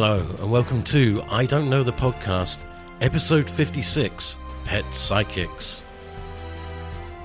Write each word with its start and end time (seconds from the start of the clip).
Hello, 0.00 0.24
and 0.38 0.48
welcome 0.48 0.80
to 0.84 1.20
I 1.28 1.44
Don't 1.44 1.68
Know 1.68 1.82
the 1.82 1.92
Podcast, 1.92 2.66
episode 3.00 3.50
56 3.50 4.36
Pet 4.64 4.84
Psychics. 4.94 5.82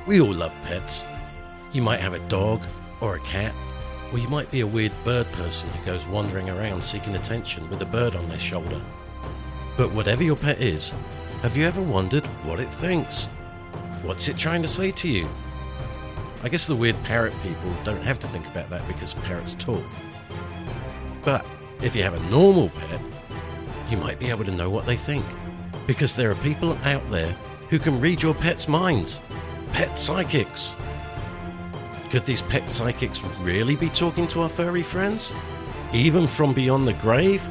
We 0.07 0.19
all 0.19 0.33
love 0.33 0.59
pets. 0.63 1.05
You 1.71 1.83
might 1.83 1.99
have 1.99 2.15
a 2.15 2.27
dog 2.29 2.63
or 2.99 3.15
a 3.15 3.19
cat, 3.19 3.53
or 4.11 4.17
you 4.17 4.27
might 4.27 4.49
be 4.49 4.61
a 4.61 4.65
weird 4.65 4.91
bird 5.03 5.31
person 5.33 5.69
who 5.69 5.85
goes 5.85 6.07
wandering 6.07 6.49
around 6.49 6.83
seeking 6.83 7.13
attention 7.13 7.69
with 7.69 7.79
a 7.83 7.85
bird 7.85 8.15
on 8.15 8.27
their 8.27 8.39
shoulder. 8.39 8.81
But 9.77 9.91
whatever 9.91 10.23
your 10.23 10.35
pet 10.35 10.59
is, 10.59 10.95
have 11.43 11.55
you 11.55 11.65
ever 11.65 11.83
wondered 11.83 12.25
what 12.41 12.59
it 12.59 12.69
thinks? 12.69 13.27
What's 14.01 14.29
it 14.29 14.35
trying 14.35 14.63
to 14.63 14.67
say 14.67 14.89
to 14.89 15.07
you? 15.07 15.29
I 16.41 16.49
guess 16.49 16.65
the 16.65 16.75
weird 16.75 16.99
parrot 17.03 17.35
people 17.43 17.71
don't 17.83 18.01
have 18.01 18.17
to 18.17 18.27
think 18.27 18.47
about 18.47 18.71
that 18.71 18.87
because 18.87 19.13
parrots 19.13 19.53
talk. 19.53 19.85
But 21.23 21.45
if 21.83 21.95
you 21.95 22.01
have 22.01 22.13
a 22.13 22.29
normal 22.31 22.69
pet, 22.69 23.01
you 23.89 23.97
might 23.97 24.17
be 24.17 24.29
able 24.29 24.45
to 24.45 24.51
know 24.51 24.69
what 24.69 24.85
they 24.85 24.95
think. 24.95 25.25
Because 25.85 26.15
there 26.15 26.31
are 26.31 26.35
people 26.35 26.77
out 26.85 27.07
there 27.11 27.35
who 27.69 27.77
can 27.77 27.99
read 27.99 28.21
your 28.21 28.33
pet's 28.33 28.67
minds. 28.67 29.21
Pet 29.73 29.97
psychics. 29.97 30.75
Could 32.09 32.23
these 32.25 32.41
pet 32.41 32.69
psychics 32.69 33.23
really 33.41 33.75
be 33.75 33.89
talking 33.89 34.27
to 34.27 34.41
our 34.41 34.49
furry 34.49 34.83
friends? 34.83 35.33
Even 35.91 36.25
from 36.25 36.53
beyond 36.53 36.87
the 36.87 36.93
grave? 36.93 37.47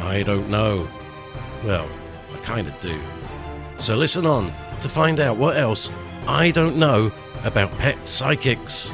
I 0.00 0.22
don't 0.24 0.50
know. 0.50 0.88
Well, 1.64 1.88
I 2.34 2.38
kinda 2.38 2.74
do. 2.80 3.00
So 3.76 3.94
listen 3.94 4.26
on 4.26 4.52
to 4.80 4.88
find 4.88 5.20
out 5.20 5.36
what 5.36 5.56
else 5.56 5.90
I 6.26 6.50
don't 6.50 6.76
know 6.76 7.12
about 7.44 7.76
pet 7.78 8.06
psychics. 8.06 8.92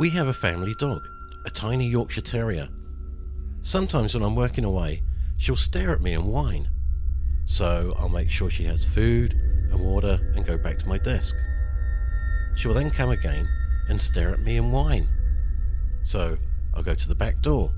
We 0.00 0.08
have 0.08 0.28
a 0.28 0.32
family 0.32 0.74
dog, 0.76 1.06
a 1.44 1.50
tiny 1.50 1.86
Yorkshire 1.86 2.22
Terrier. 2.22 2.70
Sometimes 3.60 4.14
when 4.14 4.22
I'm 4.22 4.34
working 4.34 4.64
away, 4.64 5.02
she'll 5.36 5.56
stare 5.56 5.90
at 5.90 6.00
me 6.00 6.14
and 6.14 6.24
whine. 6.24 6.70
So 7.44 7.92
I'll 7.98 8.08
make 8.08 8.30
sure 8.30 8.48
she 8.48 8.64
has 8.64 8.82
food 8.82 9.34
and 9.34 9.78
water 9.78 10.18
and 10.34 10.46
go 10.46 10.56
back 10.56 10.78
to 10.78 10.88
my 10.88 10.96
desk. 10.96 11.36
She 12.56 12.66
will 12.66 12.74
then 12.74 12.88
come 12.88 13.10
again 13.10 13.46
and 13.90 14.00
stare 14.00 14.30
at 14.32 14.40
me 14.40 14.56
and 14.56 14.72
whine. 14.72 15.06
So 16.02 16.38
I'll 16.72 16.82
go 16.82 16.94
to 16.94 17.08
the 17.08 17.14
back 17.14 17.42
door 17.42 17.70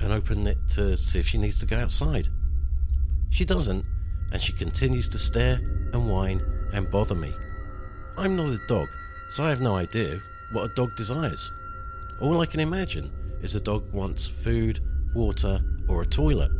and 0.00 0.12
open 0.12 0.46
it 0.46 0.58
to 0.74 0.96
see 0.96 1.18
if 1.18 1.26
she 1.26 1.38
needs 1.38 1.58
to 1.58 1.66
go 1.66 1.76
outside. 1.76 2.28
She 3.30 3.44
doesn't, 3.44 3.84
and 4.30 4.40
she 4.40 4.52
continues 4.52 5.08
to 5.08 5.18
stare 5.18 5.56
and 5.92 6.08
whine 6.08 6.40
and 6.72 6.88
bother 6.88 7.16
me. 7.16 7.34
I'm 8.16 8.36
not 8.36 8.50
a 8.50 8.64
dog, 8.68 8.86
so 9.28 9.42
I 9.42 9.48
have 9.48 9.60
no 9.60 9.74
idea 9.74 10.22
what 10.52 10.70
a 10.70 10.74
dog 10.74 10.94
desires. 10.94 11.50
All 12.20 12.40
I 12.40 12.46
can 12.46 12.60
imagine 12.60 13.10
is 13.42 13.52
the 13.52 13.60
dog 13.60 13.92
wants 13.92 14.26
food, 14.26 14.80
water, 15.14 15.60
or 15.88 16.02
a 16.02 16.06
toilet. 16.06 16.50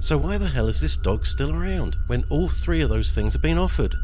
So 0.00 0.16
why 0.16 0.38
the 0.38 0.48
hell 0.48 0.68
is 0.68 0.80
this 0.80 0.96
dog 0.96 1.26
still 1.26 1.54
around 1.54 1.96
when 2.06 2.24
all 2.30 2.48
three 2.48 2.80
of 2.80 2.88
those 2.88 3.14
things 3.14 3.34
have 3.34 3.42
been 3.42 3.58
offered? 3.58 3.94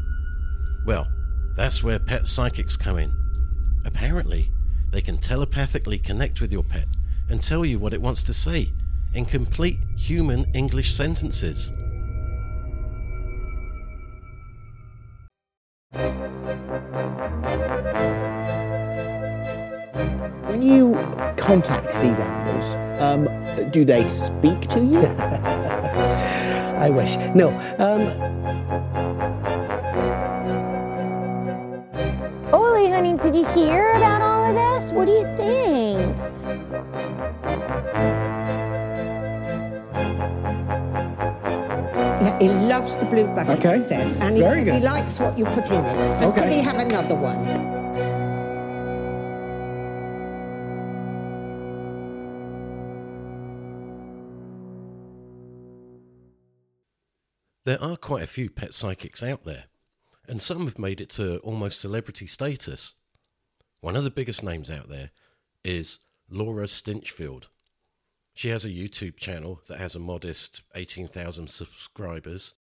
Well, 0.85 1.07
that's 1.55 1.83
where 1.83 1.99
pet 1.99 2.27
psychics 2.27 2.77
come 2.77 2.97
in. 2.97 3.11
Apparently, 3.85 4.51
they 4.91 5.01
can 5.01 5.17
telepathically 5.17 5.99
connect 5.99 6.41
with 6.41 6.51
your 6.51 6.63
pet 6.63 6.87
and 7.29 7.41
tell 7.41 7.65
you 7.65 7.79
what 7.79 7.93
it 7.93 8.01
wants 8.01 8.23
to 8.23 8.33
say 8.33 8.71
in 9.13 9.25
complete 9.25 9.79
human 9.97 10.45
English 10.53 10.93
sentences. 10.93 11.71
Contact 21.37 21.93
these 22.01 22.19
animals, 22.19 22.75
um, 23.01 23.27
do 23.71 23.83
they 23.85 24.07
speak 24.07 24.61
to 24.67 24.79
you? 24.79 25.05
I 26.79 26.89
wish. 26.89 27.17
No. 27.35 27.49
Um, 27.77 28.01
Oli, 32.53 32.89
honey, 32.89 33.17
did 33.17 33.35
you 33.35 33.45
hear 33.47 33.91
about 33.91 34.21
all 34.21 34.45
of 34.49 34.55
this? 34.81 34.91
What 34.91 35.05
do 35.05 35.11
you 35.11 35.25
think? 35.35 36.15
Yeah, 42.21 42.37
he 42.39 42.49
loves 42.49 42.95
the 42.97 43.05
blue 43.05 43.27
bucket, 43.27 43.59
Okay. 43.59 43.77
he 43.77 43.83
said. 43.83 44.11
And 44.21 44.35
he, 44.35 44.43
Very 44.43 44.59
he 44.59 44.65
good. 44.65 44.83
likes 44.83 45.19
what 45.19 45.37
you 45.37 45.45
put 45.45 45.69
in 45.69 45.83
it. 45.85 45.97
And 45.97 46.25
Okay. 46.25 46.41
could 46.41 46.51
he 46.51 46.61
have 46.61 46.77
another 46.77 47.15
one? 47.15 47.78
There 57.69 57.83
are 57.83 57.97
quite 57.97 58.23
a 58.23 58.25
few 58.25 58.49
pet 58.49 58.73
psychics 58.73 59.21
out 59.21 59.45
there, 59.45 59.65
and 60.27 60.41
some 60.41 60.65
have 60.65 60.79
made 60.79 60.99
it 60.99 61.09
to 61.11 61.37
almost 61.41 61.79
celebrity 61.79 62.25
status. 62.25 62.95
One 63.79 63.95
of 63.95 64.03
the 64.03 64.09
biggest 64.09 64.41
names 64.41 64.71
out 64.71 64.89
there 64.89 65.11
is 65.63 65.99
Laura 66.31 66.65
Stinchfield. 66.65 67.49
She 68.33 68.49
has 68.49 68.65
a 68.65 68.69
YouTube 68.69 69.17
channel 69.17 69.61
that 69.67 69.77
has 69.77 69.93
a 69.93 69.99
modest 69.99 70.63
18,000 70.73 71.47
subscribers, 71.47 72.55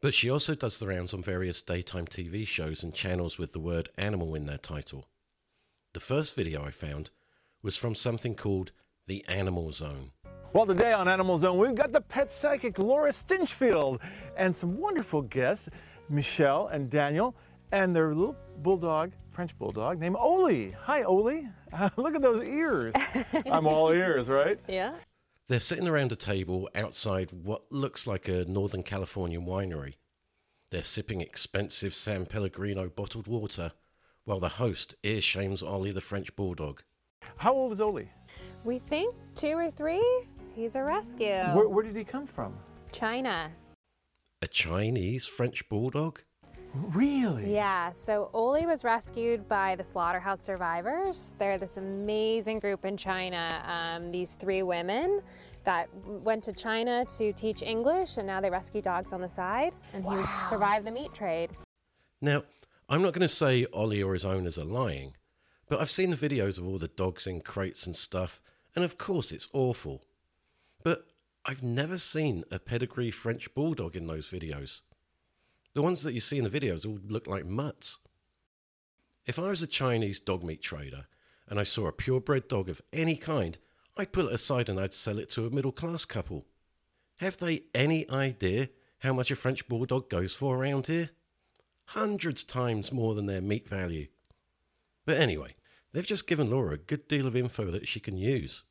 but 0.00 0.14
she 0.14 0.30
also 0.30 0.54
does 0.54 0.78
the 0.78 0.86
rounds 0.86 1.12
on 1.12 1.20
various 1.20 1.60
daytime 1.60 2.06
TV 2.06 2.46
shows 2.46 2.84
and 2.84 2.94
channels 2.94 3.38
with 3.38 3.50
the 3.50 3.58
word 3.58 3.88
animal 3.98 4.36
in 4.36 4.46
their 4.46 4.56
title. 4.56 5.08
The 5.94 5.98
first 5.98 6.36
video 6.36 6.62
I 6.62 6.70
found 6.70 7.10
was 7.60 7.76
from 7.76 7.96
something 7.96 8.36
called 8.36 8.70
The 9.08 9.24
Animal 9.26 9.72
Zone. 9.72 10.12
Well, 10.54 10.66
today 10.66 10.92
on 10.92 11.08
Animal 11.08 11.38
Zone, 11.38 11.56
we've 11.56 11.74
got 11.74 11.92
the 11.92 12.02
pet 12.02 12.30
psychic 12.30 12.78
Laura 12.78 13.10
Stinchfield 13.10 14.00
and 14.36 14.54
some 14.54 14.76
wonderful 14.76 15.22
guests, 15.22 15.70
Michelle 16.10 16.66
and 16.66 16.90
Daniel, 16.90 17.34
and 17.72 17.96
their 17.96 18.14
little 18.14 18.36
bulldog, 18.58 19.12
French 19.30 19.58
bulldog, 19.58 19.98
named 19.98 20.16
Oli. 20.18 20.72
Hi, 20.82 21.04
Oli. 21.04 21.48
look 21.96 22.14
at 22.14 22.20
those 22.20 22.46
ears. 22.46 22.94
I'm 23.50 23.66
all 23.66 23.92
ears, 23.92 24.28
right? 24.28 24.60
Yeah. 24.68 24.92
They're 25.48 25.58
sitting 25.58 25.88
around 25.88 26.12
a 26.12 26.16
table 26.16 26.68
outside 26.74 27.32
what 27.32 27.72
looks 27.72 28.06
like 28.06 28.28
a 28.28 28.44
Northern 28.44 28.82
California 28.82 29.40
winery. 29.40 29.94
They're 30.70 30.82
sipping 30.82 31.22
expensive 31.22 31.94
San 31.94 32.26
Pellegrino 32.26 32.90
bottled 32.90 33.26
water, 33.26 33.72
while 34.24 34.38
the 34.38 34.50
host 34.50 34.96
ear 35.02 35.22
shames 35.22 35.62
Ollie 35.62 35.92
the 35.92 36.02
French 36.02 36.36
bulldog. 36.36 36.82
How 37.36 37.54
old 37.54 37.72
is 37.72 37.80
Oli? 37.80 38.10
We 38.64 38.78
think 38.78 39.14
two 39.34 39.56
or 39.56 39.70
three. 39.70 40.04
He's 40.54 40.74
a 40.74 40.82
rescue. 40.82 41.42
Where, 41.54 41.68
where 41.68 41.84
did 41.84 41.96
he 41.96 42.04
come 42.04 42.26
from? 42.26 42.54
China. 42.92 43.50
A 44.42 44.46
Chinese 44.46 45.26
French 45.26 45.66
bulldog? 45.68 46.20
Really? 46.74 47.52
Yeah, 47.52 47.92
so 47.92 48.30
Oli 48.32 48.66
was 48.66 48.82
rescued 48.82 49.46
by 49.48 49.76
the 49.76 49.84
Slaughterhouse 49.84 50.40
Survivors. 50.40 51.32
They're 51.38 51.58
this 51.58 51.76
amazing 51.76 52.60
group 52.60 52.84
in 52.84 52.96
China. 52.96 53.62
Um, 53.66 54.10
these 54.10 54.34
three 54.34 54.62
women 54.62 55.22
that 55.64 55.88
went 56.04 56.42
to 56.44 56.52
China 56.52 57.04
to 57.18 57.32
teach 57.34 57.62
English, 57.62 58.16
and 58.16 58.26
now 58.26 58.40
they 58.40 58.50
rescue 58.50 58.82
dogs 58.82 59.12
on 59.12 59.20
the 59.20 59.28
side. 59.28 59.74
And 59.92 60.04
he 60.04 60.22
survived 60.48 60.86
the 60.86 60.90
meat 60.90 61.12
trade. 61.12 61.50
Now, 62.20 62.42
I'm 62.88 63.02
not 63.02 63.12
going 63.12 63.20
to 63.22 63.28
say 63.28 63.66
Ollie 63.72 64.02
or 64.02 64.14
his 64.14 64.24
owners 64.24 64.58
are 64.58 64.64
lying, 64.64 65.14
but 65.68 65.80
I've 65.80 65.90
seen 65.90 66.10
the 66.10 66.16
videos 66.16 66.58
of 66.58 66.66
all 66.66 66.78
the 66.78 66.88
dogs 66.88 67.26
in 67.26 67.40
crates 67.40 67.86
and 67.86 67.94
stuff, 67.94 68.40
and 68.74 68.84
of 68.84 68.98
course 68.98 69.30
it's 69.30 69.48
awful. 69.52 70.02
But 70.82 71.06
I've 71.44 71.62
never 71.62 71.98
seen 71.98 72.44
a 72.50 72.58
pedigree 72.58 73.10
French 73.10 73.52
bulldog 73.54 73.96
in 73.96 74.06
those 74.06 74.30
videos. 74.30 74.82
The 75.74 75.82
ones 75.82 76.02
that 76.02 76.12
you 76.12 76.20
see 76.20 76.38
in 76.38 76.44
the 76.44 76.50
videos 76.50 76.86
all 76.86 76.98
look 77.06 77.26
like 77.26 77.46
mutts. 77.46 77.98
If 79.26 79.38
I 79.38 79.48
was 79.48 79.62
a 79.62 79.66
Chinese 79.66 80.20
dog 80.20 80.42
meat 80.42 80.62
trader 80.62 81.06
and 81.48 81.58
I 81.58 81.62
saw 81.62 81.86
a 81.86 81.92
purebred 81.92 82.48
dog 82.48 82.68
of 82.68 82.82
any 82.92 83.16
kind, 83.16 83.58
I'd 83.96 84.12
pull 84.12 84.28
it 84.28 84.34
aside 84.34 84.68
and 84.68 84.80
I'd 84.80 84.94
sell 84.94 85.18
it 85.18 85.30
to 85.30 85.46
a 85.46 85.50
middle 85.50 85.72
class 85.72 86.04
couple. 86.04 86.46
Have 87.16 87.36
they 87.36 87.64
any 87.74 88.08
idea 88.10 88.68
how 88.98 89.12
much 89.12 89.30
a 89.30 89.36
French 89.36 89.68
bulldog 89.68 90.08
goes 90.10 90.34
for 90.34 90.56
around 90.56 90.86
here? 90.86 91.10
Hundreds 91.86 92.44
times 92.44 92.92
more 92.92 93.14
than 93.14 93.26
their 93.26 93.40
meat 93.40 93.68
value. 93.68 94.06
But 95.04 95.18
anyway, 95.18 95.54
they've 95.92 96.06
just 96.06 96.26
given 96.26 96.50
Laura 96.50 96.74
a 96.74 96.78
good 96.78 97.08
deal 97.08 97.26
of 97.26 97.36
info 97.36 97.70
that 97.70 97.88
she 97.88 98.00
can 98.00 98.16
use. 98.16 98.62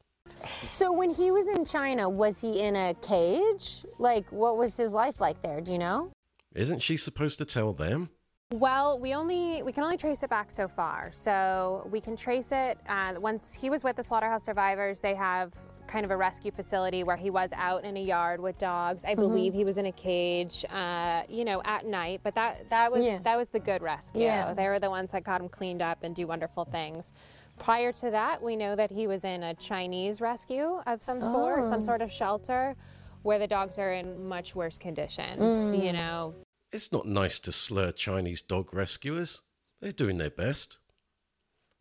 So 0.61 0.91
when 0.91 1.09
he 1.09 1.31
was 1.31 1.47
in 1.47 1.65
China, 1.65 2.09
was 2.09 2.39
he 2.39 2.59
in 2.61 2.75
a 2.75 2.93
cage? 3.01 3.83
Like, 3.99 4.31
what 4.31 4.57
was 4.57 4.77
his 4.77 4.93
life 4.93 5.19
like 5.19 5.41
there? 5.41 5.61
Do 5.61 5.71
you 5.71 5.79
know? 5.79 6.11
Isn't 6.53 6.79
she 6.81 6.97
supposed 6.97 7.37
to 7.39 7.45
tell 7.45 7.73
them? 7.73 8.09
Well, 8.53 8.99
we 8.99 9.13
only 9.13 9.63
we 9.63 9.71
can 9.71 9.83
only 9.83 9.95
trace 9.97 10.23
it 10.23 10.29
back 10.29 10.51
so 10.51 10.67
far. 10.67 11.11
So 11.13 11.87
we 11.89 12.01
can 12.01 12.17
trace 12.17 12.51
it 12.51 12.77
uh, 12.89 13.13
once 13.17 13.53
he 13.53 13.69
was 13.69 13.83
with 13.83 13.95
the 13.95 14.03
slaughterhouse 14.03 14.43
survivors. 14.43 14.99
They 14.99 15.15
have 15.15 15.53
kind 15.87 16.05
of 16.05 16.11
a 16.11 16.17
rescue 16.17 16.51
facility 16.51 17.03
where 17.03 17.17
he 17.17 17.29
was 17.29 17.53
out 17.53 17.83
in 17.83 17.97
a 17.97 18.01
yard 18.01 18.39
with 18.41 18.57
dogs. 18.57 19.03
I 19.05 19.15
believe 19.15 19.53
he 19.53 19.65
was 19.65 19.77
in 19.77 19.85
a 19.87 19.91
cage, 19.91 20.63
uh, 20.69 21.23
you 21.27 21.43
know, 21.45 21.61
at 21.65 21.85
night. 21.85 22.21
But 22.23 22.35
that 22.35 22.69
that 22.69 22.91
was 22.91 23.05
Yeah. 23.05 23.19
that 23.23 23.37
was 23.37 23.49
the 23.49 23.59
good 23.59 23.81
rescue. 23.81 24.23
Yeah. 24.23 24.53
They 24.53 24.67
were 24.67 24.79
the 24.79 24.89
ones 24.89 25.11
that 25.11 25.23
got 25.23 25.41
him 25.41 25.47
cleaned 25.47 25.81
up 25.81 26.03
and 26.03 26.13
do 26.13 26.27
wonderful 26.27 26.65
things. 26.65 27.13
Prior 27.61 27.91
to 27.91 28.09
that, 28.09 28.41
we 28.41 28.55
know 28.55 28.75
that 28.75 28.89
he 28.89 29.05
was 29.05 29.23
in 29.23 29.43
a 29.43 29.53
Chinese 29.53 30.19
rescue 30.19 30.81
of 30.87 31.03
some 31.03 31.21
sort, 31.21 31.67
some 31.67 31.77
oh. 31.77 31.81
sort 31.81 32.01
of 32.01 32.11
shelter, 32.11 32.75
where 33.21 33.37
the 33.37 33.45
dogs 33.45 33.77
are 33.77 33.93
in 33.93 34.27
much 34.27 34.55
worse 34.55 34.79
conditions. 34.79 35.75
You 35.75 35.91
mm. 35.91 35.93
know, 35.93 36.33
It's 36.71 36.91
not 36.91 37.05
nice 37.05 37.39
to 37.41 37.51
slur 37.51 37.91
Chinese 37.91 38.41
dog 38.41 38.73
rescuers. 38.73 39.43
They're 39.79 39.91
doing 39.91 40.17
their 40.17 40.31
best. 40.31 40.79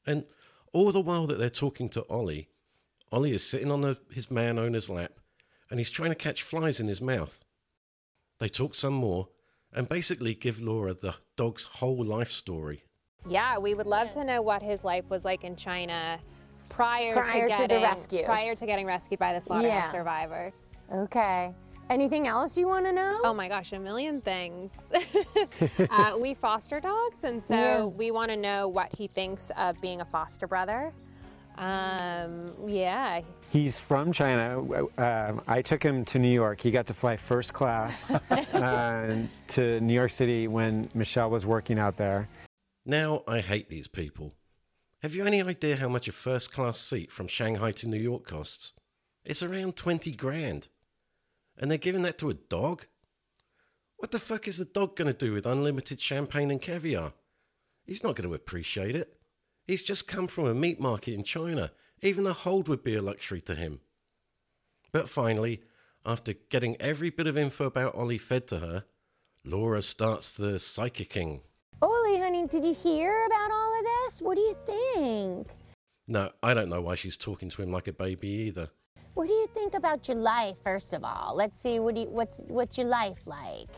And 0.06 0.26
all 0.74 0.92
the 0.92 1.00
while 1.00 1.26
that 1.26 1.38
they're 1.38 1.48
talking 1.48 1.88
to 1.90 2.02
Ollie, 2.10 2.48
Ollie 3.10 3.32
is 3.32 3.48
sitting 3.48 3.70
on 3.70 3.80
the, 3.80 3.96
his 4.12 4.30
man 4.30 4.58
owner's 4.58 4.90
lap 4.90 5.12
and 5.70 5.80
he's 5.80 5.90
trying 5.90 6.10
to 6.10 6.14
catch 6.14 6.42
flies 6.42 6.78
in 6.78 6.88
his 6.88 7.00
mouth. 7.00 7.42
They 8.38 8.48
talk 8.48 8.74
some 8.74 8.94
more 8.94 9.28
and 9.72 9.88
basically 9.88 10.34
give 10.34 10.60
Laura 10.60 10.92
the 10.92 11.14
dog's 11.36 11.64
whole 11.64 12.04
life 12.04 12.30
story. 12.30 12.84
Yeah, 13.28 13.58
we 13.58 13.74
would 13.74 13.86
love 13.86 14.10
to 14.10 14.24
know 14.24 14.42
what 14.42 14.62
his 14.62 14.84
life 14.84 15.04
was 15.10 15.24
like 15.24 15.44
in 15.44 15.56
China 15.56 16.18
prior, 16.68 17.12
Prior 17.14 17.48
to 17.48 17.54
to 17.54 17.62
the 17.62 17.68
getting 17.68 17.82
rescues. 17.82 18.24
prior 18.24 18.54
to 18.54 18.66
getting 18.66 18.86
rescued 18.86 19.20
by 19.20 19.32
the 19.34 19.40
slaughterhouse 19.40 19.84
Yeah. 19.84 19.90
survivors. 19.90 20.70
Okay. 20.92 21.52
Anything 21.90 22.28
else 22.28 22.56
you 22.56 22.68
want 22.68 22.86
to 22.86 22.92
know? 22.92 23.20
Oh 23.24 23.34
my 23.34 23.48
gosh, 23.48 23.72
a 23.72 23.78
million 23.78 24.20
things. 24.20 24.78
uh, 25.90 26.16
we 26.20 26.34
foster 26.34 26.78
dogs, 26.80 27.24
and 27.24 27.42
so 27.42 27.54
Yeah. 27.54 27.84
we 27.84 28.10
want 28.12 28.30
to 28.30 28.36
know 28.36 28.68
what 28.68 28.94
he 28.96 29.08
thinks 29.08 29.50
of 29.56 29.80
being 29.80 30.00
a 30.00 30.04
foster 30.04 30.46
brother. 30.46 30.92
Um, 31.58 32.54
yeah, 32.66 33.20
He's 33.50 33.80
from 33.80 34.12
China. 34.12 34.60
Um, 34.96 35.42
I 35.48 35.60
took 35.60 35.82
him 35.82 36.04
to 36.06 36.20
New 36.20 36.30
York. 36.32 36.60
He 36.60 36.70
got 36.70 36.86
to 36.86 36.94
fly 36.94 37.16
first 37.16 37.52
class 37.52 38.14
uh, 38.30 39.16
to 39.48 39.80
New 39.80 39.92
York 39.92 40.12
City 40.12 40.46
when 40.46 40.88
Michelle 40.94 41.28
was 41.30 41.44
working 41.44 41.76
out 41.76 41.96
there. 41.96 42.28
Now 42.84 43.22
I 43.28 43.40
hate 43.40 43.68
these 43.68 43.88
people. 43.88 44.34
Have 45.02 45.14
you 45.14 45.24
any 45.24 45.42
idea 45.42 45.76
how 45.76 45.88
much 45.88 46.08
a 46.08 46.12
first 46.12 46.52
class 46.52 46.78
seat 46.78 47.10
from 47.12 47.26
Shanghai 47.26 47.72
to 47.72 47.88
New 47.88 48.00
York 48.00 48.26
costs? 48.26 48.72
It's 49.24 49.42
around 49.42 49.76
20 49.76 50.12
grand. 50.12 50.68
And 51.58 51.70
they're 51.70 51.78
giving 51.78 52.02
that 52.02 52.18
to 52.18 52.30
a 52.30 52.34
dog? 52.34 52.86
What 53.96 54.12
the 54.12 54.18
fuck 54.18 54.48
is 54.48 54.56
the 54.56 54.64
dog 54.64 54.96
going 54.96 55.12
to 55.12 55.16
do 55.16 55.32
with 55.32 55.44
unlimited 55.44 56.00
champagne 56.00 56.50
and 56.50 56.60
caviar? 56.60 57.12
He's 57.84 58.02
not 58.02 58.16
going 58.16 58.28
to 58.28 58.34
appreciate 58.34 58.96
it. 58.96 59.18
He's 59.66 59.82
just 59.82 60.08
come 60.08 60.26
from 60.26 60.46
a 60.46 60.54
meat 60.54 60.80
market 60.80 61.14
in 61.14 61.22
China. 61.22 61.72
Even 62.02 62.26
a 62.26 62.32
hold 62.32 62.66
would 62.68 62.82
be 62.82 62.94
a 62.94 63.02
luxury 63.02 63.42
to 63.42 63.54
him. 63.54 63.80
But 64.90 65.08
finally, 65.08 65.60
after 66.04 66.32
getting 66.32 66.80
every 66.80 67.10
bit 67.10 67.26
of 67.26 67.36
info 67.36 67.66
about 67.66 67.94
Ollie 67.94 68.18
fed 68.18 68.46
to 68.48 68.58
her, 68.60 68.84
Laura 69.44 69.82
starts 69.82 70.36
the 70.36 70.58
psychicking. 70.58 71.42
Oli, 71.82 72.19
honey, 72.30 72.46
did 72.46 72.64
you 72.64 72.72
hear 72.72 73.26
about 73.26 73.50
all 73.50 73.78
of 73.78 73.84
this? 73.84 74.22
What 74.22 74.36
do 74.36 74.40
you 74.40 74.56
think? 74.64 75.48
No, 76.06 76.30
I 76.44 76.54
don't 76.54 76.68
know 76.68 76.80
why 76.80 76.94
she's 76.94 77.16
talking 77.16 77.50
to 77.50 77.62
him 77.62 77.72
like 77.72 77.88
a 77.88 77.92
baby 77.92 78.28
either. 78.28 78.68
What 79.14 79.26
do 79.26 79.32
you 79.32 79.48
think 79.52 79.74
about 79.74 80.06
your 80.06 80.16
life, 80.16 80.56
first 80.62 80.92
of 80.92 81.02
all? 81.02 81.34
Let's 81.34 81.60
see, 81.60 81.80
what 81.80 81.96
do 81.96 82.02
you, 82.02 82.06
what's, 82.08 82.40
what's 82.46 82.78
your 82.78 82.86
life 82.86 83.26
like? 83.26 83.68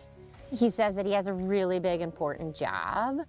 He 0.50 0.68
says 0.68 0.94
that 0.96 1.06
he 1.06 1.12
has 1.12 1.28
a 1.28 1.32
really 1.32 1.80
big, 1.80 2.02
important 2.02 2.54
job. 2.54 3.20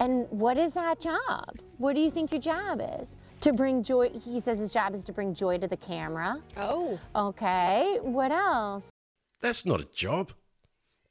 And 0.00 0.26
what 0.28 0.58
is 0.58 0.74
that 0.74 1.00
job? 1.00 1.58
What 1.78 1.94
do 1.94 2.02
you 2.02 2.10
think 2.10 2.30
your 2.30 2.42
job 2.42 2.82
is? 3.00 3.14
To 3.40 3.54
bring 3.54 3.82
joy, 3.82 4.10
he 4.10 4.38
says 4.38 4.58
his 4.58 4.70
job 4.70 4.94
is 4.94 5.02
to 5.04 5.14
bring 5.14 5.32
joy 5.32 5.56
to 5.58 5.66
the 5.66 5.78
camera. 5.78 6.42
Oh, 6.58 7.00
Okay, 7.16 7.98
what 8.02 8.32
else? 8.32 8.90
That's 9.40 9.64
not 9.64 9.80
a 9.80 9.88
job. 9.94 10.32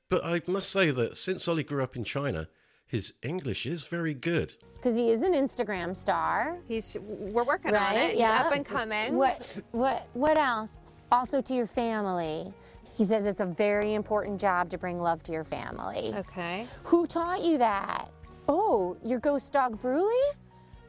But 0.09 0.23
I 0.23 0.43
must 0.45 0.69
say 0.69 0.91
that 0.91 1.17
since 1.17 1.47
Ollie 1.47 1.63
grew 1.63 1.81
up 1.81 1.95
in 1.95 2.03
China, 2.03 2.47
his 2.87 3.13
English 3.21 3.65
is 3.65 3.85
very 3.85 4.13
good. 4.13 4.53
Because 4.75 4.97
he 4.97 5.11
is 5.11 5.21
an 5.21 5.33
Instagram 5.33 5.95
star. 5.95 6.57
he's 6.67 6.97
we're 7.01 7.43
working 7.43 7.73
right? 7.73 7.95
on 7.95 7.95
it. 7.95 8.15
He's 8.15 8.25
up 8.25 8.53
and 8.53 8.65
coming. 8.65 9.15
What 9.15 9.59
what 9.71 10.07
what 10.13 10.37
else? 10.37 10.77
Also 11.11 11.41
to 11.41 11.53
your 11.53 11.67
family. 11.67 12.53
He 12.93 13.05
says 13.05 13.27
it's 13.27 13.41
a 13.41 13.45
very 13.45 13.93
important 13.93 14.41
job 14.41 14.71
to 14.71 14.77
bring 14.77 14.99
love 14.99 15.21
to 15.23 15.31
your 15.31 15.43
family. 15.43 16.13
Okay. 16.15 16.65
Who 16.85 17.05
taught 17.05 17.43
you 17.43 17.59
that? 17.59 18.09
Oh, 18.47 18.97
your 19.03 19.19
ghost 19.19 19.53
dog 19.53 19.79
Bruley? 19.81 20.31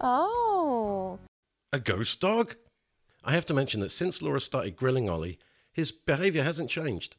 Oh. 0.01 1.19
A 1.73 1.81
ghost 1.81 2.21
dog? 2.21 2.55
I 3.25 3.33
have 3.33 3.44
to 3.47 3.55
mention 3.55 3.81
that 3.81 3.91
since 3.91 4.23
Laura 4.23 4.41
started 4.41 4.77
grilling 4.77 5.11
Ollie, 5.11 5.39
his 5.73 5.93
behaviour 5.93 6.44
hasn't 6.44 6.71
changed. 6.71 7.17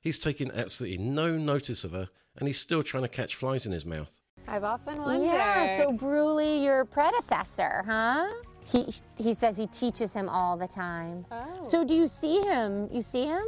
He's 0.00 0.18
taken 0.18 0.50
absolutely 0.50 0.98
no 0.98 1.36
notice 1.36 1.84
of 1.84 1.92
her, 1.92 2.08
and 2.38 2.46
he's 2.46 2.58
still 2.58 2.82
trying 2.82 3.02
to 3.02 3.08
catch 3.08 3.34
flies 3.34 3.66
in 3.66 3.72
his 3.72 3.84
mouth. 3.84 4.20
I've 4.46 4.64
often 4.64 5.02
wondered. 5.02 5.26
Yeah, 5.26 5.76
so 5.76 5.92
Bruley, 5.92 6.62
your 6.62 6.84
predecessor, 6.84 7.82
huh? 7.86 8.28
He 8.64 8.92
he 9.16 9.32
says 9.32 9.56
he 9.56 9.66
teaches 9.66 10.12
him 10.14 10.28
all 10.28 10.56
the 10.56 10.68
time. 10.68 11.26
Oh. 11.30 11.62
So 11.62 11.84
do 11.84 11.94
you 11.94 12.08
see 12.08 12.40
him? 12.40 12.88
You 12.92 13.02
see 13.02 13.26
him? 13.26 13.44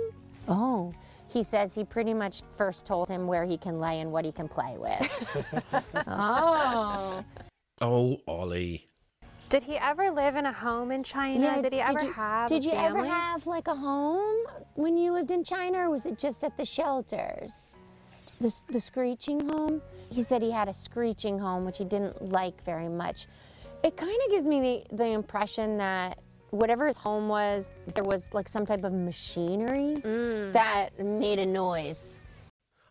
Oh. 0.48 0.92
He 1.28 1.42
says 1.42 1.74
he 1.74 1.84
pretty 1.84 2.12
much 2.12 2.42
first 2.56 2.84
told 2.84 3.08
him 3.08 3.26
where 3.26 3.44
he 3.44 3.56
can 3.56 3.78
lay 3.78 4.00
and 4.00 4.10
what 4.10 4.24
he 4.24 4.32
can 4.32 4.48
play 4.48 4.76
with. 4.78 5.54
oh. 6.06 7.24
Oh, 7.80 8.20
Ollie. 8.26 8.86
Did 9.48 9.62
he 9.62 9.78
ever 9.78 10.10
live 10.10 10.36
in 10.36 10.46
a 10.46 10.52
home 10.52 10.92
in 10.92 11.02
China? 11.02 11.60
did 11.60 11.72
he 11.72 11.80
ever 11.80 12.04
you, 12.04 12.12
have? 12.12 12.48
Did 12.48 12.64
a 12.64 12.66
you 12.66 12.72
ever 12.72 13.04
have 13.04 13.46
like 13.46 13.68
a 13.68 13.74
home 13.74 14.46
when 14.74 14.96
you 14.96 15.12
lived 15.12 15.30
in 15.30 15.44
China, 15.44 15.78
or 15.78 15.90
was 15.90 16.06
it 16.06 16.18
just 16.18 16.44
at 16.44 16.56
the 16.56 16.64
shelters? 16.64 17.76
The, 18.40 18.54
the 18.70 18.80
screeching 18.80 19.48
home? 19.48 19.82
He 20.10 20.22
said 20.22 20.42
he 20.42 20.50
had 20.50 20.68
a 20.68 20.74
screeching 20.74 21.38
home, 21.38 21.64
which 21.64 21.78
he 21.78 21.84
didn't 21.84 22.30
like 22.32 22.62
very 22.64 22.88
much. 22.88 23.26
It 23.84 23.96
kind 23.96 24.18
of 24.24 24.30
gives 24.30 24.46
me 24.46 24.84
the, 24.90 24.96
the 24.96 25.06
impression 25.06 25.76
that 25.78 26.18
whatever 26.50 26.86
his 26.86 26.96
home 26.96 27.28
was, 27.28 27.70
there 27.94 28.04
was 28.04 28.32
like 28.32 28.48
some 28.48 28.66
type 28.66 28.84
of 28.84 28.92
machinery 28.92 29.96
Mm. 30.02 30.52
that 30.52 30.98
made 30.98 31.38
a 31.38 31.46
noise. 31.46 32.20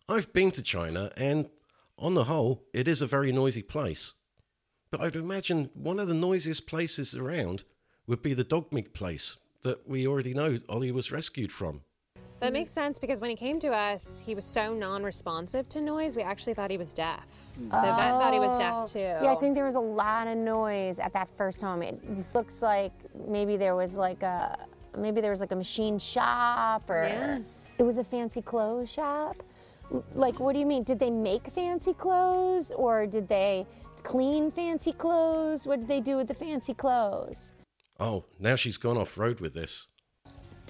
I've 0.08 0.32
been 0.32 0.50
to 0.52 0.62
China, 0.62 1.12
and 1.16 1.50
on 1.98 2.14
the 2.14 2.24
whole, 2.24 2.64
it 2.72 2.88
is 2.88 3.02
a 3.02 3.06
very 3.06 3.32
noisy 3.32 3.62
place. 3.62 4.14
But 4.90 5.00
I'd 5.02 5.14
imagine 5.16 5.70
one 5.74 6.00
of 6.00 6.08
the 6.08 6.14
noisiest 6.14 6.66
places 6.66 7.14
around 7.14 7.64
would 8.06 8.22
be 8.22 8.34
the 8.34 8.42
dog 8.44 8.72
meat 8.72 8.92
place 8.94 9.36
that 9.62 9.86
we 9.88 10.06
already 10.06 10.32
know 10.34 10.58
Ollie 10.68 10.90
was 10.90 11.12
rescued 11.12 11.52
from. 11.52 11.82
That 12.40 12.54
makes 12.54 12.70
sense 12.70 12.98
because 12.98 13.20
when 13.20 13.28
he 13.28 13.36
came 13.36 13.60
to 13.60 13.68
us, 13.68 14.22
he 14.24 14.34
was 14.34 14.46
so 14.46 14.72
non-responsive 14.72 15.68
to 15.68 15.80
noise. 15.80 16.16
We 16.16 16.22
actually 16.22 16.54
thought 16.54 16.70
he 16.70 16.78
was 16.78 16.94
deaf. 16.94 17.26
Hmm. 17.56 17.64
The 17.68 17.94
vet 17.96 18.10
thought 18.12 18.32
he 18.32 18.40
was 18.40 18.58
deaf 18.58 18.74
oh. 18.78 18.86
too. 18.86 18.98
Yeah, 18.98 19.32
I 19.32 19.34
think 19.36 19.54
there 19.54 19.66
was 19.66 19.74
a 19.74 19.80
lot 19.80 20.26
of 20.26 20.38
noise 20.38 20.98
at 20.98 21.12
that 21.12 21.28
first 21.36 21.60
home. 21.60 21.82
It 21.82 22.00
looks 22.34 22.62
like 22.62 22.92
maybe 23.28 23.58
there 23.58 23.76
was 23.76 23.94
like 23.96 24.22
a 24.22 24.58
maybe 24.96 25.20
there 25.20 25.30
was 25.30 25.40
like 25.40 25.52
a 25.52 25.56
machine 25.56 25.98
shop 25.98 26.88
or 26.88 27.04
Yeah. 27.04 27.38
it 27.78 27.82
was 27.82 27.98
a 27.98 28.04
fancy 28.04 28.40
clothes 28.40 28.90
shop. 28.90 29.42
Like 30.14 30.40
what 30.40 30.54
do 30.54 30.60
you 30.60 30.66
mean? 30.66 30.82
Did 30.82 30.98
they 30.98 31.10
make 31.10 31.46
fancy 31.48 31.92
clothes 31.92 32.72
or 32.72 33.06
did 33.06 33.28
they 33.28 33.66
clean 34.02 34.50
fancy 34.50 34.92
clothes? 34.92 35.66
What 35.66 35.80
did 35.80 35.88
they 35.88 36.00
do 36.00 36.16
with 36.16 36.28
the 36.28 36.34
fancy 36.34 36.72
clothes? 36.72 37.50
Oh, 37.98 38.24
now 38.38 38.56
she's 38.56 38.78
gone 38.78 38.96
off 38.96 39.18
road 39.18 39.40
with 39.40 39.52
this. 39.52 39.88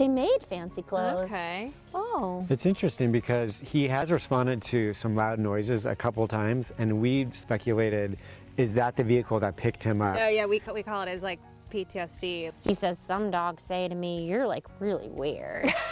They 0.01 0.09
made 0.09 0.39
fancy 0.49 0.81
clothes. 0.81 1.27
Okay. 1.27 1.75
Oh. 1.95 2.47
It's 2.49 2.65
interesting 2.65 3.13
because 3.13 3.61
he 3.61 3.87
has 3.89 4.11
responded 4.11 4.63
to 4.63 4.95
some 4.95 5.15
loud 5.15 5.39
noises 5.39 5.85
a 5.85 5.95
couple 5.95 6.27
times, 6.27 6.73
and 6.79 7.03
we 7.03 7.29
speculated 7.33 8.17
is 8.57 8.73
that 8.73 8.97
the 8.97 9.05
vehicle 9.05 9.39
that 9.41 9.59
picked 9.59 9.85
him 9.85 10.01
up? 10.01 10.17
Oh 10.19 10.29
yeah, 10.29 10.47
we 10.47 10.59
ca- 10.59 10.73
we 10.73 10.83
call 10.83 11.03
it 11.03 11.09
as 11.11 11.23
like 11.23 11.39
PTSD. 11.71 12.51
He 12.63 12.73
says 12.73 12.99
some 12.99 13.31
dogs 13.31 13.63
say 13.63 13.89
to 13.89 13.95
me, 13.95 14.25
"You're 14.25 14.47
like 14.47 14.67
really 14.81 15.11
weird." 15.11 15.71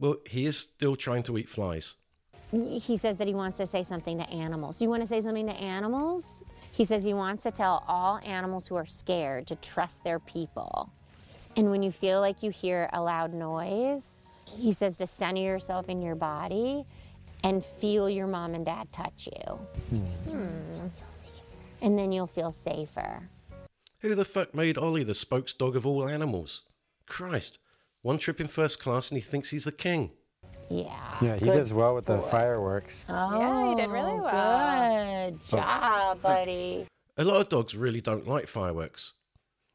Well, 0.00 0.14
he 0.26 0.46
is 0.46 0.56
still 0.56 0.94
trying 0.94 1.24
to 1.24 1.36
eat 1.38 1.48
flies. 1.48 1.96
he 2.52 2.96
says 2.96 3.18
that 3.18 3.26
he 3.26 3.34
wants 3.34 3.58
to 3.58 3.66
say 3.66 3.82
something 3.82 4.16
to 4.18 4.30
animals. 4.30 4.80
You 4.80 4.88
want 4.88 5.02
to 5.02 5.08
say 5.08 5.20
something 5.20 5.48
to 5.48 5.52
animals? 5.52 6.40
He 6.70 6.84
says 6.84 7.02
he 7.02 7.14
wants 7.14 7.42
to 7.42 7.50
tell 7.50 7.82
all 7.88 8.20
animals 8.24 8.68
who 8.68 8.76
are 8.76 8.86
scared 8.86 9.48
to 9.48 9.56
trust 9.56 10.04
their 10.04 10.20
people. 10.20 10.92
And 11.56 11.70
when 11.70 11.82
you 11.82 11.90
feel 11.92 12.20
like 12.20 12.42
you 12.42 12.50
hear 12.50 12.88
a 12.92 13.00
loud 13.00 13.32
noise, 13.32 14.20
he 14.44 14.72
says 14.72 14.96
to 14.98 15.06
center 15.06 15.40
yourself 15.42 15.88
in 15.88 16.00
your 16.02 16.14
body 16.14 16.84
and 17.44 17.64
feel 17.64 18.08
your 18.10 18.26
mom 18.26 18.54
and 18.54 18.64
dad 18.64 18.92
touch 18.92 19.28
you. 19.32 19.54
Hmm. 20.30 20.86
And 21.80 21.98
then 21.98 22.10
you'll 22.12 22.26
feel 22.26 22.50
safer. 22.50 23.28
Who 24.00 24.14
the 24.14 24.24
fuck 24.24 24.54
made 24.54 24.78
Ollie 24.78 25.04
the 25.04 25.12
spokesdog 25.12 25.74
of 25.76 25.86
all 25.86 26.08
animals? 26.08 26.62
Christ, 27.06 27.58
one 28.02 28.18
trip 28.18 28.40
in 28.40 28.48
first 28.48 28.80
class 28.80 29.10
and 29.10 29.16
he 29.16 29.22
thinks 29.22 29.50
he's 29.50 29.64
the 29.64 29.72
king. 29.72 30.12
Yeah. 30.70 31.16
Yeah, 31.22 31.34
he 31.36 31.46
good 31.46 31.56
does 31.56 31.72
well 31.72 31.94
with 31.94 32.04
the 32.06 32.16
boy. 32.16 32.22
fireworks. 32.22 33.06
Oh, 33.08 33.38
Yeah, 33.40 33.70
he 33.70 33.74
did 33.76 33.90
really 33.90 34.18
well. 34.20 35.30
Good 35.30 35.44
job, 35.48 36.20
buddy. 36.22 36.86
A 37.16 37.24
lot 37.24 37.40
of 37.40 37.48
dogs 37.48 37.74
really 37.76 38.00
don't 38.00 38.26
like 38.28 38.46
fireworks. 38.46 39.14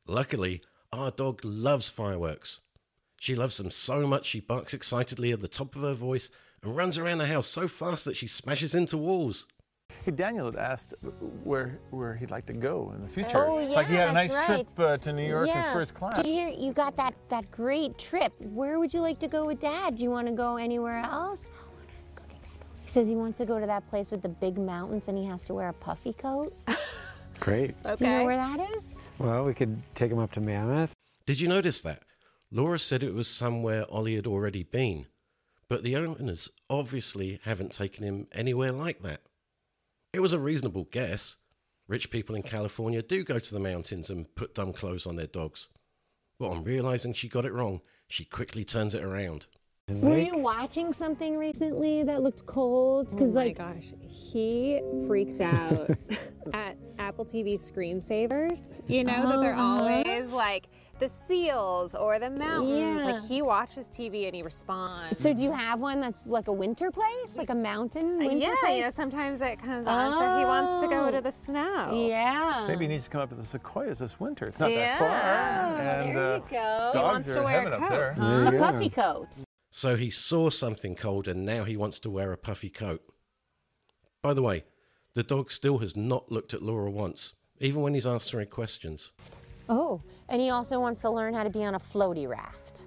Luckily, 0.07 0.61
our 0.93 1.11
dog 1.11 1.41
loves 1.43 1.89
fireworks. 1.89 2.59
She 3.19 3.35
loves 3.35 3.57
them 3.57 3.71
so 3.71 4.05
much 4.05 4.25
she 4.25 4.39
barks 4.39 4.73
excitedly 4.73 5.31
at 5.31 5.41
the 5.41 5.47
top 5.47 5.75
of 5.75 5.81
her 5.81 5.93
voice 5.93 6.29
and 6.61 6.75
runs 6.75 6.97
around 6.97 7.17
the 7.17 7.25
house 7.25 7.47
so 7.47 7.67
fast 7.67 8.05
that 8.05 8.17
she 8.17 8.27
smashes 8.27 8.75
into 8.75 8.97
walls. 8.97 9.47
Hey, 10.03 10.11
Daniel 10.11 10.47
had 10.47 10.57
asked 10.57 10.93
where 11.43 11.79
where 11.91 12.15
he'd 12.15 12.31
like 12.31 12.45
to 12.47 12.53
go 12.53 12.91
in 12.93 13.01
the 13.01 13.07
future. 13.07 13.45
Oh, 13.45 13.59
yeah, 13.59 13.69
like 13.69 13.87
he 13.87 13.93
yeah, 13.93 14.01
had 14.01 14.09
a 14.09 14.13
nice 14.13 14.35
that's 14.35 14.47
trip 14.47 14.67
uh, 14.77 14.97
to 14.97 15.13
New 15.13 15.25
York 15.25 15.47
yeah. 15.47 15.69
in 15.69 15.73
first 15.73 15.93
class. 15.93 16.17
Did 16.17 16.25
you 16.25 16.33
hear 16.33 16.49
you 16.49 16.73
got 16.73 16.97
that 16.97 17.13
that 17.29 17.49
great 17.51 17.97
trip? 17.97 18.33
Where 18.39 18.79
would 18.79 18.93
you 18.93 18.99
like 18.99 19.19
to 19.19 19.29
go 19.29 19.45
with 19.45 19.61
Dad? 19.61 19.95
Do 19.95 20.03
you 20.03 20.09
want 20.09 20.27
to 20.27 20.33
go 20.33 20.57
anywhere 20.57 20.97
else? 20.97 21.43
He 22.81 22.89
says 22.89 23.07
he 23.07 23.15
wants 23.15 23.37
to 23.37 23.45
go 23.45 23.59
to 23.59 23.65
that 23.65 23.89
place 23.89 24.11
with 24.11 24.21
the 24.21 24.29
big 24.29 24.57
mountains 24.57 25.07
and 25.07 25.17
he 25.17 25.25
has 25.25 25.45
to 25.45 25.53
wear 25.53 25.69
a 25.69 25.73
puffy 25.73 26.11
coat. 26.11 26.53
Great. 27.39 27.75
Okay. 27.85 27.95
Do 27.95 28.05
you 28.05 28.17
know 28.17 28.25
where 28.25 28.35
that 28.35 28.59
is? 28.75 29.02
Well, 29.19 29.45
we 29.45 29.53
could 29.53 29.81
take 29.95 30.11
him 30.11 30.19
up 30.19 30.31
to 30.33 30.41
Mammoth. 30.41 30.93
Did 31.25 31.39
you 31.39 31.47
notice 31.47 31.81
that? 31.81 32.03
Laura 32.51 32.77
said 32.77 33.03
it 33.03 33.13
was 33.13 33.27
somewhere 33.27 33.85
Ollie 33.89 34.15
had 34.15 34.27
already 34.27 34.63
been, 34.63 35.07
but 35.69 35.83
the 35.83 35.95
owners 35.95 36.49
obviously 36.69 37.39
haven't 37.43 37.71
taken 37.71 38.03
him 38.03 38.27
anywhere 38.31 38.71
like 38.71 39.01
that. 39.01 39.21
It 40.13 40.19
was 40.19 40.33
a 40.33 40.39
reasonable 40.39 40.83
guess. 40.85 41.37
Rich 41.87 42.11
people 42.11 42.35
in 42.35 42.43
California 42.43 43.01
do 43.01 43.23
go 43.23 43.39
to 43.39 43.53
the 43.53 43.59
mountains 43.59 44.09
and 44.09 44.33
put 44.35 44.55
dumb 44.55 44.73
clothes 44.73 45.07
on 45.07 45.15
their 45.15 45.27
dogs. 45.27 45.69
But 46.37 46.49
on 46.49 46.63
realizing 46.63 47.13
she 47.13 47.29
got 47.29 47.45
it 47.45 47.53
wrong, 47.53 47.81
she 48.07 48.25
quickly 48.25 48.63
turns 48.63 48.93
it 48.93 49.03
around. 49.03 49.47
Were 49.89 50.17
you 50.17 50.37
watching 50.37 50.93
something 50.93 51.37
recently 51.37 52.03
that 52.03 52.21
looked 52.23 52.45
cold? 52.45 53.07
Oh 53.11 53.15
Because 53.15 53.35
my 53.35 53.43
like 53.47 53.57
gosh, 53.57 53.87
he 54.07 54.81
freaks 55.07 55.41
out 55.41 55.89
at 56.53 56.77
Apple 56.99 57.25
TV 57.25 57.55
screensavers. 57.55 58.81
You 58.87 59.03
know 59.03 59.27
that 59.29 59.41
they're 59.41 59.53
Uh-huh. 59.53 59.83
always 59.83 60.31
like 60.31 60.67
the 60.99 61.09
seals 61.09 61.95
or 61.95 62.17
the 62.17 62.29
mountains. 62.29 63.03
Yeah. 63.03 63.11
Like 63.11 63.23
he 63.27 63.41
watches 63.41 63.89
TV 63.89 64.25
and 64.27 64.33
he 64.33 64.41
responds. 64.41 65.17
So 65.19 65.33
do 65.33 65.41
you 65.43 65.51
have 65.51 65.81
one 65.81 65.99
that's 65.99 66.25
like 66.27 66.47
a 66.47 66.53
winter 66.53 66.89
place, 66.89 67.35
like 67.35 67.49
a 67.49 67.55
mountain 67.55 68.19
winter 68.19 68.37
yeah, 68.37 68.55
place? 68.61 68.77
you 68.77 68.83
know, 68.83 68.89
sometimes 68.89 69.41
it 69.41 69.59
comes 69.59 69.85
on, 69.85 70.13
so 70.13 70.37
he 70.39 70.45
wants 70.45 70.81
to 70.81 70.87
go 70.87 71.07
Oh. 71.07 71.11
to 71.11 71.19
the 71.19 71.31
snow. 71.31 72.07
Yeah. 72.07 72.65
Maybe 72.69 72.85
he 72.85 72.89
needs 72.89 73.03
to 73.03 73.09
come 73.09 73.19
up 73.19 73.29
to 73.29 73.35
the 73.35 73.43
sequoias 73.43 73.97
this 73.99 74.17
winter. 74.17 74.47
It's 74.47 74.61
not 74.61 74.71
Yeah. 74.71 74.97
that 74.97 74.99
far. 74.99 75.77
there 75.77 75.99
And 76.01 76.13
you 76.13 76.19
uh, 76.19 76.39
go. 76.39 76.91
dogs 76.93 76.95
wants 77.27 77.33
to 77.33 77.41
wear 77.43 77.67
a 77.67 77.71
coat. 77.77 77.89
there. 77.89 78.15
There 78.17 78.53
you 78.53 78.57
a 78.59 78.71
puffy 78.71 78.89
coat. 78.89 79.27
So 79.75 79.95
he 79.95 80.11
saw 80.11 80.51
something 80.51 80.93
cold 80.95 81.27
and 81.27 81.43
now 81.43 81.63
he 81.63 81.75
wants 81.75 81.97
to 82.01 82.09
wear 82.11 82.31
a 82.31 82.37
puffy 82.37 82.69
coat. 82.69 83.01
By 84.21 84.35
the 84.35 84.43
way, 84.43 84.65
the 85.15 85.23
dog 85.23 85.49
still 85.49 85.79
has 85.79 85.97
not 85.97 86.31
looked 86.31 86.53
at 86.53 86.61
Laura 86.61 86.91
once, 86.91 87.33
even 87.59 87.81
when 87.81 87.95
he's 87.95 88.05
answering 88.05 88.49
questions. 88.49 89.13
Oh, 89.67 89.99
and 90.29 90.39
he 90.39 90.51
also 90.51 90.79
wants 90.79 91.01
to 91.01 91.09
learn 91.09 91.33
how 91.33 91.43
to 91.43 91.49
be 91.49 91.63
on 91.63 91.73
a 91.73 91.79
floaty 91.79 92.27
raft 92.27 92.85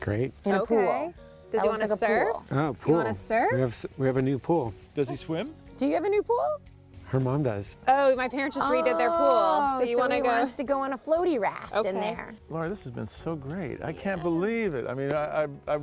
Great. 0.00 0.32
in 0.44 0.54
a 0.54 0.62
Okay. 0.62 0.76
pool. 0.76 1.12
Does 1.50 1.62
That 1.62 1.62
he 1.62 1.68
looks 1.70 1.80
want 1.80 1.82
to 1.82 1.88
like 1.88 1.90
a 1.90 1.96
surf? 1.98 2.28
pool. 2.48 2.58
Oh, 2.58 2.74
pool. 2.74 2.94
wanna 2.94 3.14
surf? 3.14 3.50
We 3.52 3.60
have 3.60 3.86
we 3.98 4.06
have 4.06 4.16
a 4.16 4.22
new 4.22 4.38
pool. 4.38 4.72
Does 4.94 5.08
he 5.08 5.16
swim? 5.16 5.52
Do 5.76 5.88
you 5.88 5.94
have 5.94 6.04
a 6.04 6.08
new 6.08 6.22
pool? 6.22 6.60
Her 7.06 7.18
mom 7.18 7.42
does. 7.42 7.78
Oh, 7.88 8.14
my 8.14 8.28
parents 8.28 8.54
just 8.54 8.68
redid 8.68 8.96
their 8.96 9.10
pool. 9.10 9.26
Oh, 9.28 9.80
So 9.80 9.90
you 9.90 9.98
want 9.98 10.10
to 10.12 10.16
he 10.16 10.22
go? 10.22 10.28
wants 10.28 10.54
to 10.54 10.62
go 10.62 10.78
on 10.78 10.92
a 10.92 10.98
floaty 10.98 11.40
raft 11.40 11.84
in 11.84 11.96
there. 11.96 12.36
Laura, 12.48 12.68
this 12.68 12.84
has 12.84 12.92
been 12.92 13.08
so 13.08 13.34
great. 13.34 13.82
I 13.82 13.92
can't 13.92 14.22
believe 14.22 14.74
it. 14.74 14.86
I 14.86 14.94
mean, 14.94 15.12
I, 15.12 15.44
I, 15.44 15.46
I 15.66 15.78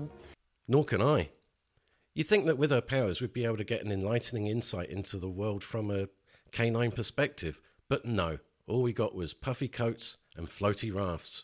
Nor 0.67 0.85
can 0.85 1.01
I. 1.01 1.29
You'd 2.13 2.27
think 2.27 2.45
that 2.45 2.57
with 2.57 2.71
her 2.71 2.81
powers 2.81 3.21
we'd 3.21 3.33
be 3.33 3.45
able 3.45 3.57
to 3.57 3.63
get 3.63 3.83
an 3.83 3.91
enlightening 3.91 4.47
insight 4.47 4.89
into 4.89 5.17
the 5.17 5.29
world 5.29 5.63
from 5.63 5.91
a 5.91 6.09
canine 6.51 6.91
perspective, 6.91 7.61
but 7.89 8.05
no. 8.05 8.39
All 8.67 8.81
we 8.81 8.93
got 8.93 9.13
was 9.13 9.33
puffy 9.33 9.67
coats 9.67 10.17
and 10.35 10.47
floaty 10.47 10.93
rafts. 10.93 11.43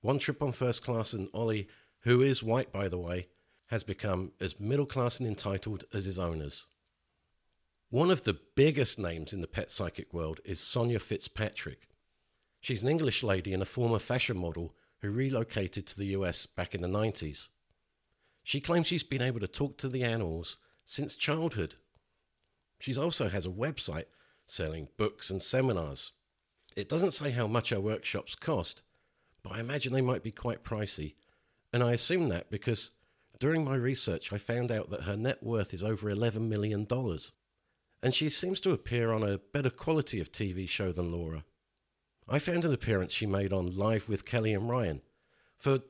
One 0.00 0.18
trip 0.18 0.42
on 0.42 0.52
first 0.52 0.82
class, 0.82 1.12
and 1.12 1.28
Ollie, 1.34 1.68
who 2.00 2.22
is 2.22 2.42
white 2.42 2.72
by 2.72 2.88
the 2.88 2.98
way, 2.98 3.28
has 3.68 3.82
become 3.82 4.32
as 4.40 4.60
middle 4.60 4.86
class 4.86 5.18
and 5.18 5.28
entitled 5.28 5.84
as 5.92 6.04
his 6.04 6.18
owners. 6.18 6.66
One 7.90 8.10
of 8.10 8.22
the 8.22 8.38
biggest 8.54 8.98
names 8.98 9.32
in 9.32 9.40
the 9.40 9.46
pet 9.46 9.70
psychic 9.70 10.12
world 10.12 10.40
is 10.44 10.60
Sonia 10.60 10.98
Fitzpatrick. 10.98 11.88
She's 12.60 12.82
an 12.82 12.88
English 12.88 13.22
lady 13.22 13.52
and 13.52 13.62
a 13.62 13.66
former 13.66 13.98
fashion 13.98 14.38
model 14.38 14.74
who 15.00 15.10
relocated 15.10 15.86
to 15.86 15.98
the 15.98 16.06
US 16.06 16.46
back 16.46 16.74
in 16.74 16.82
the 16.82 16.88
90s. 16.88 17.48
She 18.44 18.60
claims 18.60 18.86
she's 18.86 19.02
been 19.02 19.22
able 19.22 19.40
to 19.40 19.48
talk 19.48 19.78
to 19.78 19.88
the 19.88 20.04
animals 20.04 20.58
since 20.84 21.16
childhood. 21.16 21.74
She 22.78 22.94
also 22.94 23.28
has 23.28 23.46
a 23.46 23.50
website 23.50 24.04
selling 24.46 24.88
books 24.98 25.30
and 25.30 25.42
seminars. 25.42 26.12
It 26.76 26.88
doesn't 26.88 27.12
say 27.12 27.30
how 27.30 27.46
much 27.46 27.70
her 27.70 27.80
workshops 27.80 28.34
cost, 28.34 28.82
but 29.42 29.54
I 29.54 29.60
imagine 29.60 29.94
they 29.94 30.02
might 30.02 30.22
be 30.22 30.30
quite 30.30 30.62
pricey. 30.62 31.14
And 31.72 31.82
I 31.82 31.94
assume 31.94 32.28
that 32.28 32.50
because 32.50 32.90
during 33.40 33.64
my 33.64 33.76
research 33.76 34.30
I 34.30 34.38
found 34.38 34.70
out 34.70 34.90
that 34.90 35.04
her 35.04 35.16
net 35.16 35.42
worth 35.42 35.72
is 35.72 35.82
over 35.82 36.10
$11 36.10 36.46
million. 36.46 36.86
And 38.02 38.12
she 38.12 38.28
seems 38.28 38.60
to 38.60 38.72
appear 38.72 39.10
on 39.10 39.22
a 39.22 39.38
better 39.38 39.70
quality 39.70 40.20
of 40.20 40.30
TV 40.30 40.68
show 40.68 40.92
than 40.92 41.08
Laura. 41.08 41.44
I 42.28 42.38
found 42.38 42.66
an 42.66 42.74
appearance 42.74 43.14
she 43.14 43.26
made 43.26 43.54
on 43.54 43.74
Live 43.74 44.10
with 44.10 44.26
Kelly 44.26 44.52
and 44.52 44.68
Ryan. 44.68 45.00
For 45.56 45.80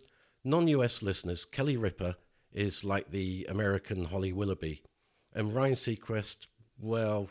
non 0.44 0.68
US 0.68 1.02
listeners, 1.02 1.44
Kelly 1.44 1.76
Ripa 1.76 2.16
is 2.54 2.84
like 2.84 3.11
the 3.11 3.46
American 3.50 4.04
Holly 4.04 4.32
Willoughby. 4.32 4.82
And 5.34 5.54
Ryan 5.54 5.75
Seacrest, 5.75 6.46
well, 6.78 7.28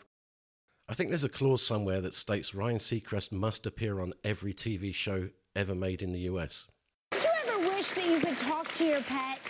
I 0.88 0.94
think 0.94 1.08
there's 1.08 1.24
a 1.24 1.30
clause 1.30 1.66
somewhere 1.66 2.02
that 2.02 2.14
states 2.14 2.54
Ryan 2.54 2.76
Seacrest 2.76 3.32
must 3.32 3.66
appear 3.66 4.00
on 4.00 4.12
every 4.22 4.52
TV 4.52 4.94
show 4.94 5.30
ever 5.56 5.74
made 5.74 6.02
in 6.02 6.12
the 6.12 6.20
US. 6.20 6.66
Do 7.10 7.18
you 7.18 7.26
ever 7.48 7.70
wish 7.70 7.88
that 7.94 8.06
you 8.06 8.18
could 8.18 8.38
talk 8.38 8.70
to 8.72 8.84
your 8.84 9.00
pet? 9.00 9.40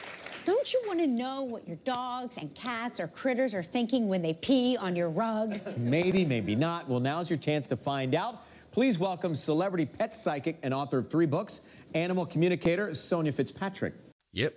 Don't 0.44 0.72
you 0.72 0.82
want 0.86 1.00
to 1.00 1.06
know 1.06 1.42
what 1.42 1.66
your 1.66 1.78
dogs 1.78 2.36
and 2.36 2.54
cats 2.54 3.00
or 3.00 3.08
critters 3.08 3.54
are 3.54 3.62
thinking 3.62 4.08
when 4.08 4.20
they 4.20 4.34
pee 4.34 4.76
on 4.76 4.94
your 4.94 5.08
rug? 5.08 5.58
Maybe, 5.78 6.24
maybe 6.24 6.54
not. 6.54 6.88
Well, 6.88 7.00
now's 7.00 7.30
your 7.30 7.38
chance 7.38 7.66
to 7.68 7.76
find 7.76 8.14
out. 8.14 8.42
Please 8.70 8.98
welcome 8.98 9.34
celebrity 9.34 9.86
pet 9.86 10.14
psychic 10.14 10.58
and 10.62 10.74
author 10.74 10.98
of 10.98 11.10
three 11.10 11.26
books, 11.26 11.62
animal 11.94 12.26
communicator 12.26 12.94
Sonia 12.94 13.32
Fitzpatrick. 13.32 13.94
Yep, 14.32 14.54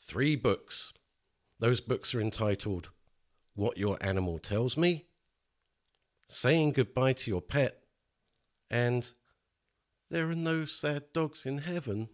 three 0.00 0.36
books. 0.36 0.92
Those 1.58 1.80
books 1.80 2.14
are 2.14 2.20
entitled 2.20 2.90
What 3.54 3.78
Your 3.78 3.96
Animal 4.00 4.38
Tells 4.38 4.76
Me, 4.76 5.06
Saying 6.28 6.72
Goodbye 6.72 7.14
to 7.14 7.30
Your 7.30 7.42
Pet, 7.42 7.80
and 8.70 9.10
There 10.10 10.28
Are 10.30 10.34
No 10.34 10.64
Sad 10.64 11.12
Dogs 11.12 11.44
in 11.46 11.58
Heaven. 11.58 12.08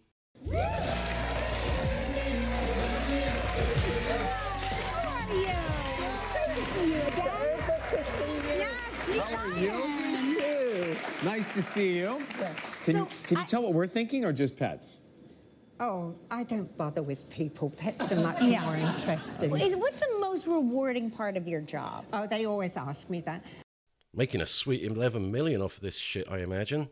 How 9.17 9.35
are 9.35 9.57
you? 9.59 10.95
Nice 11.23 11.53
to 11.55 11.61
see 11.61 11.97
you. 11.97 12.21
Can, 12.37 12.55
So, 12.83 12.91
you, 12.91 13.07
can 13.23 13.37
you 13.37 13.43
I- 13.43 13.45
tell 13.45 13.63
what 13.63 13.73
we're 13.73 13.87
thinking 13.87 14.25
or 14.25 14.33
just 14.33 14.57
pets? 14.57 14.99
Oh, 15.79 16.15
I 16.31 16.43
don't 16.43 16.75
bother 16.77 17.03
with 17.03 17.29
people. 17.29 17.69
Pets 17.71 18.11
are 18.11 18.15
much 18.15 18.41
more 18.41 18.75
interesting. 18.75 19.55
Is, 19.57 19.75
what's 19.75 19.97
the 19.97 20.17
most 20.19 20.47
rewarding 20.47 21.11
part 21.11 21.35
of 21.35 21.47
your 21.47 21.61
job? 21.61 22.05
Oh, 22.13 22.27
they 22.27 22.45
always 22.45 22.77
ask 22.77 23.09
me 23.09 23.19
that. 23.21 23.43
Making 24.13 24.39
a 24.39 24.45
sweet 24.45 24.83
11 24.83 25.29
million 25.29 25.61
off 25.61 25.81
this 25.81 25.97
shit, 25.97 26.31
I 26.31 26.39
imagine. 26.39 26.89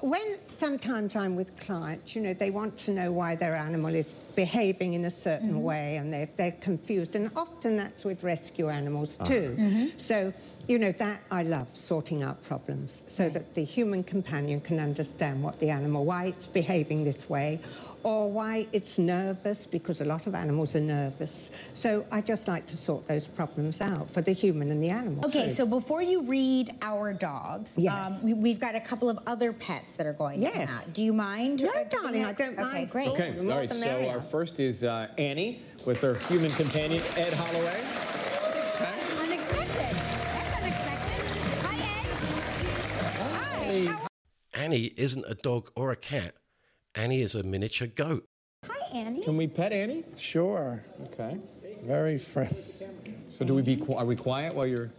When 0.00 0.38
sometimes 0.44 1.14
I'm 1.14 1.36
with 1.36 1.56
clients, 1.60 2.16
you 2.16 2.22
know, 2.22 2.32
they 2.32 2.50
want 2.50 2.76
to 2.78 2.90
know 2.90 3.12
why 3.12 3.36
their 3.36 3.54
animal 3.54 3.94
is 3.94 4.16
behaving 4.34 4.94
in 4.94 5.04
a 5.04 5.10
certain 5.10 5.50
mm-hmm. 5.50 5.62
way 5.62 5.96
and 5.96 6.12
they're, 6.12 6.28
they're 6.36 6.52
confused. 6.52 7.14
And 7.14 7.30
often 7.36 7.76
that's 7.76 8.04
with 8.04 8.24
rescue 8.24 8.68
animals 8.68 9.16
ah. 9.20 9.24
too. 9.24 9.56
Mm-hmm. 9.58 9.98
So, 9.98 10.32
you 10.66 10.78
know, 10.78 10.92
that 10.92 11.20
I 11.30 11.42
love 11.42 11.68
sorting 11.74 12.22
out 12.22 12.42
problems 12.44 13.04
so 13.06 13.28
that 13.28 13.54
the 13.54 13.64
human 13.64 14.02
companion 14.02 14.60
can 14.60 14.80
understand 14.80 15.42
what 15.42 15.60
the 15.60 15.70
animal, 15.70 16.04
why 16.04 16.26
it's 16.26 16.46
behaving 16.46 17.04
this 17.04 17.28
way, 17.28 17.60
or 18.04 18.30
why 18.30 18.66
it's 18.72 18.98
nervous, 18.98 19.66
because 19.66 20.00
a 20.00 20.04
lot 20.04 20.26
of 20.26 20.34
animals 20.34 20.74
are 20.76 20.80
nervous. 20.80 21.50
So 21.74 22.04
I 22.12 22.20
just 22.20 22.46
like 22.48 22.66
to 22.68 22.76
sort 22.76 23.06
those 23.06 23.26
problems 23.26 23.80
out 23.80 24.08
for 24.10 24.20
the 24.22 24.32
human 24.32 24.70
and 24.70 24.82
the 24.82 24.90
animal. 24.90 25.26
Okay, 25.26 25.44
too. 25.44 25.48
so 25.48 25.66
before 25.66 26.02
you 26.02 26.22
read 26.22 26.70
our 26.82 27.12
dogs, 27.12 27.76
Yes. 27.78 28.06
um, 28.06 28.22
we, 28.22 28.34
we've 28.34 28.60
got 28.60 28.74
a 28.74 28.80
couple 28.80 29.08
of 29.10 29.18
other 29.26 29.52
pets 29.52 29.94
that 29.94 30.06
are 30.06 30.12
going 30.12 30.40
to 30.40 30.46
Yes. 30.46 30.68
come 30.68 30.76
out. 30.78 30.92
Do 30.92 31.02
you 31.02 31.12
mind? 31.12 31.62
No, 31.62 31.70
uh, 31.70 31.84
darling. 31.84 32.24
I 32.24 32.32
don't 32.32 32.54
Okay, 32.58 32.62
mind. 32.62 32.90
great. 32.90 33.08
Okay, 33.08 33.32
the 33.32 33.38
all 33.40 33.44
more 33.44 33.58
right, 33.58 33.68
the 33.68 33.74
so 33.74 33.80
merrier. 33.80 34.10
our 34.10 34.20
first 34.20 34.60
is 34.60 34.84
uh, 34.84 35.08
Annie 35.18 35.62
with 35.84 36.00
her 36.00 36.14
human 36.28 36.50
companion, 36.52 37.02
Ed 37.16 37.32
Holloway. 37.32 37.80
Okay. 38.76 38.94
Unexpected. 39.24 39.96
That's 39.96 40.54
unexpected. 40.60 41.26
Hi, 41.66 41.76
Ed. 43.88 43.88
Hi. 43.88 44.04
Annie 44.54 44.92
isn't 44.96 45.24
a 45.28 45.34
dog 45.34 45.70
or 45.76 45.90
a 45.92 45.96
cat. 45.96 46.34
Annie 46.98 47.22
is 47.22 47.36
a 47.36 47.44
miniature 47.44 47.86
goat. 47.86 48.24
Hi, 48.66 48.98
Annie. 48.98 49.22
Can 49.22 49.36
we 49.36 49.46
pet 49.46 49.72
Annie? 49.72 50.02
Sure. 50.16 50.82
Okay. 51.04 51.38
very 51.84 52.18
friendly. 52.18 52.60
So 53.30 53.44
do 53.44 53.54
we 53.54 53.62
be? 53.62 53.80
Are 53.94 54.04
we 54.04 54.16
quiet 54.16 54.52
while 54.52 54.66
you're? 54.66 54.90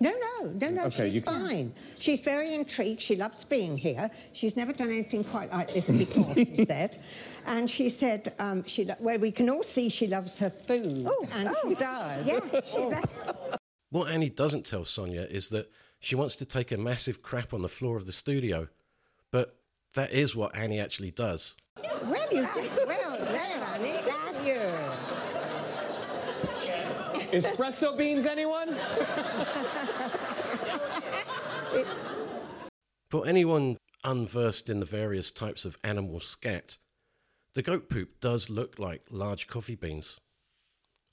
No, 0.00 0.10
no, 0.10 0.46
no, 0.60 0.70
no, 0.70 0.84
Okay, 0.86 1.10
she's 1.10 1.22
fine. 1.22 1.72
She's 1.98 2.20
very 2.20 2.54
intrigued. 2.54 3.00
She 3.00 3.14
loves 3.14 3.44
being 3.44 3.76
here. 3.76 4.10
She's 4.32 4.56
never 4.56 4.72
done 4.72 4.88
anything 4.88 5.22
quite 5.22 5.52
like 5.52 5.72
this 5.72 5.88
before, 5.88 6.34
she 6.34 6.64
said. 6.68 7.00
And 7.46 7.70
she 7.70 7.90
said, 7.90 8.32
um, 8.38 8.64
she, 8.64 8.84
lo- 8.86 8.96
well, 9.00 9.18
we 9.18 9.30
can 9.30 9.48
all 9.50 9.62
see 9.62 9.88
she 9.90 10.06
loves 10.06 10.38
her 10.38 10.50
food. 10.50 11.06
Oh, 11.06 11.28
and 11.34 11.48
oh, 11.48 11.68
she 11.68 11.74
does. 11.74 12.26
yeah, 12.26 12.40
she 12.64 12.76
does. 12.90 13.14
What 13.90 14.10
Annie 14.10 14.30
doesn't 14.30 14.64
tell 14.66 14.84
Sonia 14.84 15.22
is 15.22 15.50
that 15.50 15.70
she 16.00 16.16
wants 16.16 16.34
to 16.36 16.44
take 16.44 16.72
a 16.72 16.76
massive 16.76 17.22
crap 17.22 17.54
on 17.54 17.62
the 17.62 17.68
floor 17.68 17.96
of 17.96 18.06
the 18.06 18.12
studio. 18.12 18.66
But 19.30 19.56
that 19.94 20.12
is 20.12 20.36
what 20.36 20.54
Annie 20.56 20.80
actually 20.80 21.10
does. 21.10 21.54
Well, 22.04 22.28
you 22.30 22.48
did 22.54 22.70
well 22.86 23.18
there, 23.18 23.64
Annie. 23.74 24.00
That's 24.04 24.46
you. 24.46 24.60
Espresso 27.38 27.96
beans, 27.96 28.26
anyone? 28.26 28.76
For 33.10 33.26
anyone 33.26 33.78
unversed 34.04 34.68
in 34.68 34.80
the 34.80 34.86
various 34.86 35.30
types 35.30 35.64
of 35.64 35.76
animal 35.82 36.20
scat, 36.20 36.78
the 37.54 37.62
goat 37.62 37.88
poop 37.88 38.20
does 38.20 38.50
look 38.50 38.78
like 38.78 39.02
large 39.10 39.46
coffee 39.46 39.76
beans. 39.76 40.18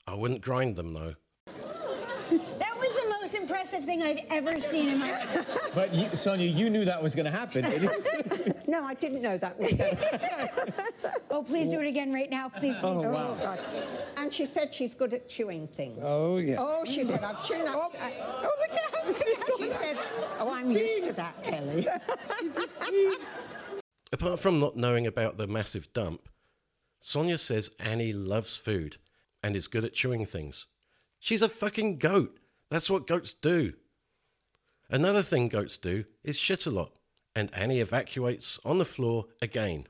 I 0.06 0.14
wouldn't 0.14 0.42
grind 0.42 0.76
them 0.76 0.92
though. 0.94 1.14
That 1.46 2.78
was 2.78 2.91
the 2.91 2.91
most 3.32 3.42
impressive 3.42 3.84
thing 3.84 4.02
I've 4.02 4.20
ever 4.30 4.58
seen 4.58 4.88
in 4.90 4.98
my 4.98 5.10
life. 5.10 5.70
But 5.74 5.94
you, 5.94 6.08
Sonia, 6.14 6.46
you 6.46 6.68
knew 6.68 6.84
that 6.84 7.02
was 7.02 7.14
going 7.14 7.24
to 7.24 7.30
happen. 7.30 7.62
didn't 7.64 7.82
you? 8.46 8.54
No, 8.66 8.84
I 8.84 8.94
didn't 8.94 9.22
know 9.22 9.38
that 9.38 9.58
was 9.58 9.72
going 9.72 9.96
Oh, 11.30 11.42
please 11.42 11.70
do 11.70 11.80
it 11.80 11.86
again 11.86 12.12
right 12.12 12.28
now. 12.30 12.48
Please, 12.50 12.76
oh, 12.82 12.94
please. 12.94 13.04
Oh, 13.06 13.10
wow. 13.10 13.34
God. 13.34 13.58
And 14.18 14.32
she 14.32 14.44
said 14.44 14.74
she's 14.74 14.94
good 14.94 15.14
at 15.14 15.28
chewing 15.28 15.66
things. 15.66 15.98
Oh, 16.02 16.36
yeah. 16.38 16.56
Oh, 16.58 16.84
she 16.84 17.04
said, 17.04 17.24
I've 17.24 17.42
chewed 17.46 17.66
up. 17.66 17.92
I- 18.00 18.12
oh, 18.20 18.50
look 18.60 18.70
at 18.70 18.94
how 18.94 19.12
she 19.12 19.68
said, 19.68 19.96
oh, 20.38 20.52
I'm 20.52 20.70
used 20.70 21.04
to 21.04 21.12
that, 21.14 21.42
Kelly. 21.42 21.86
Apart 24.12 24.40
from 24.40 24.60
not 24.60 24.76
knowing 24.76 25.06
about 25.06 25.38
the 25.38 25.46
massive 25.46 25.92
dump, 25.94 26.28
Sonia 27.00 27.38
says 27.38 27.74
Annie 27.80 28.12
loves 28.12 28.56
food 28.58 28.98
and 29.42 29.56
is 29.56 29.68
good 29.68 29.84
at 29.84 29.94
chewing 29.94 30.26
things. 30.26 30.66
She's 31.18 31.40
a 31.42 31.48
fucking 31.48 31.98
goat. 31.98 32.36
That's 32.72 32.88
what 32.88 33.06
goats 33.06 33.34
do. 33.34 33.74
Another 34.88 35.20
thing 35.20 35.48
goats 35.48 35.76
do 35.76 36.06
is 36.24 36.38
shit 36.38 36.64
a 36.64 36.70
lot, 36.70 36.92
and 37.36 37.54
Annie 37.54 37.80
evacuates 37.80 38.58
on 38.64 38.78
the 38.78 38.86
floor 38.86 39.26
again 39.42 39.88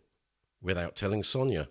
without 0.61 0.97
telling 0.97 1.23
Sonia. 1.23 1.69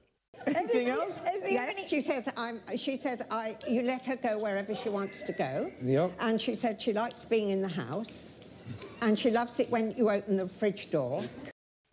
Anything 0.48 0.88
else? 0.88 1.22
Yes, 1.44 1.90
she 1.90 2.02
said, 2.02 2.32
I'm, 2.38 2.62
she 2.78 2.96
said 2.96 3.26
I, 3.30 3.58
you 3.68 3.82
let 3.82 4.06
her 4.06 4.16
go 4.16 4.40
wherever 4.40 4.74
she 4.74 4.88
wants 4.88 5.22
to 5.24 5.34
go. 5.34 5.70
Yep. 5.82 6.14
And 6.22 6.40
she 6.40 6.56
said 6.56 6.82
she 6.82 6.94
likes 6.94 7.26
being 7.26 7.50
in 7.50 7.62
the 7.62 7.68
house. 7.68 8.40
And 9.02 9.20
she 9.20 9.32
loves 9.32 9.60
it 9.60 9.70
when 9.70 9.94
you 9.98 10.10
open 10.10 10.38
the 10.38 10.48
fridge 10.48 10.92
door. 10.92 11.26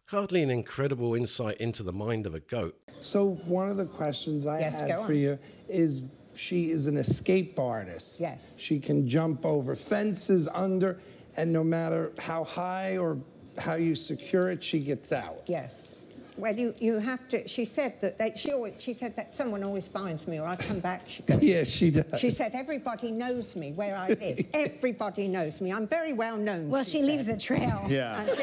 Hardly 0.06 0.44
an 0.44 0.50
incredible 0.50 1.16
insight 1.16 1.56
into 1.56 1.82
the 1.82 1.92
mind 1.92 2.25
of 2.25 2.37
a 2.37 2.40
goat. 2.40 2.78
So 3.00 3.30
one 3.46 3.68
of 3.68 3.78
the 3.78 3.87
questions 3.87 4.46
I 4.46 4.60
Yes, 4.60 4.80
had 4.80 5.04
for 5.04 5.12
you 5.12 5.40
is 5.68 6.04
she 6.38 6.71
is 6.71 6.87
an 6.87 6.97
escape 6.97 7.59
artist. 7.59 8.21
Yes. 8.21 8.54
She 8.57 8.78
can 8.78 9.09
jump 9.09 9.45
over 9.45 9.75
fences, 9.75 10.49
under, 10.49 10.99
and 11.37 11.52
no 11.52 11.64
matter 11.64 12.12
how 12.18 12.45
high 12.45 12.97
or 12.97 13.18
how 13.59 13.75
you 13.75 13.95
secure 13.95 14.50
it, 14.50 14.62
she 14.62 14.78
gets 14.80 15.11
out. 15.12 15.42
Yes. 15.47 15.88
Well, 16.37 16.57
you, 16.57 16.73
you 16.78 16.99
have 16.99 17.28
to. 17.30 17.49
She 17.49 17.64
said 17.64 18.00
that 18.00 18.16
they, 18.18 18.33
she 18.37 18.52
always, 18.52 18.75
she 18.80 18.93
said 18.93 19.17
that 19.17 19.34
someone 19.34 19.65
always 19.65 19.89
finds 19.89 20.28
me, 20.28 20.39
or 20.39 20.47
I 20.47 20.54
come 20.54 20.78
back. 20.78 21.02
She 21.08 21.25
goes. 21.25 21.43
Yes, 21.43 21.67
she 21.69 21.91
does. 21.91 22.21
She 22.21 22.30
said 22.30 22.52
everybody 22.54 23.10
knows 23.10 23.56
me 23.56 23.73
where 23.73 23.97
I 23.97 24.10
live. 24.10 24.47
everybody 24.54 25.26
knows 25.26 25.60
me. 25.60 25.73
I'm 25.73 25.89
very 25.89 26.12
well 26.12 26.36
known. 26.36 26.71
Well, 26.71 26.84
she 26.84 27.02
leaves 27.02 27.28
a 27.28 27.36
trail. 27.36 27.84
Yeah. 27.89 28.21
And, 28.21 28.30
she- 28.30 28.43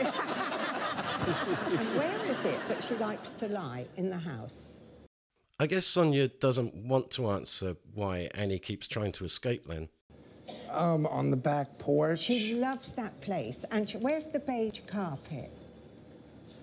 and 1.78 1.88
where 1.98 2.26
is 2.30 2.46
it 2.46 2.68
that 2.68 2.84
she 2.88 2.96
likes 2.96 3.32
to 3.34 3.48
lie 3.48 3.86
in 3.96 4.10
the 4.10 4.18
house? 4.18 4.75
I 5.60 5.68
guess 5.68 5.86
Sonia 5.86 6.28
doesn't 6.28 6.76
want 6.76 7.12
to 7.12 7.30
answer 7.30 7.78
why 7.94 8.30
Annie 8.36 8.60
keeps 8.60 8.88
trying 8.88 9.14
to 9.14 9.26
escape 9.26 9.68
then. 9.68 9.90
Um, 10.72 11.08
on 11.08 11.32
the 11.32 11.38
back 11.38 11.78
porch. 11.78 12.20
She 12.20 12.56
loves 12.56 12.92
that 12.94 13.20
place. 13.22 13.66
And 13.72 13.90
she, 13.90 13.98
where's 13.98 14.28
the 14.28 14.40
beige 14.40 14.82
carpet? 14.86 15.52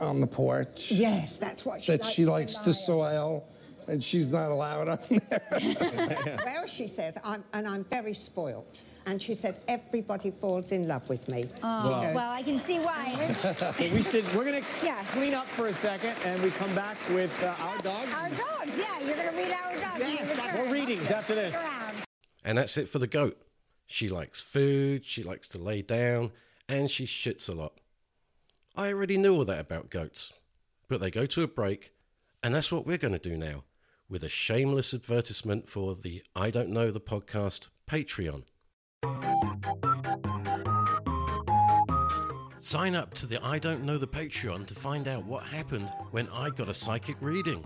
on 0.02 0.20
the 0.20 0.26
porch. 0.26 0.90
Yes, 0.90 1.38
that's 1.38 1.64
what 1.64 1.81
she 1.83 1.92
that 1.92 2.02
likes 2.02 2.14
she 2.14 2.24
to 2.24 2.31
likes 2.31 2.57
lie 2.57 2.64
to 2.64 2.74
soil, 2.74 3.48
and 3.87 4.02
she's 4.02 4.28
not 4.28 4.50
allowed 4.50 4.88
on 4.88 4.98
there. 5.09 6.40
well, 6.44 6.66
she 6.66 6.88
says, 6.88 7.16
I'm, 7.24 7.44
and 7.52 7.66
I'm 7.66 7.85
very 7.85 8.12
spoilt. 8.14 8.81
And 9.06 9.20
she 9.20 9.34
said, 9.34 9.60
everybody 9.66 10.30
falls 10.30 10.70
in 10.72 10.86
love 10.86 11.08
with 11.08 11.28
me. 11.28 11.46
Oh, 11.62 11.82
She 12.00 12.06
goes, 12.06 12.14
well, 12.14 12.30
I 12.30 12.42
can 12.42 12.58
see 12.58 12.78
why. 12.78 13.12
so 13.72 13.72
we 13.92 14.02
should. 14.02 14.24
We're 14.34 14.44
going 14.44 14.62
to 14.62 14.68
Yeah. 14.84 15.02
clean 15.08 15.34
up 15.34 15.46
for 15.46 15.66
a 15.66 15.72
second, 15.74 16.14
and 16.24 16.40
we 16.42 16.50
come 16.50 16.72
back 16.74 16.96
with 17.10 17.32
uh, 17.42 17.54
our 17.60 17.78
dogs. 17.78 18.12
Our 18.12 18.28
dogs, 18.30 18.78
yeah, 18.78 19.00
you're 19.00 19.16
gonna 19.16 19.36
read 19.36 19.52
our 19.52 19.74
dogs. 19.80 20.04
when 20.04 20.56
you. 20.56 20.64
More 20.64 20.72
readings 20.72 21.10
after 21.10 21.34
this. 21.34 21.56
And 22.44 22.58
that's 22.58 22.76
it 22.76 22.88
for 22.88 22.98
the 22.98 23.06
goat. 23.06 23.40
She 23.86 24.08
likes 24.08 24.40
food, 24.40 25.04
she 25.04 25.22
likes 25.22 25.48
to 25.48 25.58
lay 25.58 25.82
down, 25.82 26.30
and 26.68 26.90
she 26.90 27.04
shits 27.04 27.48
a 27.48 27.52
lot. 27.52 27.74
I 28.76 28.88
already 28.92 29.18
knew 29.18 29.34
all 29.36 29.44
that 29.44 29.60
about 29.60 29.90
goats. 29.90 30.32
But 30.88 31.00
they 31.00 31.10
go 31.10 31.26
to 31.26 31.42
a 31.42 31.48
break, 31.48 31.92
and 32.42 32.54
that's 32.54 32.70
what 32.70 32.86
we're 32.86 32.98
going 32.98 33.12
to 33.14 33.18
do 33.30 33.36
now, 33.36 33.64
with 34.08 34.22
a 34.22 34.28
shameless 34.28 34.94
advertisement 34.94 35.68
for 35.68 35.94
the 35.94 36.22
I 36.36 36.50
Don't 36.50 36.68
Know 36.70 36.90
the 36.90 37.00
Podcast 37.00 37.68
Patreon. 37.90 38.44
Sign 42.62 42.94
up 42.94 43.12
to 43.14 43.26
the 43.26 43.44
I 43.44 43.58
Don't 43.58 43.82
Know 43.82 43.98
the 43.98 44.06
Patreon 44.06 44.68
to 44.68 44.74
find 44.74 45.08
out 45.08 45.26
what 45.26 45.42
happened 45.42 45.92
when 46.12 46.28
I 46.32 46.48
got 46.48 46.68
a 46.68 46.74
psychic 46.74 47.16
reading. 47.20 47.62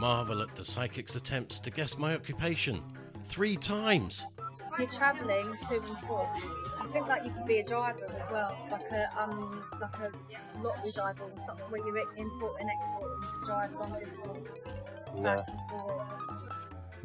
Marvel 0.00 0.42
at 0.42 0.54
the 0.56 0.64
psychic's 0.64 1.14
attempts 1.14 1.60
to 1.60 1.70
guess 1.70 1.96
my 1.96 2.12
occupation 2.12 2.82
three 3.24 3.54
times. 3.54 4.26
You're 4.76 4.88
travelling 4.88 5.56
to 5.68 5.76
and 5.76 5.98
fro. 6.00 6.28
I 6.80 6.88
think 6.92 7.06
like 7.06 7.24
you 7.24 7.30
could 7.30 7.46
be 7.46 7.60
a 7.60 7.64
driver 7.64 8.04
as 8.12 8.30
well, 8.30 8.54
like 8.72 8.90
a 8.90 9.08
um 9.22 9.64
like 9.80 9.94
a 10.00 10.10
lottery 10.60 10.90
driver 10.90 11.22
or 11.22 11.38
something 11.46 11.64
where 11.70 11.86
you're 11.86 12.04
import 12.16 12.60
and 12.60 12.68
export 12.68 13.08
and 13.08 13.46
drive 13.46 13.72
long 13.74 13.98
distance. 14.00 14.66
Back 15.22 15.44
and 15.48 15.60
forwards. 15.70 16.12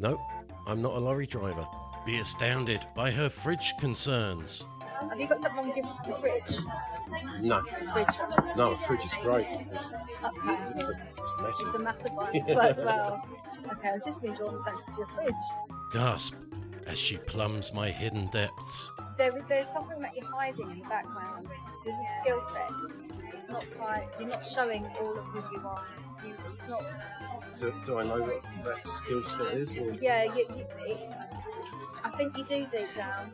Nope, 0.00 0.20
I'm 0.66 0.82
not 0.82 0.92
a 0.92 0.98
lorry 0.98 1.26
driver. 1.26 1.66
Be 2.08 2.20
astounded 2.20 2.80
by 2.94 3.10
her 3.10 3.28
fridge 3.28 3.74
concerns. 3.78 4.66
Have 5.10 5.20
you 5.20 5.26
got 5.28 5.40
something 5.40 5.58
wrong 5.58 5.68
with 5.68 5.76
your, 5.76 5.84
your 6.06 6.16
fridge? 6.16 6.58
No, 7.42 7.60
Fridge. 7.92 8.56
no, 8.56 8.70
the 8.70 8.76
fridge 8.78 9.04
is 9.04 9.12
great. 9.20 9.46
It's, 9.50 9.92
Okay. 10.24 10.54
it's, 10.54 10.70
it's, 10.70 10.88
it's 10.88 11.60
It's 11.60 11.74
a 11.74 11.78
massive. 11.78 11.82
massive 11.82 12.12
one 12.14 12.30
well, 12.46 12.60
as 12.62 12.76
well. 12.78 13.28
Okay, 13.74 13.90
I'm 13.90 14.00
just 14.02 14.22
being 14.22 14.32
drawn 14.32 14.54
attention 14.58 14.90
to 14.94 14.98
your 15.00 15.06
fridge. 15.08 15.34
Gasp 15.92 16.32
as 16.86 16.98
she 16.98 17.18
plumbs 17.18 17.74
my 17.74 17.90
hidden 17.90 18.26
depths. 18.28 18.90
There, 19.18 19.30
there's 19.46 19.68
something 19.68 20.00
that 20.00 20.16
you're 20.16 20.32
hiding 20.32 20.70
in 20.70 20.78
the 20.78 20.88
background. 20.88 21.46
There's 21.84 21.94
a 21.94 22.22
skill 22.22 22.42
set. 22.54 23.20
It's 23.34 23.50
not 23.50 23.66
quite. 23.76 24.08
You're 24.18 24.30
not 24.30 24.46
showing 24.46 24.86
all 24.98 25.12
of 25.12 25.26
who 25.26 25.40
you 25.54 25.60
are. 25.68 25.84
You, 26.26 26.34
it's 26.54 26.70
not. 26.70 26.82
Do, 27.60 27.70
do 27.84 27.98
I 27.98 28.04
know 28.04 28.22
what 28.22 28.42
that 28.64 28.86
skill 28.86 29.22
set 29.24 29.52
is? 29.52 29.76
Or? 29.76 29.92
Yeah, 30.00 30.24
you, 30.34 30.46
you, 30.56 30.64
it, 30.86 31.10
I 32.04 32.10
think 32.10 32.36
you 32.36 32.44
do 32.44 32.66
deep 32.66 32.94
down. 32.94 33.30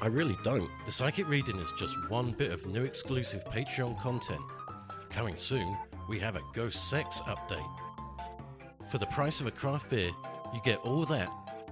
I 0.00 0.06
really 0.08 0.36
don't. 0.44 0.68
The 0.84 0.92
psychic 0.92 1.28
reading 1.28 1.58
is 1.58 1.72
just 1.78 1.94
one 2.10 2.32
bit 2.32 2.52
of 2.52 2.66
new 2.66 2.84
exclusive 2.84 3.44
Patreon 3.44 3.98
content. 4.00 4.42
Coming 5.10 5.36
soon, 5.36 5.76
we 6.08 6.18
have 6.18 6.36
a 6.36 6.42
ghost 6.54 6.90
sex 6.90 7.20
update. 7.22 7.80
For 8.90 8.98
the 8.98 9.06
price 9.06 9.40
of 9.40 9.46
a 9.46 9.50
craft 9.50 9.90
beer, 9.90 10.10
you 10.52 10.60
get 10.64 10.78
all 10.78 11.04
that, 11.06 11.30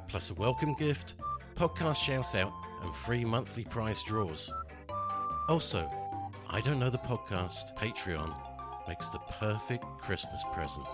plus 0.08 0.30
a 0.30 0.34
welcome 0.34 0.74
gift, 0.74 1.16
podcast 1.54 1.96
shout 1.96 2.34
out, 2.34 2.52
and 2.82 2.94
free 2.94 3.24
monthly 3.24 3.64
prize 3.64 4.02
draws. 4.02 4.52
Also, 5.48 5.90
I 6.48 6.60
Don't 6.60 6.78
Know 6.78 6.90
the 6.90 6.98
Podcast 6.98 7.76
Patreon 7.76 8.34
makes 8.88 9.10
the 9.10 9.18
perfect 9.18 9.84
Christmas 10.00 10.42
present. 10.52 10.86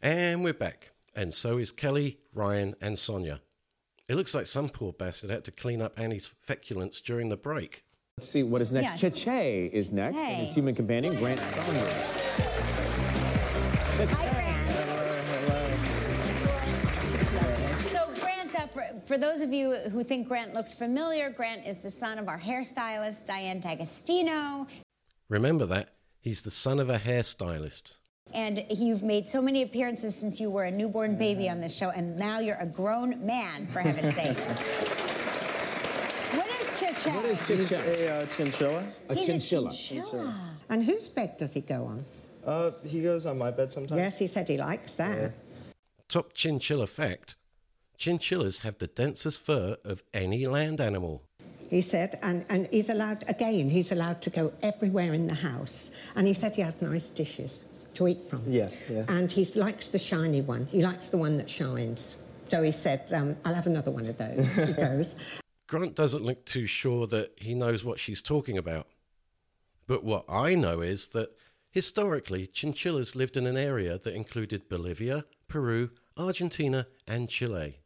And 0.00 0.44
we're 0.44 0.52
back. 0.52 0.92
And 1.16 1.34
so 1.34 1.58
is 1.58 1.72
Kelly, 1.72 2.18
Ryan, 2.32 2.76
and 2.80 2.96
Sonia. 2.96 3.40
It 4.08 4.14
looks 4.14 4.32
like 4.32 4.46
some 4.46 4.68
poor 4.68 4.92
bastard 4.92 5.30
had 5.30 5.44
to 5.46 5.50
clean 5.50 5.82
up 5.82 5.98
Annie's 5.98 6.28
feculence 6.28 7.00
during 7.00 7.30
the 7.30 7.36
break. 7.36 7.84
Let's 8.16 8.28
see 8.30 8.44
what 8.44 8.62
is 8.62 8.70
next. 8.70 9.02
Yes. 9.02 9.18
Che 9.24 9.66
is 9.72 9.90
next, 9.90 10.18
and 10.18 10.46
his 10.46 10.54
human 10.54 10.76
companion, 10.76 11.16
Grant 11.16 11.40
Saunders. 11.40 11.92
So 17.90 18.12
Grant, 18.20 18.54
uh, 18.54 18.66
for, 18.68 18.86
for 19.04 19.18
those 19.18 19.40
of 19.40 19.52
you 19.52 19.74
who 19.90 20.04
think 20.04 20.28
Grant 20.28 20.54
looks 20.54 20.72
familiar, 20.72 21.28
Grant 21.28 21.66
is 21.66 21.78
the 21.78 21.90
son 21.90 22.18
of 22.18 22.28
our 22.28 22.38
hairstylist, 22.38 23.26
Diane 23.26 23.58
D'Agostino. 23.58 24.68
Remember 25.28 25.66
that? 25.66 25.94
He's 26.20 26.42
the 26.42 26.52
son 26.52 26.78
of 26.78 26.88
a 26.88 26.98
hairstylist. 26.98 27.98
And 28.34 28.64
you've 28.70 29.02
made 29.02 29.28
so 29.28 29.40
many 29.40 29.62
appearances 29.62 30.14
since 30.14 30.38
you 30.38 30.50
were 30.50 30.64
a 30.64 30.70
newborn 30.70 31.16
baby 31.16 31.48
on 31.48 31.60
this 31.60 31.74
show, 31.74 31.90
and 31.90 32.16
now 32.18 32.40
you're 32.40 32.58
a 32.60 32.66
grown 32.66 33.24
man, 33.24 33.66
for 33.66 33.80
heaven's 33.80 34.14
sakes. 34.14 34.48
What 36.36 36.46
is 36.46 36.80
Chit 36.80 36.96
Chat? 36.98 37.14
What 37.14 37.24
is 37.24 37.46
Chit 37.46 37.72
a 37.72 38.14
uh, 38.14 38.26
chinchilla. 38.26 38.84
A 39.08 39.14
He's 39.14 39.26
chinchilla. 39.26 39.68
A 39.68 39.72
chinchilla. 39.72 40.34
And 40.68 40.84
whose 40.84 41.08
bed 41.08 41.36
does 41.38 41.54
he 41.54 41.62
go 41.62 41.84
on? 41.84 42.04
Uh, 42.44 42.72
he 42.84 43.02
goes 43.02 43.24
on 43.26 43.38
my 43.38 43.50
bed 43.50 43.72
sometimes. 43.72 43.98
Yes, 43.98 44.18
he 44.18 44.26
said 44.26 44.46
he 44.46 44.58
likes 44.58 44.94
that. 44.96 45.32
Top 46.08 46.32
chinchilla 46.34 46.86
fact 46.86 47.36
chinchillas 47.98 48.60
have 48.60 48.78
the 48.78 48.86
densest 48.86 49.40
fur 49.40 49.76
of 49.84 50.02
any 50.14 50.46
land 50.46 50.80
animal. 50.80 51.22
He 51.68 51.82
said, 51.82 52.18
and, 52.22 52.46
and 52.48 52.66
he's 52.70 52.88
allowed, 52.88 53.24
again, 53.28 53.68
he's 53.68 53.92
allowed 53.92 54.22
to 54.22 54.30
go 54.30 54.52
everywhere 54.62 55.12
in 55.12 55.26
the 55.26 55.34
house. 55.34 55.90
And 56.14 56.26
he 56.26 56.32
said 56.32 56.56
he 56.56 56.62
has 56.62 56.80
nice 56.80 57.10
dishes 57.10 57.64
to 57.98 58.06
eat 58.06 58.28
from. 58.30 58.42
Yes, 58.46 58.84
yeah. 58.88 59.04
And 59.08 59.30
he 59.30 59.44
likes 59.56 59.88
the 59.88 59.98
shiny 59.98 60.40
one. 60.40 60.66
He 60.66 60.82
likes 60.82 61.08
the 61.08 61.18
one 61.18 61.36
that 61.36 61.50
shines. 61.50 62.16
So 62.48 62.62
he 62.62 62.70
said, 62.70 63.12
um, 63.12 63.36
I'll 63.44 63.54
have 63.54 63.66
another 63.66 63.90
one 63.90 64.06
of 64.06 64.16
those. 64.16 64.56
He 64.56 64.72
goes. 64.86 65.16
Grant 65.66 65.96
doesn't 65.96 66.22
look 66.22 66.46
too 66.46 66.66
sure 66.66 67.08
that 67.08 67.32
he 67.40 67.54
knows 67.54 67.84
what 67.84 67.98
she's 67.98 68.22
talking 68.22 68.56
about. 68.56 68.86
But 69.88 70.04
what 70.04 70.24
I 70.28 70.54
know 70.54 70.80
is 70.80 71.08
that 71.08 71.30
historically, 71.70 72.46
chinchillas 72.46 73.16
lived 73.16 73.36
in 73.36 73.46
an 73.46 73.56
area 73.56 73.98
that 73.98 74.14
included 74.14 74.68
Bolivia, 74.68 75.24
Peru, 75.48 75.90
Argentina, 76.16 76.86
and 77.06 77.28
Chile. 77.28 77.80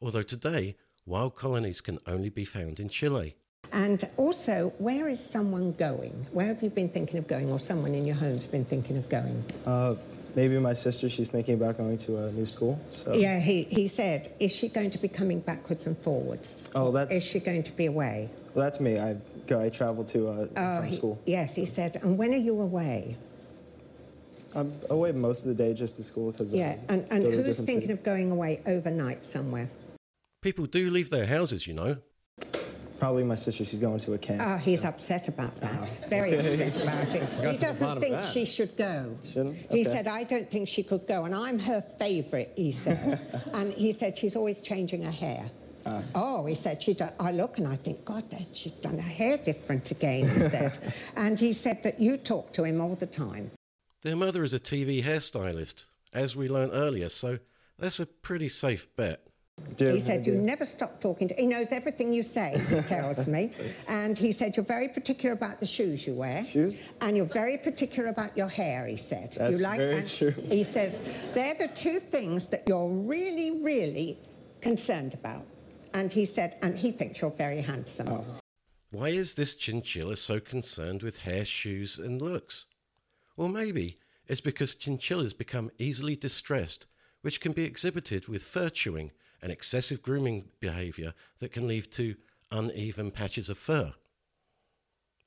Although 0.00 0.22
today, 0.22 0.76
wild 1.04 1.34
colonies 1.34 1.80
can 1.80 1.98
only 2.06 2.30
be 2.30 2.44
found 2.44 2.78
in 2.78 2.88
Chile. 2.88 3.34
And 3.72 4.06
also, 4.18 4.72
where 4.78 5.08
is 5.08 5.18
someone 5.24 5.72
going? 5.72 6.26
Where 6.32 6.46
have 6.46 6.62
you 6.62 6.68
been 6.70 6.90
thinking 6.90 7.18
of 7.18 7.26
going, 7.26 7.50
or 7.50 7.58
someone 7.58 7.94
in 7.94 8.04
your 8.06 8.16
home's 8.16 8.46
been 8.46 8.64
thinking 8.66 8.98
of 8.98 9.08
going? 9.08 9.42
Uh, 9.64 9.94
maybe 10.34 10.58
my 10.58 10.74
sister, 10.74 11.08
she's 11.08 11.30
thinking 11.30 11.54
about 11.54 11.78
going 11.78 11.96
to 11.98 12.18
a 12.24 12.32
new 12.32 12.44
school. 12.44 12.78
So 12.90 13.14
Yeah, 13.14 13.40
he, 13.40 13.62
he 13.64 13.88
said, 13.88 14.32
is 14.38 14.52
she 14.54 14.68
going 14.68 14.90
to 14.90 14.98
be 14.98 15.08
coming 15.08 15.40
backwards 15.40 15.86
and 15.86 15.96
forwards? 15.98 16.68
Oh, 16.74 16.92
that's- 16.92 17.16
Is 17.16 17.24
she 17.24 17.38
going 17.40 17.62
to 17.62 17.72
be 17.72 17.86
away? 17.86 18.28
well, 18.54 18.64
that's 18.66 18.78
me. 18.80 18.98
I 18.98 19.16
go. 19.46 19.58
I 19.62 19.70
travel 19.70 20.04
to 20.04 20.28
uh, 20.28 20.46
Oh, 20.54 20.76
from 20.80 20.84
he- 20.86 20.94
school. 20.94 21.18
Yes, 21.24 21.54
he 21.54 21.64
said, 21.64 21.96
and 22.02 22.18
when 22.18 22.34
are 22.34 22.44
you 22.48 22.60
away? 22.60 23.16
I'm 24.54 24.70
away 24.90 25.12
most 25.12 25.46
of 25.46 25.56
the 25.56 25.64
day 25.64 25.72
just 25.72 25.96
to 25.96 26.02
school 26.02 26.30
because 26.30 26.52
Yeah, 26.52 26.76
and, 26.90 27.06
and 27.10 27.24
go 27.24 27.30
to 27.30 27.36
who's 27.38 27.46
different 27.46 27.66
thinking 27.66 27.80
city. 27.88 27.92
of 27.94 28.02
going 28.02 28.30
away 28.30 28.60
overnight 28.66 29.24
somewhere? 29.24 29.70
People 30.42 30.66
do 30.66 30.90
leave 30.90 31.08
their 31.08 31.24
houses, 31.24 31.66
you 31.66 31.72
know. 31.72 31.96
Probably 33.02 33.24
my 33.24 33.34
sister. 33.34 33.64
She's 33.64 33.80
going 33.80 33.98
to 33.98 34.12
a 34.12 34.18
camp. 34.18 34.40
Oh, 34.44 34.56
he's 34.58 34.84
upset 34.84 35.26
about 35.26 35.60
that. 35.60 36.08
Very 36.08 36.34
upset 36.38 36.80
about 36.80 37.12
it. 37.12 37.50
He 37.50 37.56
doesn't 37.56 37.98
think 37.98 38.22
she 38.32 38.44
should 38.44 38.76
go. 38.76 39.18
Shouldn't? 39.24 39.56
He 39.72 39.82
said, 39.82 40.06
I 40.06 40.22
don't 40.22 40.48
think 40.48 40.68
she 40.68 40.84
could 40.84 41.08
go, 41.08 41.24
and 41.24 41.34
I'm 41.34 41.58
her 41.58 41.84
favourite, 41.98 42.50
he 42.54 42.70
says. 42.70 43.24
and 43.54 43.72
he 43.72 43.90
said, 43.90 44.16
she's 44.16 44.36
always 44.36 44.60
changing 44.60 45.02
her 45.02 45.10
hair. 45.10 45.50
Ah. 45.84 46.02
Oh, 46.14 46.46
he 46.46 46.54
said, 46.54 46.80
she 46.80 46.94
do- 46.94 47.08
I 47.18 47.32
look 47.32 47.58
and 47.58 47.66
I 47.66 47.74
think, 47.74 48.04
God, 48.04 48.30
that 48.30 48.46
she's 48.52 48.70
done 48.70 49.00
her 49.00 49.10
hair 49.10 49.36
different 49.36 49.90
again, 49.90 50.28
he 50.28 50.38
said. 50.38 50.94
and 51.16 51.40
he 51.40 51.52
said 51.54 51.82
that 51.82 51.98
you 51.98 52.16
talk 52.16 52.52
to 52.52 52.62
him 52.62 52.80
all 52.80 52.94
the 52.94 53.06
time. 53.06 53.50
Their 54.02 54.14
mother 54.14 54.44
is 54.44 54.54
a 54.54 54.60
TV 54.60 55.02
hairstylist, 55.02 55.86
as 56.12 56.36
we 56.36 56.48
learned 56.48 56.70
earlier, 56.72 57.08
so 57.08 57.40
that's 57.80 57.98
a 57.98 58.06
pretty 58.06 58.48
safe 58.48 58.94
bet. 58.94 59.26
He 59.78 60.00
said, 60.00 60.26
You 60.26 60.34
never 60.34 60.64
stop 60.64 61.00
talking 61.00 61.28
to 61.28 61.34
He 61.34 61.46
knows 61.46 61.72
everything 61.72 62.12
you 62.12 62.22
say, 62.22 62.60
he 62.68 62.80
tells 62.82 63.26
me. 63.26 63.52
And 63.88 64.16
he 64.16 64.32
said, 64.32 64.56
You're 64.56 64.64
very 64.64 64.88
particular 64.88 65.34
about 65.34 65.60
the 65.60 65.66
shoes 65.66 66.06
you 66.06 66.14
wear. 66.14 66.44
Shoes? 66.44 66.82
And 67.00 67.16
you're 67.16 67.26
very 67.26 67.58
particular 67.58 68.08
about 68.08 68.36
your 68.36 68.48
hair, 68.48 68.86
he 68.86 68.96
said. 68.96 69.34
That's 69.38 69.58
you 69.58 69.64
like, 69.64 69.78
very 69.78 69.96
and 69.96 70.08
true. 70.08 70.34
He 70.48 70.64
says, 70.64 71.00
They're 71.34 71.54
the 71.54 71.68
two 71.68 71.98
things 71.98 72.46
that 72.46 72.64
you're 72.66 72.88
really, 72.88 73.62
really 73.62 74.18
concerned 74.60 75.14
about. 75.14 75.44
And 75.94 76.12
he 76.12 76.24
said, 76.26 76.56
And 76.62 76.78
he 76.78 76.92
thinks 76.92 77.20
you're 77.20 77.30
very 77.30 77.60
handsome. 77.60 78.08
Oh. 78.08 78.24
Why 78.90 79.08
is 79.08 79.36
this 79.36 79.54
chinchilla 79.54 80.16
so 80.16 80.38
concerned 80.38 81.02
with 81.02 81.20
hair, 81.20 81.46
shoes, 81.46 81.98
and 81.98 82.20
looks? 82.20 82.66
Or 83.38 83.48
maybe 83.48 83.96
it's 84.28 84.42
because 84.42 84.74
chinchillas 84.74 85.32
become 85.32 85.70
easily 85.78 86.14
distressed, 86.14 86.86
which 87.22 87.40
can 87.40 87.52
be 87.52 87.64
exhibited 87.64 88.28
with 88.28 88.42
fur 88.42 88.68
chewing 88.68 89.10
and 89.42 89.50
excessive 89.50 90.02
grooming 90.02 90.48
behaviour 90.60 91.14
that 91.40 91.52
can 91.52 91.66
lead 91.66 91.90
to 91.92 92.14
uneven 92.50 93.10
patches 93.10 93.48
of 93.48 93.58
fur. 93.58 93.92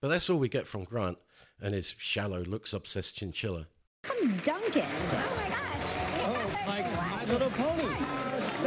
But 0.01 0.07
that's 0.09 0.29
all 0.29 0.37
we 0.37 0.49
get 0.49 0.67
from 0.67 0.83
Grant 0.83 1.17
and 1.61 1.73
his 1.73 1.89
shallow, 1.97 2.43
looks 2.43 2.73
obsessed 2.73 3.17
chinchilla. 3.17 3.67
Comes 4.03 4.43
Duncan. 4.43 4.83
Oh 4.85 5.33
my 5.35 5.49
gosh. 5.49 5.85
Oh, 6.21 6.51
my, 6.67 6.81
my 6.81 7.25
little 7.31 7.49
pony. 7.49 7.95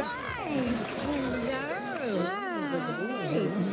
Hi! 0.01 0.19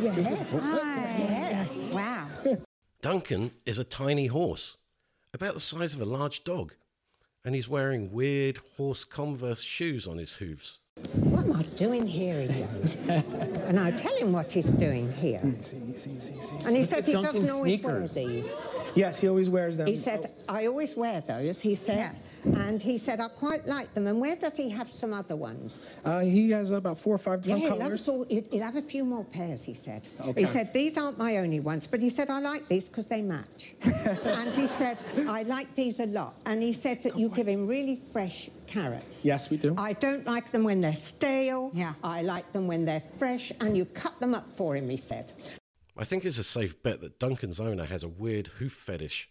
Yes. 0.03 0.53
Hi. 0.53 1.69
Wow. 1.93 2.29
Duncan 3.03 3.51
is 3.65 3.79
a 3.79 3.85
tiny 3.85 4.27
horse, 4.27 4.77
about 5.35 5.55
the 5.55 5.61
size 5.61 5.95
of 5.95 6.01
a 6.01 6.05
large 6.05 6.45
dog, 6.45 6.75
and 7.45 7.55
he's 7.55 7.69
wearing 7.69 8.13
weird 8.13 8.59
horse 8.77 9.05
converse 9.05 9.63
shoes 9.63 10.07
on 10.07 10.19
his 10.19 10.35
hooves. 10.35 10.81
What 11.77 11.83
am 11.85 11.93
I 11.93 11.99
doing 11.99 12.07
here? 12.07 12.41
He 12.41 12.63
goes. 12.63 13.09
and 13.09 13.79
I 13.79 13.91
tell 13.91 14.17
him 14.17 14.33
what 14.33 14.51
he's 14.51 14.65
doing 14.67 15.13
here. 15.13 15.41
Mm, 15.41 16.67
and 16.67 16.77
he 16.77 16.85
said 16.85 17.05
he 17.05 17.13
doesn't 17.13 17.51
always 17.51 17.83
wear 17.83 18.09
sneakers. 18.09 18.15
these. 18.15 18.51
Yes, 18.95 19.21
he 19.21 19.29
always 19.29 19.51
wears 19.51 19.77
them. 19.77 19.87
He 19.87 19.99
said, 19.99 20.31
I 20.49 20.67
always 20.67 20.97
wear 20.97 21.21
those, 21.21 21.61
he 21.61 21.75
said. 21.75 22.17
And 22.45 22.81
he 22.81 22.99
said, 22.99 23.21
I 23.21 23.29
quite 23.29 23.67
like 23.67 23.93
them. 23.95 24.07
And 24.07 24.21
where 24.21 24.37
does 24.37 24.57
he 24.57 24.71
have 24.71 24.93
some 24.95 25.13
other 25.13 25.35
ones? 25.37 25.99
Uh, 26.05 26.21
he 26.21 26.51
has 26.51 26.71
about 26.71 26.99
four 26.99 27.15
or 27.15 27.19
five 27.19 27.45
Yeah, 27.45 27.57
different 27.57 27.63
he'll 27.63 27.79
colors. 27.87 28.07
have, 28.07 28.15
all, 28.15 28.25
he'll 28.29 28.45
he'll 28.51 28.63
have 28.63 28.77
a 28.77 28.83
few 28.83 29.05
more 29.05 29.25
pairs, 29.25 29.65
he 29.65 29.75
said. 29.75 30.07
Okay. 30.21 30.41
He 30.43 30.47
said, 30.47 30.73
These 30.73 30.97
aren't 30.97 31.19
my 31.19 31.39
only 31.39 31.61
ones, 31.61 31.87
but 31.87 32.01
he 32.01 32.11
said, 32.11 32.31
I 32.31 32.39
like 32.41 32.69
these 32.69 32.89
because 32.89 33.07
they 33.07 33.23
match. 33.23 33.75
and 33.83 34.55
he 34.55 34.67
said, 34.67 34.99
I 35.29 35.43
like 35.43 35.75
these 35.75 35.99
a 36.01 36.07
lot. 36.07 36.35
And 36.47 36.63
he 36.63 36.73
said 36.73 37.03
that 37.03 37.19
you 37.19 37.29
give 37.31 37.49
him 37.49 37.67
really 37.67 38.01
fresh 38.13 38.49
carrots. 38.67 39.25
Yes, 39.25 39.51
we 39.51 39.57
do. 39.57 39.75
I 39.79 39.95
don't 39.95 40.27
like 40.27 40.53
them 40.53 40.63
when 40.65 40.81
they're 40.81 40.95
stale. 40.97 41.71
Yeah. 41.75 41.95
I 42.05 42.23
like 42.23 42.53
them 42.53 42.67
when 42.67 42.85
they're 42.85 43.03
fresh, 43.19 43.53
and 43.61 43.77
you 43.77 43.85
cut 43.87 44.19
them 44.21 44.35
up 44.35 44.57
for 44.57 44.77
him, 44.77 44.89
he 44.89 44.97
said. 44.97 45.33
I 45.97 46.05
think 46.05 46.25
it's 46.25 46.39
a 46.39 46.45
safe 46.45 46.83
bet 46.83 47.01
that 47.01 47.19
Duncan's 47.19 47.59
owner 47.61 47.85
has 47.87 48.05
a 48.05 48.09
weird 48.09 48.49
hoof 48.49 48.73
fetish, 48.73 49.31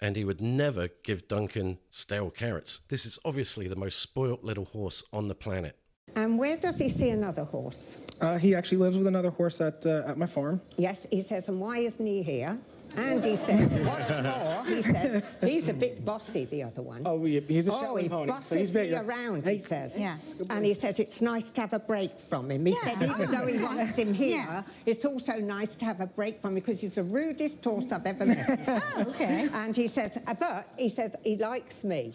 and 0.00 0.16
he 0.16 0.24
would 0.24 0.40
never 0.40 0.88
give 1.02 1.28
Duncan 1.28 1.78
stale 1.90 2.30
carrots. 2.30 2.80
This 2.88 3.06
is 3.06 3.18
obviously 3.24 3.68
the 3.68 3.76
most 3.76 4.00
spoilt 4.00 4.44
little 4.44 4.66
horse 4.66 5.02
on 5.12 5.28
the 5.28 5.34
planet. 5.34 5.76
And 6.16 6.38
where 6.38 6.56
does 6.56 6.78
he 6.78 6.88
see 6.88 7.10
another 7.10 7.44
horse? 7.44 7.96
Uh, 8.20 8.38
he 8.38 8.54
actually 8.54 8.78
lives 8.78 8.96
with 8.96 9.06
another 9.06 9.30
horse 9.30 9.60
at 9.60 9.84
uh, 9.86 10.02
at 10.06 10.16
my 10.18 10.26
farm. 10.26 10.60
Yes, 10.76 11.06
he 11.10 11.22
says, 11.22 11.48
and 11.48 11.60
why 11.60 11.78
isn't 11.78 12.06
he 12.06 12.22
here? 12.22 12.58
And 12.96 13.24
he 13.24 13.36
said, 13.36 13.86
what's 13.86 14.10
more, 14.22 14.64
he 14.66 14.82
said, 14.82 15.24
he's 15.42 15.68
a 15.68 15.74
bit 15.74 16.04
bossy, 16.04 16.44
the 16.44 16.62
other 16.64 16.82
one. 16.82 17.02
Oh, 17.04 17.24
he- 17.24 17.40
he's 17.40 17.68
a 17.68 17.72
oh, 17.72 17.80
Shetland 17.80 18.02
he 18.02 18.08
pony, 18.08 18.26
so 18.28 18.32
bosses 18.34 18.58
he's 18.58 18.70
bigger. 18.70 19.02
me 19.02 19.08
around, 19.08 19.44
Hey, 19.44 19.56
he 19.56 19.62
says. 19.62 19.98
Yeah. 19.98 20.16
That's 20.20 20.34
a 20.34 20.36
good 20.38 20.46
And 20.52 20.64
he 20.64 20.74
said, 20.74 20.98
it's 21.00 21.20
nice 21.20 21.50
to 21.50 21.60
have 21.60 21.72
a 21.72 21.78
break 21.78 22.18
from 22.20 22.50
him. 22.50 22.64
He 22.66 22.74
said, 22.74 23.02
even 23.02 23.30
though 23.30 23.46
he 23.46 23.58
wants 23.58 23.96
him 23.96 24.14
here, 24.14 24.36
Yeah. 24.38 24.62
it's 24.86 25.04
also 25.04 25.36
nice 25.38 25.74
to 25.76 25.84
have 25.84 26.00
a 26.00 26.06
break 26.06 26.40
from 26.40 26.50
him 26.50 26.54
because 26.56 26.80
he's 26.80 26.94
the 26.96 27.02
rudest 27.04 27.62
horse 27.64 27.90
I've 27.92 28.06
ever 28.06 28.26
met. 28.26 28.82
Oh, 28.96 29.02
okay. 29.08 29.48
And 29.52 29.74
he 29.76 29.88
said, 29.88 30.22
uh, 30.26 30.34
but 30.34 30.68
he 30.78 30.88
said, 30.88 31.16
he 31.24 31.36
likes 31.36 31.84
me. 31.84 32.14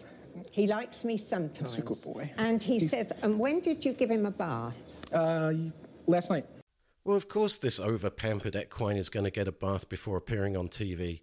He 0.52 0.66
likes 0.66 1.04
me 1.04 1.16
sometimes. 1.16 1.72
That's 1.76 1.78
a 1.78 1.82
good 1.82 2.02
boy. 2.02 2.32
And 2.38 2.62
he 2.62 2.78
He's- 2.78 2.90
says, 2.90 3.12
and 3.22 3.38
when 3.38 3.60
did 3.60 3.84
you 3.84 3.92
give 3.92 4.10
him 4.10 4.26
a 4.26 4.30
bath? 4.30 4.78
Uh, 5.12 5.52
last 6.06 6.30
night. 6.30 6.46
Well, 7.04 7.16
of 7.16 7.28
course, 7.28 7.56
this 7.58 7.80
over 7.80 8.10
pampered 8.10 8.56
equine 8.56 8.96
is 8.96 9.08
going 9.08 9.24
to 9.24 9.30
get 9.30 9.48
a 9.48 9.52
bath 9.52 9.88
before 9.88 10.16
appearing 10.16 10.56
on 10.56 10.66
TV. 10.68 11.20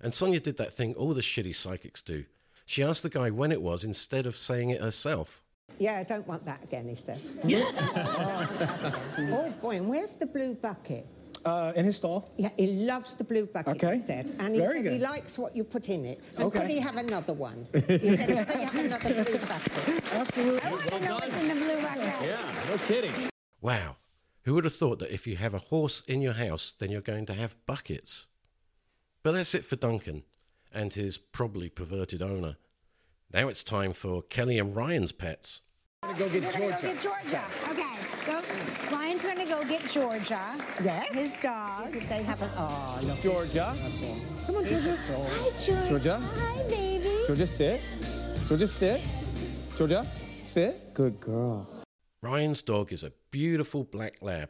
And 0.00 0.12
Sonia 0.12 0.40
did 0.40 0.56
that 0.58 0.74
thing 0.74 0.94
all 0.94 1.14
the 1.14 1.22
shitty 1.22 1.54
psychics 1.54 2.02
do. 2.02 2.24
She 2.66 2.82
asked 2.82 3.02
the 3.02 3.08
guy 3.08 3.30
when 3.30 3.50
it 3.52 3.62
was 3.62 3.84
instead 3.84 4.26
of 4.26 4.36
saying 4.36 4.70
it 4.70 4.80
herself. 4.82 5.42
Yeah, 5.78 5.98
I 5.98 6.04
don't 6.04 6.26
want 6.26 6.44
that 6.46 6.62
again, 6.64 6.88
he 6.88 6.96
says. 6.96 7.30
oh 7.44 9.54
boy, 9.60 9.76
and 9.76 9.88
where's 9.88 10.14
the 10.14 10.26
blue 10.26 10.54
bucket? 10.54 11.06
Uh, 11.44 11.72
in 11.76 11.84
his 11.84 11.96
stall. 11.96 12.32
Yeah, 12.36 12.48
he 12.56 12.66
loves 12.66 13.14
the 13.14 13.22
blue 13.22 13.46
bucket, 13.46 13.76
Okay. 13.76 13.98
he 13.98 14.02
said. 14.02 14.34
And 14.40 14.52
he 14.54 14.60
Very 14.60 14.82
said 14.82 14.92
he 14.92 14.98
likes 14.98 15.38
what 15.38 15.54
you 15.56 15.62
put 15.62 15.88
in 15.88 16.04
it. 16.04 16.20
And 16.34 16.44
Okay. 16.46 16.60
could 16.60 16.70
he 16.70 16.80
have 16.80 16.96
another 16.96 17.34
one? 17.34 17.68
He 17.72 17.80
said, 18.16 18.48
could 18.48 18.56
he 18.56 18.64
have 18.64 18.74
another 18.74 19.24
blue 19.24 19.38
bucket? 19.46 20.12
Absolutely. 20.12 20.60
I 20.60 20.70
want 20.72 20.82
to 20.88 21.00
know 21.00 21.14
what's 21.14 21.36
in 21.36 21.48
the 21.48 21.54
blue 21.54 21.80
bucket. 21.82 22.14
Yeah, 22.22 22.38
no 22.68 22.78
kidding. 22.88 23.12
Wow. 23.60 23.96
Who 24.46 24.54
would 24.54 24.64
have 24.64 24.76
thought 24.76 25.00
that 25.00 25.12
if 25.12 25.26
you 25.26 25.34
have 25.34 25.54
a 25.54 25.58
horse 25.58 26.02
in 26.02 26.22
your 26.22 26.34
house, 26.34 26.72
then 26.72 26.92
you're 26.92 27.00
going 27.00 27.26
to 27.26 27.32
have 27.32 27.56
buckets? 27.66 28.26
But 29.24 29.32
that's 29.32 29.56
it 29.56 29.64
for 29.64 29.74
Duncan 29.74 30.22
and 30.72 30.92
his 30.92 31.18
probably 31.18 31.68
perverted 31.68 32.22
owner. 32.22 32.56
Now 33.32 33.48
it's 33.48 33.64
time 33.64 33.92
for 33.92 34.22
Kelly 34.22 34.60
and 34.60 34.74
Ryan's 34.76 35.10
pets. 35.10 35.62
I'm 36.04 36.16
gonna 36.16 36.30
go 36.30 36.40
get 36.40 36.54
Georgia. 36.54 36.78
go 36.80 36.80
get 36.80 37.00
Georgia. 37.00 37.42
Okay. 37.70 37.96
Go. 38.24 38.40
Ryan's 38.96 39.24
gonna 39.24 39.46
go 39.46 39.64
get 39.64 39.84
Georgia. 39.90 40.54
Yes. 40.84 41.12
His 41.12 41.36
dog. 41.38 41.94
They 41.94 42.22
have 42.22 42.40
an... 42.40 42.50
Oh, 42.56 43.00
look. 43.02 43.20
Georgia. 43.20 43.76
Come 44.46 44.56
on, 44.58 44.64
Georgia. 44.64 44.96
Hi, 44.96 45.50
Georgia. 45.66 45.88
Georgia. 45.88 46.18
Hi, 46.20 46.62
baby. 46.68 47.24
Georgia, 47.26 47.46
sit. 47.48 47.80
Georgia, 48.46 48.68
sit. 48.68 49.00
Georgia, 49.76 50.06
sit. 50.38 50.94
Good 50.94 51.18
girl. 51.18 51.68
Ryan's 52.22 52.62
dog 52.62 52.92
is 52.92 53.02
a 53.02 53.10
beautiful 53.36 53.84
black 53.84 54.14
lab, 54.22 54.48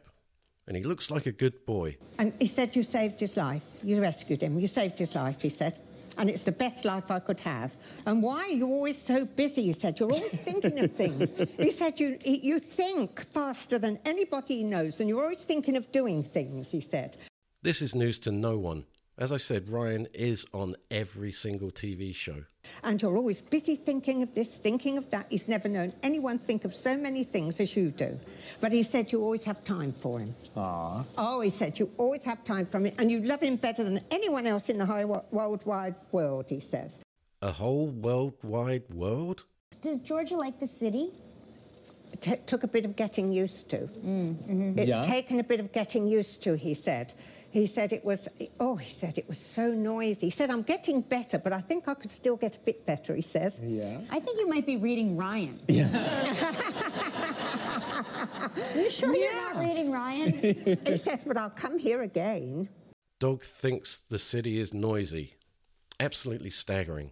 and 0.65 0.77
he 0.77 0.83
looks 0.83 1.11
like 1.11 1.25
a 1.25 1.31
good 1.33 1.65
boy. 1.65 1.97
And 2.17 2.31
he 2.39 2.47
said, 2.47 2.73
You 2.73 2.83
saved 2.83 3.19
his 3.19 3.35
life. 3.35 3.63
You 3.83 4.01
rescued 4.01 4.41
him. 4.41 4.57
You 4.59 4.69
saved 4.69 4.97
his 4.97 5.13
life, 5.13 5.41
he 5.41 5.49
said. 5.49 5.73
And 6.17 6.29
it's 6.29 6.43
the 6.43 6.53
best 6.53 6.85
life 6.85 7.11
I 7.11 7.19
could 7.19 7.41
have. 7.41 7.75
And 8.05 8.23
why 8.23 8.39
are 8.45 8.57
you 8.61 8.67
always 8.67 8.97
so 8.97 9.25
busy? 9.25 9.63
He 9.63 9.73
said, 9.73 9.99
You're 9.99 10.13
always 10.13 10.39
thinking 10.49 10.79
of 10.79 10.93
things. 10.93 11.29
He 11.67 11.71
said, 11.71 11.99
you, 11.99 12.17
you 12.23 12.59
think 12.59 13.09
faster 13.33 13.77
than 13.77 13.99
anybody 14.05 14.63
knows, 14.63 14.99
and 14.99 15.09
you're 15.09 15.21
always 15.21 15.45
thinking 15.51 15.75
of 15.75 15.91
doing 15.91 16.23
things, 16.23 16.71
he 16.71 16.79
said. 16.79 17.17
This 17.61 17.81
is 17.81 17.93
news 17.93 18.17
to 18.19 18.31
no 18.31 18.57
one. 18.57 18.85
As 19.19 19.31
I 19.31 19.37
said, 19.37 19.67
Ryan 19.69 20.07
is 20.13 20.45
on 20.53 20.75
every 20.91 21.31
single 21.31 21.71
TV 21.71 22.13
show. 22.13 22.43
And 22.83 23.01
you're 23.01 23.17
always 23.17 23.41
busy 23.41 23.75
thinking 23.75 24.21
of 24.21 24.35
this, 24.35 24.55
thinking 24.57 24.95
of 24.99 25.09
that. 25.09 25.25
He's 25.29 25.47
never 25.47 25.67
known 25.67 25.93
anyone 26.03 26.37
think 26.37 26.65
of 26.65 26.75
so 26.75 26.95
many 26.95 27.23
things 27.23 27.59
as 27.59 27.75
you 27.75 27.89
do. 27.89 28.19
But 28.61 28.71
he 28.73 28.83
said 28.83 29.11
you 29.11 29.23
always 29.23 29.43
have 29.45 29.63
time 29.63 29.91
for 29.99 30.19
him. 30.19 30.35
Aw. 30.55 31.03
Oh, 31.17 31.41
he 31.41 31.49
said 31.49 31.79
you 31.79 31.89
always 31.97 32.25
have 32.25 32.43
time 32.43 32.67
for 32.67 32.77
him, 32.79 32.93
and 32.99 33.09
you 33.09 33.21
love 33.21 33.41
him 33.41 33.55
better 33.55 33.83
than 33.83 34.01
anyone 34.11 34.45
else 34.45 34.69
in 34.69 34.77
the 34.77 34.85
whole 34.85 35.25
worldwide 35.31 35.95
world, 36.11 36.45
he 36.49 36.59
says. 36.59 36.99
A 37.41 37.51
whole 37.51 37.87
worldwide 37.87 38.83
world? 38.93 39.45
Does 39.81 39.99
Georgia 39.99 40.35
like 40.37 40.59
the 40.59 40.67
city? 40.67 41.09
It 42.13 42.21
t- 42.21 42.35
took 42.45 42.61
a 42.63 42.67
bit 42.67 42.85
of 42.85 42.95
getting 42.95 43.31
used 43.31 43.69
to. 43.71 43.77
Mm-hmm. 43.77 44.77
It's 44.77 44.89
Yeah? 44.89 45.01
taken 45.01 45.39
a 45.39 45.43
bit 45.43 45.59
of 45.59 45.71
getting 45.71 46.07
used 46.07 46.43
to, 46.43 46.55
he 46.55 46.75
said. 46.75 47.13
He 47.57 47.65
said 47.65 47.91
it 47.91 48.05
was, 48.05 48.27
oh, 48.59 48.75
he 48.75 48.91
said 48.91 49.17
it 49.17 49.27
was 49.27 49.39
so 49.39 49.71
noisy. 49.71 50.27
He 50.27 50.29
said, 50.29 50.51
I'm 50.51 50.61
getting 50.61 51.01
better, 51.01 51.39
but 51.39 51.53
I 51.53 51.59
think 51.59 51.87
I 51.87 51.95
could 51.95 52.11
still 52.11 52.35
get 52.35 52.55
a 52.55 52.59
bit 52.59 52.85
better, 52.85 53.15
he 53.15 53.23
says. 53.23 53.59
Yeah. 53.63 53.97
I 54.11 54.19
think 54.19 54.39
you 54.39 54.47
might 54.47 54.67
be 54.67 54.77
reading 54.77 55.17
Ryan. 55.17 55.59
Yeah. 55.67 55.87
you 58.75 58.89
sure 58.91 59.15
you're 59.15 59.33
not 59.33 59.57
reading 59.57 59.91
Ryan? 59.91 60.77
he 60.85 60.97
says, 60.97 61.23
but 61.25 61.35
I'll 61.35 61.49
come 61.49 61.79
here 61.79 62.03
again. 62.03 62.69
Dog 63.19 63.41
thinks 63.41 64.01
the 64.01 64.19
city 64.19 64.59
is 64.59 64.71
noisy. 64.71 65.33
Absolutely 65.99 66.51
staggering. 66.51 67.09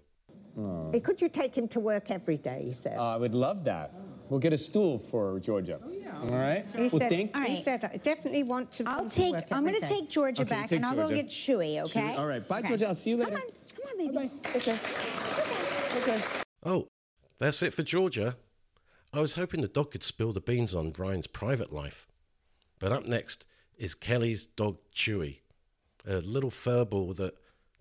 Eh, 0.94 1.00
Could 1.00 1.22
you 1.22 1.30
take 1.30 1.58
him 1.58 1.68
to 1.70 1.80
work 1.80 2.12
every 2.12 2.38
day, 2.38 2.66
he 2.68 2.74
says. 2.74 3.00
Uh, 3.00 3.16
I 3.16 3.18
would 3.18 3.34
love 3.34 3.64
that. 3.64 3.96
We'll 4.30 4.40
get 4.40 4.54
a 4.54 4.58
stool 4.58 4.98
for 4.98 5.40
Georgia. 5.40 5.80
Oh, 5.84 6.22
all 6.24 6.28
right. 6.30 6.66
he, 6.76 6.88
well, 6.88 6.90
said, 7.00 7.10
thank 7.10 7.36
he 7.46 7.62
said, 7.64 7.84
I 7.94 7.98
definitely 7.98 8.44
want 8.44 8.72
to 8.74 8.84
I'll 8.88 8.98
come 8.98 9.08
to 9.10 9.16
take. 9.16 9.34
work 9.34 9.46
I'm 9.52 9.64
going 9.66 9.80
to 9.80 9.88
take 9.88 10.10
Georgia 10.10 10.42
Okay, 10.42 10.50
back, 10.50 10.68
take 10.70 10.78
and 10.78 10.86
I'll 10.86 10.96
go 10.96 11.02
Georgia. 11.02 11.16
get 11.16 11.28
Chewy. 11.28 11.82
Okay. 11.84 12.02
Chewy. 12.02 12.18
All 12.18 12.26
right. 12.28 12.48
Bye, 12.48 12.60
Okay. 12.60 12.70
Georgia. 12.70 12.88
I'll 12.88 12.96
see 12.96 13.12
you 13.12 13.18
later. 13.18 13.32
Come 13.32 13.42
later. 13.42 13.48
on, 13.48 14.08
come 14.08 14.18
on, 14.18 14.28
baby. 14.28 14.32
Okay. 14.56 14.78
Okay. 15.98 16.24
Oh, 16.64 16.88
that's 17.38 17.62
it 17.62 17.74
for 17.74 17.84
Georgia. 17.84 18.36
I 19.14 19.22
was 19.22 19.36
hoping 19.36 19.62
the 19.62 19.68
dog 19.68 19.92
could 19.92 20.04
spill 20.04 20.34
the 20.34 20.42
beans 20.42 20.74
on 20.74 20.92
Ryan's 20.98 21.28
private 21.28 21.72
life. 21.72 22.08
But 22.80 22.92
up 22.92 23.06
next 23.06 23.46
is 23.78 23.94
Kelly's 23.96 24.46
dog 24.46 24.78
Chewy, 24.94 25.40
a 26.08 26.16
little 26.18 26.52
furball 26.52 27.16
that 27.18 27.36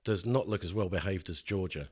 does 0.05 0.27
not 0.27 0.49
look 0.49 0.63
as 0.63 0.75
well 0.75 0.89
behaved 0.89 1.29
as 1.31 1.41
Georgia. 1.41 1.89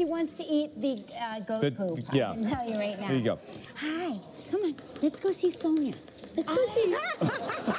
She 0.00 0.06
wants 0.06 0.38
to 0.38 0.44
eat 0.44 0.80
the 0.80 0.98
uh, 1.20 1.40
goat 1.40 1.60
The- 1.60 1.72
poop. 1.72 1.98
yeah. 2.10 2.30
I 2.30 2.32
can 2.34 2.42
tell 2.42 2.66
you 2.66 2.74
right 2.74 2.98
now. 2.98 3.08
There 3.08 3.16
you 3.18 3.22
go. 3.22 3.38
Hi. 3.74 4.18
Come 4.50 4.62
on. 4.62 4.74
Let's 5.02 5.20
go 5.20 5.30
see 5.30 5.50
Sonia. 5.50 5.92
Let's 6.34 6.50
go 6.50 6.64
see. 6.72 6.96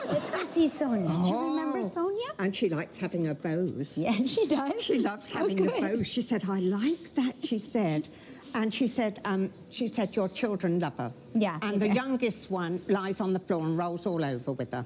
Let's 0.07 0.29
go 0.29 0.43
see 0.43 0.67
Sonia. 0.67 1.07
Do 1.10 1.27
you 1.29 1.39
remember 1.39 1.81
Sonia? 1.81 2.27
And 2.38 2.55
she 2.55 2.69
likes 2.69 2.99
having 2.99 3.25
her 3.25 3.34
bows. 3.34 3.97
Yeah, 3.97 4.13
she 4.23 4.45
does. 4.45 4.79
She 4.84 4.99
loves 4.99 5.31
Oh, 5.34 5.39
having 5.39 5.55
the 5.63 5.71
good. 5.71 5.81
bows. 5.81 6.05
She 6.05 6.21
said, 6.21 6.43
I 6.47 6.60
like 6.60 7.15
that, 7.15 7.38
she 7.43 7.57
said. 7.57 8.07
And 8.53 8.71
she 8.71 8.86
said, 8.86 9.19
um, 9.25 9.49
she 9.71 9.88
said, 9.88 10.15
your 10.15 10.29
children 10.29 10.79
love 10.79 10.95
her. 10.99 11.12
Yeah, 11.34 11.57
And 11.63 11.81
the 11.81 11.89
do. 11.89 11.95
youngest 11.95 12.51
one 12.51 12.81
lies 12.88 13.19
on 13.19 13.34
the 13.34 13.39
floor 13.39 13.65
and 13.65 13.75
rolls 13.79 14.05
all 14.05 14.23
over 14.23 14.51
with 14.51 14.71
her. 14.73 14.86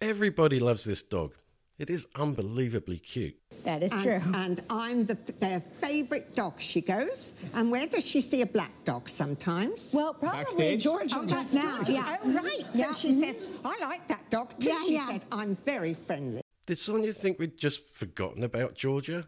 Everybody 0.00 0.58
loves 0.60 0.84
this 0.84 1.02
dog. 1.02 1.34
It 1.80 1.88
is 1.88 2.06
unbelievably 2.14 2.98
cute. 2.98 3.36
That 3.64 3.82
is 3.82 3.90
and, 3.92 4.02
true. 4.02 4.20
And 4.34 4.60
I'm 4.68 5.06
the, 5.06 5.16
their 5.38 5.60
favourite 5.80 6.34
dog, 6.34 6.60
she 6.60 6.82
goes. 6.82 7.32
And 7.54 7.70
where 7.70 7.86
does 7.86 8.04
she 8.04 8.20
see 8.20 8.42
a 8.42 8.46
black 8.46 8.84
dog 8.84 9.08
sometimes? 9.08 9.88
Well, 9.90 10.12
probably 10.12 10.40
Backstage? 10.40 10.82
Georgia 10.82 11.16
Oh, 11.18 11.24
just 11.24 11.54
now. 11.54 11.76
Georgia. 11.76 11.92
Yeah. 11.92 12.16
Oh, 12.22 12.32
right. 12.32 12.66
Yeah. 12.74 12.92
So 12.92 12.98
she 12.98 13.12
mm-hmm. 13.12 13.22
says, 13.22 13.36
I 13.64 13.78
like 13.80 14.06
that 14.08 14.28
dog 14.28 14.58
too. 14.60 14.68
Yeah, 14.68 14.84
she 14.84 14.92
yeah. 14.92 15.08
said, 15.08 15.24
I'm 15.32 15.56
very 15.56 15.94
friendly. 15.94 16.42
Did 16.66 16.78
Sonia 16.78 17.14
think 17.14 17.38
we'd 17.38 17.56
just 17.56 17.88
forgotten 17.88 18.44
about 18.44 18.74
Georgia? 18.74 19.26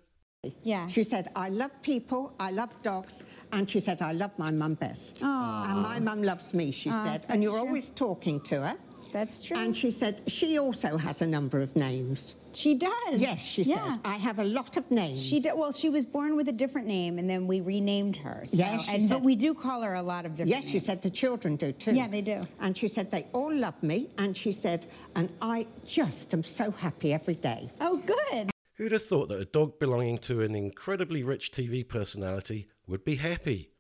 Yeah. 0.63 0.89
She 0.89 1.05
said, 1.05 1.31
I 1.35 1.49
love 1.49 1.71
people, 1.81 2.35
I 2.39 2.51
love 2.51 2.71
dogs, 2.83 3.23
and 3.53 3.71
she 3.71 3.81
said, 3.81 4.03
I 4.03 4.13
love 4.13 4.33
my 4.39 4.51
mum 4.51 4.75
best. 4.75 5.23
And 5.23 5.81
my 5.81 6.01
mum 6.01 6.23
loves 6.23 6.53
me, 6.53 6.71
she 6.73 6.91
Aw, 6.91 7.05
said. 7.05 7.27
And 7.29 7.43
you're 7.43 7.53
true. 7.53 7.61
always 7.61 7.91
talking 7.91 8.41
to 8.43 8.61
her. 8.61 8.77
That's 9.13 9.43
true. 9.45 9.59
And 9.59 9.77
she 9.77 9.91
said, 9.91 10.23
she 10.27 10.59
also 10.59 10.97
has 10.97 11.21
a 11.21 11.27
number 11.27 11.61
of 11.61 11.77
names. 11.77 12.35
she 12.55 12.75
does. 12.75 13.17
Yes, 13.17 13.41
she 13.41 13.63
yeah. 13.63 13.93
said, 13.93 14.01
I 14.05 14.15
have 14.17 14.39
a 14.39 14.45
lot 14.45 14.77
of 14.79 14.91
names. 14.91 15.23
She 15.23 15.39
did, 15.39 15.53
well, 15.55 15.73
she 15.73 15.91
was 15.91 16.05
born 16.07 16.35
with 16.35 16.49
a 16.49 16.53
different 16.53 16.87
name, 16.89 17.19
and 17.19 17.29
then 17.29 17.47
we 17.47 17.61
renamed 17.61 18.17
her. 18.17 18.43
So, 18.45 18.57
Yes, 18.57 18.85
she 18.87 18.91
and, 18.95 19.09
but 19.09 19.23
we 19.23 19.37
do 19.37 19.53
call 19.55 19.83
her 19.83 19.95
a 19.95 20.03
lot 20.03 20.25
of 20.25 20.33
different 20.33 20.51
Yes, 20.51 20.63
names. 20.65 20.73
she 20.73 20.79
said 20.81 21.03
the 21.03 21.11
children 21.11 21.57
do 21.57 21.73
too. 21.73 21.93
Yeah, 21.93 22.09
they 22.09 22.23
do. 22.23 22.41
And 22.61 22.77
she 22.77 22.89
said 22.89 23.11
they 23.11 23.27
all 23.33 23.55
love 23.55 23.81
me. 23.83 24.09
And 24.19 24.35
she 24.37 24.51
said, 24.53 24.87
and 25.15 25.31
I 25.43 25.67
just 25.85 26.33
am 26.33 26.43
so 26.43 26.71
happy 26.71 27.13
every 27.13 27.35
day. 27.35 27.69
Oh, 27.81 27.99
good. 27.99 28.51
Who'd 28.77 28.93
have 28.93 29.05
thought 29.05 29.29
that 29.29 29.41
a 29.41 29.45
dog 29.45 29.79
belonging 29.79 30.19
to 30.21 30.41
an 30.41 30.55
incredibly 30.55 31.23
rich 31.23 31.51
TV 31.53 31.87
personality 31.87 32.69
would 32.87 33.05
be 33.05 33.17
happy? 33.17 33.71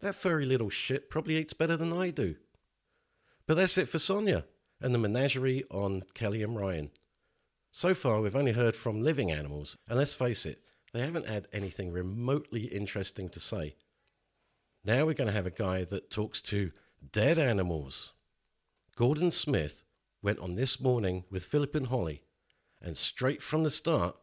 That 0.00 0.14
furry 0.14 0.46
little 0.46 0.70
shit 0.70 1.10
probably 1.10 1.36
eats 1.36 1.52
better 1.52 1.76
than 1.76 1.92
I 1.92 2.10
do. 2.10 2.36
But 3.46 3.58
that's 3.58 3.76
it 3.76 3.88
for 3.88 3.98
Sonia 3.98 4.46
and 4.84 4.94
the 4.94 4.98
menagerie 4.98 5.64
on 5.70 6.02
Kelly 6.12 6.42
and 6.42 6.54
Ryan. 6.54 6.90
So 7.72 7.94
far, 7.94 8.20
we've 8.20 8.36
only 8.36 8.52
heard 8.52 8.76
from 8.76 9.02
living 9.02 9.32
animals, 9.32 9.78
and 9.88 9.98
let's 9.98 10.12
face 10.12 10.44
it, 10.44 10.60
they 10.92 11.00
haven't 11.00 11.26
had 11.26 11.48
anything 11.54 11.90
remotely 11.90 12.64
interesting 12.64 13.30
to 13.30 13.40
say. 13.40 13.76
Now 14.84 15.06
we're 15.06 15.14
going 15.14 15.28
to 15.28 15.34
have 15.34 15.46
a 15.46 15.50
guy 15.50 15.84
that 15.84 16.10
talks 16.10 16.42
to 16.42 16.70
dead 17.12 17.38
animals. 17.38 18.12
Gordon 18.94 19.30
Smith 19.30 19.84
went 20.22 20.38
on 20.38 20.54
this 20.54 20.78
morning 20.78 21.24
with 21.30 21.46
Philip 21.46 21.74
and 21.74 21.86
Holly, 21.86 22.20
and 22.82 22.94
straight 22.94 23.40
from 23.40 23.62
the 23.62 23.70
start, 23.70 24.14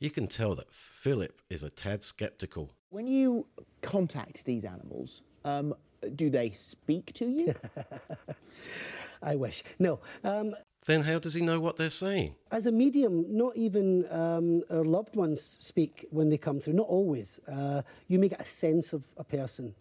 you 0.00 0.08
can 0.08 0.28
tell 0.28 0.54
that 0.54 0.72
Philip 0.72 1.42
is 1.50 1.62
a 1.62 1.68
tad 1.68 2.02
skeptical. 2.02 2.72
When 2.88 3.06
you 3.06 3.46
contact 3.82 4.46
these 4.46 4.64
animals, 4.64 5.22
um, 5.44 5.74
do 6.14 6.30
they 6.30 6.50
speak 6.50 7.12
to 7.14 7.26
you? 7.26 7.54
I 9.26 9.34
wish. 9.36 9.62
No. 9.78 9.98
Um, 10.24 10.54
Then 10.86 11.02
how 11.02 11.18
does 11.18 11.34
he 11.34 11.42
know 11.44 11.58
what 11.60 11.76
they're 11.76 11.90
saying? 11.90 12.36
as 12.52 12.66
a 12.66 12.72
medium, 12.72 13.24
not 13.28 13.56
even 13.56 14.06
um, 14.10 14.62
our 14.70 14.84
loved 14.84 15.16
ones 15.16 15.40
speak 15.60 16.06
when 16.10 16.28
they 16.30 16.38
come 16.38 16.60
through. 16.60 16.74
Not 16.74 16.86
always. 16.86 17.40
Uh, 17.48 17.82
you 18.06 18.18
may 18.20 18.28
get 18.28 18.40
a 18.40 18.44
sense 18.44 18.92
of 18.92 19.04
a 19.16 19.24
person, 19.24 19.74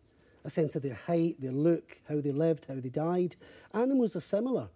a 0.43 0.49
sense 0.49 0.75
of 0.75 0.81
their 0.81 0.99
height, 1.08 1.36
their 1.39 1.51
look, 1.51 1.99
how 2.10 2.19
they 2.21 2.31
lived, 2.31 2.65
how 2.67 2.79
they 2.79 2.89
died. 2.89 3.36
Animals 3.73 4.15
are 4.15 4.21
similar, 4.21 4.67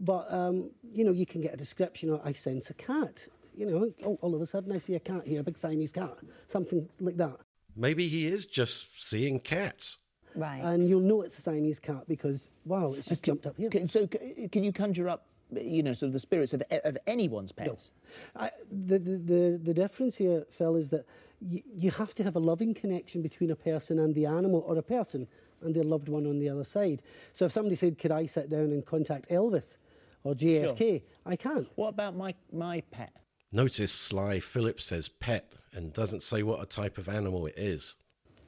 but 0.00 0.24
um, 0.32 0.70
you 0.96 1.04
know 1.04 1.12
you 1.12 1.26
can 1.26 1.42
get 1.42 1.52
a 1.52 1.58
description. 1.58 2.10
Of, 2.10 2.20
I 2.24 2.32
sense 2.32 2.70
a 2.70 2.74
cat. 2.74 3.28
You 3.54 3.66
know, 3.66 3.92
oh, 4.06 4.18
all 4.22 4.34
of 4.34 4.40
a 4.40 4.46
sudden 4.46 4.72
I 4.72 4.78
see 4.78 4.94
a 4.94 5.00
cat 5.00 5.26
here, 5.26 5.40
a 5.40 5.44
big 5.44 5.58
Siamese 5.58 5.92
cat, 5.92 6.16
something 6.46 6.88
like 7.00 7.16
that. 7.18 7.36
Maybe 7.74 8.08
he 8.08 8.26
is 8.26 8.46
just 8.46 9.02
seeing 9.10 9.40
cats. 9.40 9.98
Right. 10.36 10.60
And 10.62 10.88
you'll 10.88 11.00
know 11.00 11.22
it's 11.22 11.38
a 11.38 11.42
Siamese 11.42 11.80
cat 11.80 12.04
because 12.06 12.50
wow, 12.64 12.92
it's 12.92 13.08
just 13.08 13.22
jumped 13.24 13.46
up 13.46 13.56
here. 13.56 13.70
Can- 13.70 13.88
so, 13.88 14.06
can 14.06 14.62
you 14.62 14.72
conjure 14.72 15.08
up, 15.08 15.26
you 15.50 15.82
know, 15.82 15.94
sort 15.94 16.08
of 16.08 16.12
the 16.12 16.20
spirits 16.20 16.52
of, 16.52 16.62
of 16.84 16.96
anyone's 17.06 17.52
pets? 17.52 17.90
I, 18.34 18.50
the, 18.70 18.98
the, 18.98 19.16
the, 19.16 19.60
the 19.62 19.74
difference 19.74 20.16
here, 20.16 20.44
Phil, 20.50 20.76
is 20.76 20.90
that 20.90 21.06
you, 21.40 21.62
you 21.74 21.90
have 21.92 22.14
to 22.16 22.24
have 22.24 22.36
a 22.36 22.40
loving 22.40 22.74
connection 22.74 23.22
between 23.22 23.50
a 23.50 23.56
person 23.56 23.98
and 23.98 24.14
the 24.14 24.26
animal, 24.26 24.64
or 24.66 24.76
a 24.76 24.82
person 24.82 25.26
and 25.62 25.74
their 25.74 25.84
loved 25.84 26.08
one 26.08 26.26
on 26.26 26.38
the 26.38 26.48
other 26.48 26.64
side. 26.64 27.02
So 27.32 27.46
if 27.46 27.52
somebody 27.52 27.76
said, 27.76 27.98
Could 27.98 28.12
I 28.12 28.26
sit 28.26 28.50
down 28.50 28.72
and 28.72 28.84
contact 28.84 29.28
Elvis 29.30 29.78
or 30.22 30.34
JFK? 30.34 31.02
I 31.24 31.36
can't. 31.36 31.68
What 31.76 31.88
about 31.88 32.16
my, 32.16 32.34
my 32.52 32.82
pet? 32.90 33.16
Notice 33.52 33.92
Sly 33.92 34.40
Philip 34.40 34.80
says 34.80 35.08
pet 35.08 35.54
and 35.72 35.92
doesn't 35.92 36.22
say 36.22 36.42
what 36.42 36.62
a 36.62 36.66
type 36.66 36.98
of 36.98 37.08
animal 37.08 37.46
it 37.46 37.54
is. 37.56 37.96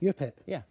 Your 0.00 0.12
pet. 0.12 0.38
Yeah. 0.46 0.62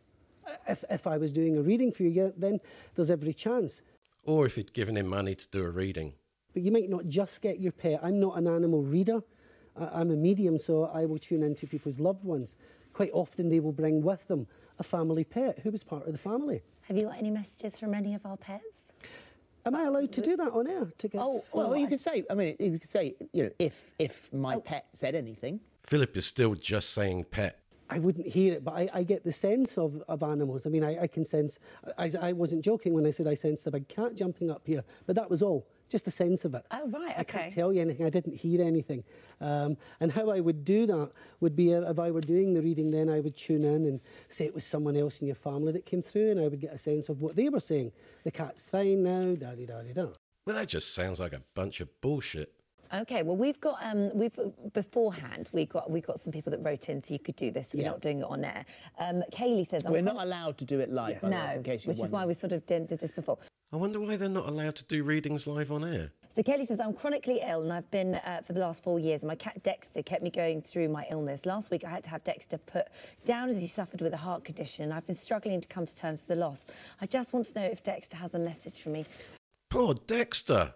If, 0.67 0.83
if 0.89 1.07
I 1.07 1.17
was 1.17 1.31
doing 1.31 1.57
a 1.57 1.61
reading 1.61 1.91
for 1.91 2.03
you, 2.03 2.09
yeah, 2.09 2.29
then 2.37 2.59
there's 2.95 3.11
every 3.11 3.33
chance. 3.33 3.81
Or 4.25 4.45
if 4.45 4.55
he'd 4.55 4.73
given 4.73 4.97
him 4.97 5.07
money 5.07 5.35
to 5.35 5.47
do 5.49 5.63
a 5.63 5.69
reading. 5.69 6.13
But 6.53 6.63
you 6.63 6.71
might 6.71 6.89
not 6.89 7.07
just 7.07 7.41
get 7.41 7.59
your 7.59 7.71
pet. 7.71 7.99
I'm 8.03 8.19
not 8.19 8.37
an 8.37 8.47
animal 8.47 8.81
reader. 8.83 9.21
I, 9.79 10.01
I'm 10.01 10.11
a 10.11 10.15
medium, 10.15 10.57
so 10.57 10.85
I 10.85 11.05
will 11.05 11.17
tune 11.17 11.43
into 11.43 11.67
people's 11.67 11.99
loved 11.99 12.23
ones. 12.23 12.55
Quite 12.93 13.11
often, 13.13 13.49
they 13.49 13.59
will 13.59 13.71
bring 13.73 14.01
with 14.01 14.27
them 14.27 14.47
a 14.79 14.83
family 14.83 15.23
pet 15.23 15.59
who 15.59 15.71
was 15.71 15.83
part 15.83 16.05
of 16.07 16.11
the 16.11 16.17
family. 16.17 16.61
Have 16.87 16.97
you 16.97 17.03
got 17.03 17.17
any 17.17 17.29
messages 17.31 17.77
from 17.79 17.93
any 17.93 18.13
of 18.15 18.25
our 18.25 18.37
pets? 18.37 18.91
Am 19.65 19.75
I 19.75 19.83
allowed 19.83 20.11
to 20.13 20.21
do 20.21 20.35
that 20.37 20.51
on 20.51 20.67
air? 20.67 20.91
To 20.97 21.07
get, 21.07 21.21
Oh, 21.21 21.43
well, 21.51 21.75
you 21.75 21.87
could 21.87 21.99
say. 21.99 22.23
I 22.29 22.35
mean, 22.35 22.55
you 22.59 22.71
could 22.79 22.89
say, 22.89 23.15
you 23.33 23.43
know, 23.43 23.49
if 23.59 23.91
if 23.99 24.31
my 24.33 24.55
Oh. 24.55 24.61
pet 24.61 24.87
said 24.93 25.13
anything. 25.13 25.59
Philip 25.83 26.15
is 26.17 26.25
still 26.25 26.55
just 26.55 26.91
saying 26.91 27.25
pet. 27.25 27.59
I 27.89 27.99
wouldn't 27.99 28.27
hear 28.27 28.53
it, 28.53 28.63
but 28.63 28.73
I, 28.73 28.89
I 28.93 29.03
get 29.03 29.23
the 29.23 29.31
sense 29.31 29.77
of, 29.77 30.03
of 30.07 30.21
animals. 30.23 30.65
I 30.65 30.69
mean, 30.69 30.83
I, 30.83 31.03
I 31.03 31.07
can 31.07 31.23
sense. 31.23 31.59
I, 31.97 32.11
I 32.21 32.33
wasn't 32.33 32.63
joking 32.63 32.93
when 32.93 33.05
I 33.05 33.11
said 33.11 33.27
I 33.27 33.33
sensed 33.33 33.65
a 33.67 33.71
big 33.71 33.87
cat 33.87 34.15
jumping 34.15 34.51
up 34.51 34.63
here, 34.65 34.83
but 35.05 35.15
that 35.15 35.29
was 35.29 35.41
all. 35.41 35.67
Just 35.89 36.03
the 36.03 36.11
sense 36.11 36.43
of 36.43 36.53
it. 36.53 36.65
Oh, 36.69 36.89
right, 36.89 37.11
okay. 37.11 37.19
I 37.19 37.23
can't 37.23 37.51
tell 37.51 37.71
you 37.71 37.79
anything. 37.81 38.05
I 38.05 38.09
didn't 38.09 38.35
hear 38.35 38.61
anything. 38.61 39.05
Um, 39.39 39.77
and 40.01 40.11
how 40.11 40.29
I 40.29 40.41
would 40.41 40.65
do 40.65 40.85
that 40.85 41.11
would 41.39 41.55
be 41.55 41.73
uh, 41.73 41.89
if 41.89 41.97
I 41.97 42.11
were 42.11 42.19
doing 42.19 42.53
the 42.53 42.61
reading, 42.61 42.91
then 42.91 43.09
I 43.09 43.21
would 43.21 43.37
tune 43.37 43.63
in 43.63 43.85
and 43.85 44.01
say 44.27 44.45
it 44.45 44.53
was 44.53 44.65
someone 44.65 44.97
else 44.97 45.21
in 45.21 45.27
your 45.27 45.35
family 45.35 45.71
that 45.71 45.85
came 45.85 46.01
through, 46.01 46.31
and 46.31 46.41
I 46.41 46.49
would 46.49 46.59
get 46.59 46.73
a 46.73 46.77
sense 46.77 47.07
of 47.07 47.21
what 47.21 47.37
they 47.37 47.47
were 47.47 47.61
saying. 47.61 47.93
The 48.25 48.31
cat's 48.31 48.69
fine 48.69 49.03
now, 49.03 49.35
da 49.35 49.55
di 49.55 49.65
da 49.65 49.81
da. 49.93 50.07
Well, 50.45 50.55
that 50.57 50.67
just 50.67 50.93
sounds 50.93 51.21
like 51.21 51.33
a 51.33 51.41
bunch 51.53 51.79
of 51.79 51.89
bullshit. 52.01 52.53
Okay, 52.93 53.23
well 53.23 53.35
we've 53.35 53.59
got 53.59 53.77
um, 53.83 54.11
we've 54.13 54.37
beforehand 54.73 55.49
we 55.51 55.65
got 55.65 55.89
we 55.89 56.01
got 56.01 56.19
some 56.19 56.31
people 56.31 56.51
that 56.51 56.63
wrote 56.63 56.89
in, 56.89 57.03
so 57.03 57.13
you 57.13 57.19
could 57.19 57.35
do 57.35 57.51
this. 57.51 57.71
We're 57.73 57.83
Yeah. 57.83 57.89
not 57.89 58.01
doing 58.01 58.19
it 58.19 58.25
on 58.25 58.45
air. 58.45 58.65
Um, 58.99 59.23
Kaylee 59.31 59.65
says 59.67 59.85
I'm 59.85 59.91
We're 59.91 60.01
not 60.01 60.23
allowed 60.23 60.57
to 60.59 60.65
do 60.65 60.79
it 60.79 60.91
live, 60.91 61.21
by 61.21 61.29
the 61.29 61.35
way, 61.35 61.43
No, 61.47 61.51
in 61.53 61.63
case 61.63 61.85
you 61.85 61.89
which 61.89 61.99
is 61.99 62.11
why 62.11 62.25
we 62.25 62.33
sort 62.33 62.53
of 62.53 62.65
did, 62.65 62.87
did 62.87 62.99
this 62.99 63.11
before. 63.11 63.37
I 63.73 63.75
wonder 63.75 63.99
why 63.99 64.15
they're 64.15 64.29
not 64.29 64.47
allowed 64.47 64.77
to 64.77 64.85
do 64.85 65.03
readings 65.03 65.45
live 65.45 65.73
on 65.73 65.83
air. 65.83 66.11
So 66.29 66.41
Kelly 66.41 66.63
says, 66.63 66.79
I'm 66.79 66.93
chronically 66.93 67.41
ill 67.45 67.63
and 67.63 67.73
I've 67.73 67.89
been 67.91 68.15
uh, 68.15 68.41
for 68.45 68.53
the 68.53 68.61
last 68.61 68.81
four 68.81 68.97
years. 68.97 69.23
And 69.23 69.27
my 69.27 69.35
cat 69.35 69.61
Dexter 69.61 70.03
kept 70.03 70.23
me 70.23 70.29
going 70.29 70.61
through 70.61 70.87
my 70.87 71.05
illness. 71.11 71.45
Last 71.45 71.69
week 71.69 71.83
I 71.83 71.89
had 71.89 72.03
to 72.05 72.09
have 72.11 72.23
Dexter 72.23 72.59
put 72.59 72.85
down 73.25 73.49
as 73.49 73.57
he 73.57 73.67
suffered 73.67 73.99
with 74.01 74.13
a 74.13 74.17
heart 74.17 74.45
condition. 74.45 74.85
And 74.85 74.93
I've 74.93 75.05
been 75.05 75.17
struggling 75.17 75.59
to 75.59 75.67
come 75.67 75.85
to 75.85 75.93
terms 75.93 76.21
with 76.21 76.29
the 76.29 76.35
loss. 76.37 76.65
I 77.01 77.07
just 77.07 77.33
want 77.33 77.47
to 77.47 77.59
know 77.59 77.65
if 77.65 77.83
Dexter 77.83 78.15
has 78.15 78.33
a 78.33 78.39
message 78.39 78.81
for 78.81 78.87
me. 78.89 79.05
Poor 79.69 79.93
Dexter. 79.95 80.73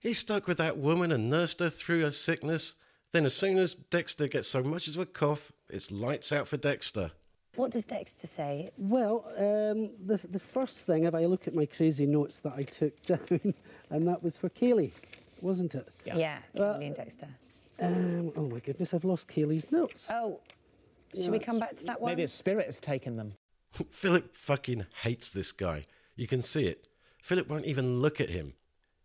He 0.00 0.12
stuck 0.12 0.46
with 0.46 0.58
that 0.58 0.78
woman 0.78 1.10
and 1.12 1.28
nursed 1.28 1.60
her 1.60 1.70
through 1.70 2.02
her 2.02 2.10
sickness. 2.12 2.74
Then, 3.12 3.24
as 3.24 3.34
soon 3.34 3.58
as 3.58 3.74
Dexter 3.74 4.28
gets 4.28 4.48
so 4.48 4.62
much 4.62 4.86
as 4.86 4.96
a 4.96 5.06
cough, 5.06 5.50
it's 5.68 5.90
lights 5.90 6.30
out 6.32 6.46
for 6.46 6.56
Dexter. 6.56 7.12
What 7.56 7.72
does 7.72 7.84
Dexter 7.84 8.26
say? 8.26 8.70
Well, 8.76 9.24
um, 9.38 9.90
the, 10.06 10.20
the 10.30 10.38
first 10.38 10.86
thing, 10.86 11.04
if 11.04 11.14
I 11.14 11.24
look 11.24 11.48
at 11.48 11.54
my 11.54 11.66
crazy 11.66 12.06
notes 12.06 12.38
that 12.40 12.52
I 12.56 12.62
took 12.62 13.02
down, 13.06 13.54
and 13.90 14.06
that 14.06 14.22
was 14.22 14.36
for 14.36 14.48
Kaylee, 14.48 14.92
wasn't 15.40 15.74
it? 15.74 15.88
Yeah, 16.04 16.38
Uh, 16.54 16.60
Kaylee 16.60 16.86
and 16.86 16.94
Dexter. 16.94 17.28
Um, 17.80 18.32
oh 18.36 18.48
my 18.48 18.60
goodness, 18.60 18.92
I've 18.94 19.04
lost 19.04 19.28
Kaylee's 19.28 19.72
notes. 19.72 20.08
Oh, 20.12 20.40
should 21.14 21.30
we 21.30 21.38
come 21.38 21.58
back 21.58 21.76
to 21.78 21.84
that 21.84 22.00
one? 22.00 22.10
Maybe 22.12 22.22
a 22.24 22.28
spirit 22.28 22.66
has 22.66 22.78
taken 22.80 23.16
them. 23.16 23.32
Phillip 23.88 24.34
fucking 24.34 24.86
hates 25.02 25.32
this 25.32 25.50
guy. 25.52 25.84
You 26.14 26.26
can 26.26 26.42
see 26.42 26.66
it. 26.66 26.86
Phillip 27.22 27.48
won't 27.48 27.64
even 27.66 28.00
look 28.00 28.20
at 28.20 28.28
him. 28.30 28.54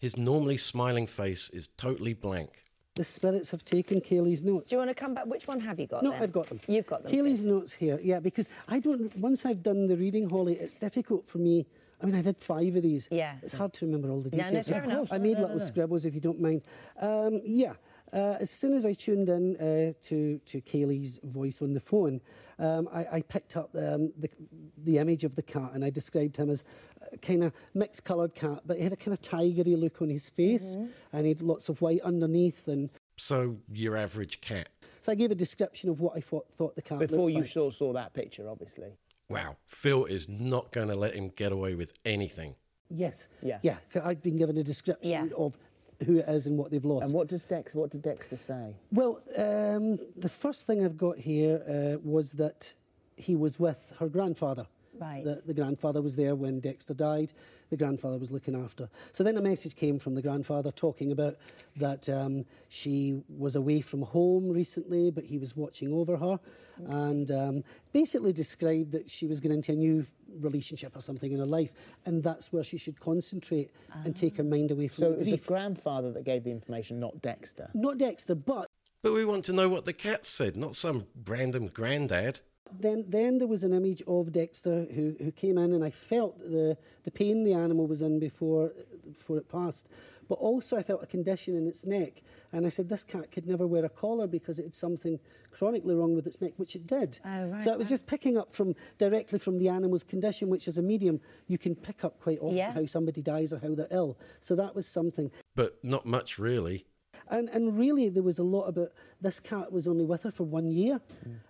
His 0.04 0.18
normally 0.18 0.58
smiling 0.58 1.08
face 1.08 1.50
is 1.52 1.70
totally 1.78 2.14
blank. 2.14 2.50
The 2.96 3.06
spirits 3.06 3.52
have 3.52 3.64
taken 3.64 4.02
Kaylee's 4.02 4.44
notes. 4.44 4.70
Do 4.70 4.76
you 4.76 4.80
want 4.80 4.90
to 4.90 4.94
come 4.96 5.14
back? 5.14 5.28
Which 5.28 5.48
one 5.48 5.62
have 5.62 5.80
you 5.80 5.88
got? 5.88 6.04
No, 6.04 6.12
then? 6.12 6.24
I've 6.24 6.34
got 6.34 6.48
them. 6.48 6.60
You've 6.68 6.86
got 6.86 7.04
them. 7.04 7.12
Kaylee's 7.14 7.46
notes 7.46 7.72
here, 7.72 7.98
yeah, 8.04 8.20
because 8.20 8.50
I 8.68 8.82
don't. 8.82 9.16
Once 9.16 9.46
I've 9.46 9.64
done 9.64 9.88
the 9.88 9.96
reading, 9.96 10.30
Holly, 10.30 10.56
it's 10.56 10.74
difficult 10.74 11.26
for 11.26 11.38
me. 11.38 11.66
I 12.02 12.06
mean, 12.06 12.16
I 12.16 12.22
did 12.22 12.36
five 12.38 12.76
of 12.76 12.84
these. 12.84 13.08
Yeah. 13.12 13.36
It's 13.42 13.54
hard 13.54 13.72
to 13.76 13.86
remember 13.86 14.10
all 14.12 14.20
the 14.20 14.30
No, 14.36 14.44
no, 14.44 14.50
details. 14.50 14.68
fair 14.68 14.84
enough. 14.84 14.98
course. 14.98 15.14
I 15.14 15.18
No, 15.20 15.24
made 15.24 15.36
no, 15.36 15.40
little 15.44 15.56
no, 15.60 15.64
no. 15.64 15.70
scribbles, 15.72 16.04
if 16.04 16.14
you 16.14 16.20
don't 16.20 16.42
mind. 16.42 16.64
Um, 17.00 17.40
yeah. 17.46 17.76
Uh, 18.14 18.38
as 18.40 18.52
soon 18.52 18.74
as 18.74 18.86
I 18.86 18.94
tuned 18.94 19.28
in 19.30 19.58
uh, 19.58 19.94
to 20.04 20.38
to 20.46 20.62
Kaylee's 20.62 21.20
voice 21.24 21.62
on 21.64 21.74
the 21.74 21.80
phone, 21.80 22.22
um, 22.60 22.88
I, 22.94 23.06
I 23.18 23.22
picked 23.22 23.58
up 23.58 23.70
um, 23.76 24.12
the 24.18 24.30
the 24.78 25.00
image 25.00 25.24
of 25.24 25.36
the 25.36 25.42
cat 25.42 25.72
and 25.74 25.84
I 25.84 25.90
described 25.90 26.38
him 26.38 26.50
as 26.52 26.64
a 27.12 27.18
kind 27.18 27.44
of 27.44 27.54
mixed 27.74 28.06
coloured 28.06 28.36
cat, 28.36 28.62
but 28.66 28.78
he 28.78 28.84
had 28.84 28.94
a 28.94 28.98
kind 28.98 29.14
of 29.18 29.22
tigery 29.22 29.76
look 29.80 30.02
on 30.02 30.10
his 30.10 30.30
face 30.30 30.76
Mm-hmm. 30.76 30.92
and 31.14 31.26
he 31.26 31.30
had 31.30 31.42
lots 31.42 31.70
of 31.70 31.82
white 31.82 32.02
underneath 32.02 32.68
and. 32.68 32.90
So, 33.16 33.58
your 33.72 33.96
average 33.96 34.42
cat. 34.42 34.70
So 35.02 35.12
I 35.12 35.16
gave 35.16 35.30
a 35.30 35.36
description 35.36 35.90
of 35.92 36.00
what 36.00 36.14
I 36.18 36.20
thought, 36.20 36.52
thought 36.52 36.76
the 36.76 36.82
cat 36.82 36.98
Before 37.00 37.26
looked 37.26 37.32
you 37.34 37.42
like. 37.42 37.50
saw, 37.50 37.70
saw 37.70 37.94
that 37.94 38.14
picture, 38.14 38.50
obviously. 38.50 38.90
Wow. 39.30 39.56
Phil 39.68 40.06
is 40.06 40.28
not 40.28 40.72
going 40.72 40.88
to 40.88 40.96
let 40.96 41.14
him 41.14 41.30
get 41.36 41.52
away 41.52 41.76
with 41.76 41.94
anything. 42.06 42.56
Yes. 42.90 43.28
Yeah. 43.44 43.60
Yeah. 43.62 43.78
I've 44.04 44.24
been 44.24 44.36
given 44.36 44.58
a 44.58 44.64
description 44.64 45.12
Yeah. 45.30 45.36
of 45.38 45.58
who 46.04 46.18
it 46.18 46.26
is 46.28 46.48
and 46.48 46.58
what 46.58 46.72
they've 46.72 46.86
lost. 46.86 47.06
And 47.06 47.14
what 47.14 47.28
does 47.28 47.46
Dex? 47.46 47.74
What 47.74 47.92
did 47.92 48.02
Dexter 48.02 48.38
say? 48.38 48.76
Well, 48.92 49.22
um, 49.38 50.00
the 50.16 50.30
first 50.30 50.68
thing 50.68 50.84
I've 50.84 50.98
got 50.98 51.18
here 51.18 51.62
uh, 51.68 52.00
was 52.04 52.34
that 52.34 52.74
he 53.16 53.36
was 53.36 53.60
with 53.60 53.94
her 54.00 54.08
grandfather. 54.08 54.68
Right. 55.00 55.24
The, 55.24 55.42
the 55.46 55.54
grandfather 55.54 56.02
was 56.02 56.16
there 56.16 56.36
when 56.36 56.60
Dexter 56.60 56.94
died. 56.94 57.34
The 57.74 57.78
grandfather 57.78 58.20
was 58.20 58.30
looking 58.32 58.56
after. 58.56 58.88
So 59.12 59.24
then 59.24 59.36
a 59.36 59.42
message 59.42 59.76
came 59.76 59.98
from 59.98 60.14
the 60.14 60.22
grandfather 60.22 60.70
talking 60.72 61.12
about 61.12 61.38
that 61.78 62.08
um, 62.08 62.46
she 62.70 63.24
was 63.28 63.56
away 63.56 63.82
from 63.82 64.04
home 64.04 64.48
recently, 64.52 65.10
but 65.10 65.24
he 65.24 65.40
was 65.40 65.56
watching 65.58 65.92
over 65.92 66.16
her, 66.18 66.40
and 66.86 67.32
um, 67.32 67.64
basically 67.92 68.32
described 68.32 68.92
that 68.92 69.10
she 69.10 69.26
was 69.26 69.40
going 69.40 69.56
into 69.56 69.72
a 69.72 69.76
new 69.76 70.06
relationship 70.40 70.96
or 70.96 71.02
something 71.02 71.32
in 71.32 71.40
her 71.40 71.48
life, 71.48 71.74
and 72.06 72.22
that's 72.22 72.54
where 72.54 72.64
she 72.64 72.78
should 72.78 73.00
concentrate 73.00 73.72
and 74.06 74.16
take 74.16 74.38
her 74.38 74.44
mind 74.44 74.70
away 74.70 74.88
from 74.88 74.98
So 75.00 75.06
the 75.10 75.14
it 75.14 75.18
was 75.18 75.28
grief. 75.30 75.42
the 75.42 75.48
grandfather 75.48 76.12
that 76.12 76.26
gave 76.26 76.44
the 76.44 76.52
information, 76.52 77.00
not 77.00 77.24
Dexter. 77.24 77.72
Not 77.74 77.98
Dexter, 77.98 78.36
but 78.36 78.68
But 79.02 79.14
we 79.14 79.26
want 79.26 79.46
to 79.46 79.54
know 79.54 79.68
what 79.68 79.86
the 79.86 79.94
cat 79.94 80.28
said, 80.28 80.56
not 80.56 80.76
some 80.76 81.08
random 81.28 81.70
granddad. 81.70 82.42
Then 82.82 83.06
then 83.08 83.38
there 83.38 83.48
was 83.48 83.64
an 83.64 83.74
image 83.74 84.02
of 84.08 84.32
Dexter 84.32 84.86
who, 84.94 85.16
who 85.20 85.32
came 85.32 85.58
in 85.58 85.74
and 85.74 85.84
I 85.84 85.90
felt 85.90 86.40
the, 86.40 86.78
the 87.04 87.12
pain 87.12 87.44
the 87.44 87.54
animal 87.54 87.88
was 87.88 88.02
in 88.02 88.20
before 88.20 88.72
before 89.08 89.38
it 89.38 89.50
passed. 89.50 89.90
But 90.30 90.36
also 90.36 90.78
I 90.78 90.84
felt 90.84 91.04
a 91.04 91.06
condition 91.08 91.56
in 91.56 91.68
its 91.68 91.86
neck. 91.86 92.22
And 92.52 92.66
I 92.66 92.70
said 92.70 92.88
this 92.90 93.04
cat 93.04 93.32
could 93.32 93.46
never 93.46 93.68
wear 93.68 93.84
a 93.84 93.90
collar 93.90 94.26
because 94.28 94.58
it 94.58 94.64
had 94.64 94.74
something 94.74 95.20
chronically 95.52 95.96
wrong 95.96 96.16
with 96.16 96.26
its 96.26 96.42
neck, 96.42 96.54
which 96.58 96.76
it 96.76 96.88
did. 96.88 97.20
Oh, 97.26 97.48
right, 97.48 97.62
so 97.62 97.72
it 97.74 97.78
was 97.78 97.86
right. 97.86 97.90
just 97.90 98.08
picking 98.08 98.38
up 98.38 98.52
from 98.52 98.74
directly 98.98 99.38
from 99.38 99.58
the 99.58 99.68
animal's 99.70 100.04
condition, 100.04 100.50
which 100.50 100.68
as 100.68 100.78
a 100.78 100.82
medium 100.82 101.20
you 101.48 101.58
can 101.58 101.76
pick 101.76 102.04
up 102.04 102.20
quite 102.20 102.40
often 102.40 102.58
Yeah. 102.58 102.72
how 102.74 102.86
somebody 102.86 103.22
dies 103.22 103.52
or 103.54 103.60
how 103.60 103.76
they're 103.76 103.88
ill. 103.92 104.18
So 104.40 104.56
that 104.56 104.74
was 104.76 104.88
something. 104.88 105.30
But 105.56 105.84
not 105.84 106.06
much, 106.06 106.40
really. 106.40 106.86
And, 107.30 107.50
and 107.50 107.78
really, 107.78 108.10
there 108.10 108.24
was 108.24 108.40
a 108.40 108.44
lot 108.44 108.66
about 108.68 108.92
this 109.22 109.40
cat 109.40 109.72
was 109.72 109.88
only 109.88 110.06
with 110.06 110.24
her 110.24 110.32
for 110.32 110.44
one 110.44 110.70
year, 110.70 111.02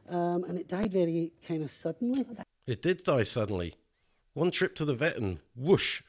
um, 0.10 0.44
and 0.46 0.58
it 0.58 0.68
died 0.68 0.92
very 0.92 1.32
kind 1.48 1.64
of 1.64 1.72
suddenly. 1.72 2.26
It 2.66 2.82
did 2.82 3.04
die 3.04 3.24
suddenly. 3.24 3.76
One 4.34 4.52
trip 4.52 4.76
to 4.76 4.86
the 4.86 4.94
vet 4.94 5.18
and 5.18 5.40
whoosh. 5.56 6.02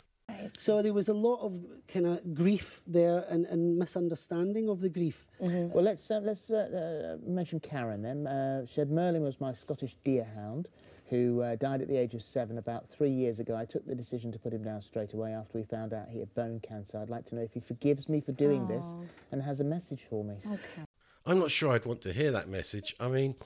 So 0.57 0.83
there 0.83 0.93
was 0.93 1.09
a 1.09 1.15
lot 1.15 1.41
of 1.41 1.61
kind 1.89 2.07
of 2.07 2.35
grief 2.35 2.83
there 2.87 3.25
and, 3.29 3.47
and 3.47 3.79
misunderstanding 3.79 4.69
of 4.69 4.81
the 4.81 4.89
grief. 4.89 5.27
Well, 5.39 5.85
let's 5.85 6.11
uh, 6.11 6.21
let's 6.21 6.51
uh, 6.51 7.19
uh, 7.21 7.31
mention 7.31 7.61
Karen 7.61 8.03
then. 8.03 8.27
Uh, 8.27 8.67
she 8.67 8.75
said 8.75 8.91
Merlin 8.91 9.23
was 9.23 9.41
my 9.41 9.53
Scottish 9.53 9.97
deerhound, 10.05 10.67
who 11.15 11.43
uh, 11.43 11.55
died 11.55 11.81
at 11.81 11.87
the 11.87 11.97
age 11.97 12.15
of 12.15 12.23
seven 12.23 12.59
about 12.59 12.91
three 12.91 13.11
years 13.11 13.39
ago. 13.39 13.57
I 13.57 13.65
took 13.65 13.87
the 13.87 13.95
decision 13.95 14.33
to 14.33 14.39
put 14.39 14.53
him 14.53 14.65
down 14.65 14.83
straight 14.83 15.13
away 15.13 15.33
after 15.33 15.57
we 15.57 15.65
found 15.65 15.93
out 15.93 16.09
he 16.09 16.19
had 16.19 16.35
bone 16.35 16.59
cancer. 16.61 16.99
I'd 16.99 17.09
like 17.09 17.25
to 17.27 17.37
know 17.37 17.43
if 17.43 17.55
he 17.55 17.61
forgives 17.61 18.09
me 18.09 18.21
for 18.21 18.33
doing 18.33 18.67
this 18.67 18.95
and 19.31 19.41
has 19.41 19.61
a 19.61 19.65
message 19.65 20.03
for 20.03 20.25
me. 20.25 20.39
Okay. 20.45 20.83
I'm 21.25 21.39
not 21.39 21.53
sure 21.53 21.71
I'd 21.71 21.87
want 21.87 22.03
to 22.03 22.13
hear 22.13 22.33
that 22.33 22.49
message. 22.49 22.97
I 22.99 23.07
mean, 23.07 23.37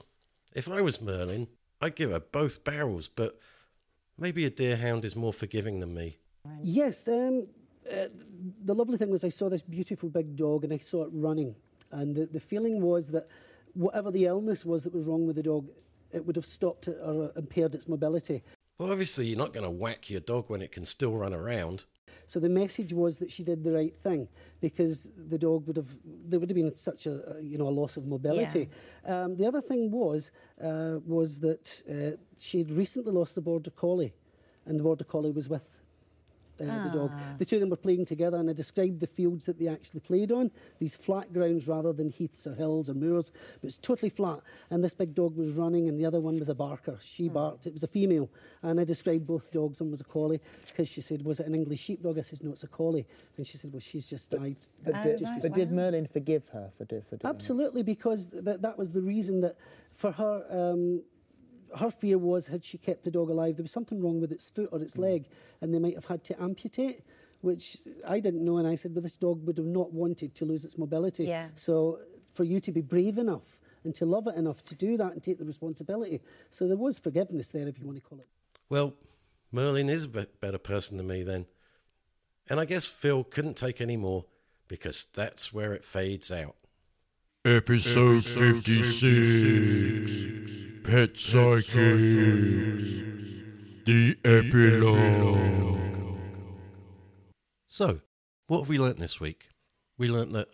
if 0.55 0.67
I 0.67 0.81
was 0.81 0.99
Merlin, 0.99 1.47
I'd 1.79 1.95
give 1.95 2.09
her 2.09 2.19
both 2.19 2.63
barrels, 2.63 3.07
but 3.07 3.39
maybe 4.17 4.45
a 4.45 4.51
deerhound 4.51 5.05
is 5.05 5.15
more 5.15 5.31
forgiving 5.31 5.79
than 5.79 5.93
me. 5.93 6.17
Yes, 6.63 7.07
um, 7.07 7.47
uh, 7.89 8.07
the 8.65 8.73
lovely 8.73 8.97
thing 8.97 9.11
was 9.11 9.23
I 9.23 9.29
saw 9.29 9.47
this 9.47 9.61
beautiful 9.61 10.09
big 10.09 10.35
dog 10.35 10.63
and 10.63 10.73
I 10.73 10.79
saw 10.79 11.03
it 11.03 11.11
running. 11.13 11.55
And 11.91 12.15
the, 12.15 12.25
the 12.25 12.39
feeling 12.39 12.81
was 12.81 13.11
that 13.11 13.27
whatever 13.73 14.09
the 14.09 14.25
illness 14.25 14.65
was 14.65 14.83
that 14.85 14.93
was 14.93 15.05
wrong 15.05 15.27
with 15.27 15.35
the 15.35 15.43
dog, 15.43 15.69
it 16.11 16.25
would 16.25 16.35
have 16.35 16.45
stopped 16.45 16.87
it 16.87 16.97
or 17.03 17.31
impaired 17.35 17.75
its 17.75 17.87
mobility. 17.87 18.43
Well, 18.77 18.91
obviously, 18.91 19.27
you're 19.27 19.37
not 19.37 19.53
going 19.53 19.65
to 19.65 19.69
whack 19.69 20.09
your 20.09 20.21
dog 20.21 20.45
when 20.49 20.61
it 20.61 20.71
can 20.71 20.85
still 20.85 21.13
run 21.13 21.33
around. 21.33 21.85
So 22.25 22.39
the 22.39 22.49
message 22.49 22.93
was 22.93 23.17
that 23.19 23.31
she 23.31 23.43
did 23.43 23.63
the 23.63 23.73
right 23.73 23.95
thing 23.95 24.27
because 24.61 25.11
the 25.17 25.37
dog 25.37 25.65
would 25.65 25.77
have 25.77 25.97
there 26.05 26.39
would 26.39 26.49
have 26.49 26.55
been 26.55 26.75
such 26.75 27.07
a 27.07 27.37
a, 27.37 27.41
you 27.41 27.57
know 27.57 27.67
a 27.67 27.75
loss 27.81 27.97
of 27.97 28.05
mobility. 28.05 28.69
Um, 29.05 29.35
the 29.35 29.47
other 29.47 29.61
thing 29.61 29.89
was 29.89 30.31
uh, 30.63 30.99
was 31.05 31.39
that 31.39 31.81
uh, 31.89 32.17
she 32.37 32.59
had 32.59 32.71
recently 32.71 33.11
lost 33.11 33.33
the 33.33 33.41
border 33.41 33.71
collie, 33.71 34.13
and 34.65 34.79
the 34.79 34.83
border 34.83 35.05
collie 35.05 35.31
was 35.31 35.49
with. 35.49 35.78
Uh, 36.61 36.83
the 36.87 36.97
dog. 36.97 37.11
The 37.37 37.45
two 37.45 37.55
of 37.57 37.59
them 37.61 37.69
were 37.69 37.75
playing 37.77 38.05
together, 38.05 38.37
and 38.37 38.49
I 38.49 38.53
described 38.53 38.99
the 38.99 39.07
fields 39.07 39.45
that 39.45 39.59
they 39.59 39.67
actually 39.67 39.99
played 40.01 40.31
on. 40.31 40.51
These 40.79 40.95
flat 40.95 41.31
grounds 41.31 41.67
rather 41.67 41.93
than 41.93 42.09
heaths 42.09 42.47
or 42.47 42.53
hills 42.53 42.89
or 42.89 42.93
moors, 42.93 43.31
but 43.61 43.67
it's 43.67 43.77
totally 43.77 44.09
flat. 44.09 44.39
And 44.69 44.83
this 44.83 44.93
big 44.93 45.13
dog 45.13 45.35
was 45.35 45.53
running, 45.55 45.87
and 45.89 45.99
the 45.99 46.05
other 46.05 46.19
one 46.19 46.37
was 46.39 46.49
a 46.49 46.55
barker. 46.55 46.97
She 47.01 47.29
barked. 47.29 47.67
It 47.67 47.73
was 47.73 47.83
a 47.83 47.87
female, 47.87 48.29
and 48.63 48.79
I 48.79 48.83
described 48.83 49.25
both 49.25 49.51
dogs. 49.51 49.79
One 49.81 49.91
was 49.91 50.01
a 50.01 50.05
collie 50.05 50.41
because 50.67 50.87
she 50.87 51.01
said, 51.01 51.23
"Was 51.23 51.39
it 51.39 51.47
an 51.47 51.55
English 51.55 51.79
sheepdog?" 51.79 52.17
I 52.17 52.21
said, 52.21 52.43
"No, 52.43 52.51
it's 52.51 52.63
a 52.63 52.67
collie." 52.67 53.05
And 53.37 53.45
she 53.45 53.57
said, 53.57 53.71
"Well, 53.71 53.79
she's 53.79 54.05
just 54.05 54.29
died." 54.31 54.57
But, 54.83 54.95
Oh, 54.95 55.03
did, 55.03 55.21
right, 55.21 55.41
but 55.41 55.53
did. 55.53 55.71
Merlin 55.71 56.07
forgive 56.07 56.49
her 56.49 56.69
for, 56.77 56.85
do, 56.85 57.01
for 57.01 57.17
doing 57.17 57.29
Absolutely, 57.33 57.83
because 57.83 58.27
th- 58.27 58.59
that 58.59 58.77
was 58.77 58.91
the 58.91 59.01
reason 59.01 59.41
that 59.41 59.55
for 59.91 60.11
her, 60.11 60.45
um, 60.49 61.03
her 61.77 61.91
fear 61.91 62.17
was 62.17 62.47
had 62.47 62.63
she 62.63 62.77
kept 62.77 63.03
the 63.03 63.11
dog 63.11 63.29
alive, 63.29 63.57
there 63.57 63.63
was 63.63 63.71
something 63.71 64.01
wrong 64.01 64.19
with 64.19 64.31
its 64.31 64.49
foot 64.49 64.69
or 64.71 64.81
its 64.81 64.95
mm. 64.95 65.01
leg, 65.01 65.27
and 65.61 65.73
they 65.73 65.79
might 65.79 65.95
have 65.95 66.05
had 66.05 66.23
to 66.25 66.41
amputate. 66.41 67.01
which 67.41 67.77
I 68.07 68.19
didn't 68.19 68.43
know. 68.43 68.57
And 68.57 68.67
I 68.67 68.75
said, 68.75 68.93
well, 68.93 69.01
this 69.01 69.15
dog 69.15 69.45
would 69.47 69.57
have 69.57 69.65
not 69.65 69.93
wanted 69.93 70.35
to 70.35 70.45
lose 70.45 70.65
its 70.65 70.77
mobility. 70.77 71.25
Yeah. 71.25 71.47
So 71.55 71.99
for 72.33 72.43
you 72.43 72.59
to 72.59 72.71
be 72.71 72.81
brave 72.81 73.17
enough 73.17 73.59
and 73.83 73.95
to 73.95 74.05
love 74.05 74.27
it 74.27 74.35
enough 74.35 74.63
to 74.63 74.75
do 74.75 74.97
that 74.97 75.13
and 75.13 75.23
take 75.23 75.39
the 75.39 75.45
responsibility. 75.45 76.21
So 76.49 76.67
there 76.67 76.77
was 76.77 76.99
forgiveness 76.99 77.51
there, 77.51 77.67
if 77.67 77.79
you 77.79 77.85
want 77.85 77.97
to 77.97 78.03
call 78.03 78.19
it. 78.19 78.27
Well, 78.69 78.93
Merlin 79.51 79.89
is 79.89 80.05
a 80.05 80.09
bit 80.09 80.39
better 80.39 80.57
person 80.57 80.97
than 80.97 81.07
me 81.07 81.23
then. 81.23 81.45
And 82.49 82.59
I 82.59 82.65
guess 82.65 82.87
Phil 82.87 83.23
couldn't 83.23 83.55
take 83.55 83.79
any 83.79 83.97
more 83.97 84.25
because 84.67 85.07
that's 85.13 85.53
where 85.53 85.73
it 85.73 85.85
fades 85.85 86.31
out. 86.31 86.55
Episode 87.45 88.23
56 88.23 90.68
Pet 90.83 91.17
Psychics 91.17 91.73
The 93.85 94.17
Epilogue. 94.23 95.77
So, 97.67 97.99
what 98.47 98.59
have 98.59 98.69
we 98.69 98.79
learnt 98.79 98.99
this 98.99 99.19
week? 99.19 99.49
We 99.97 100.07
learnt 100.07 100.33
that 100.33 100.47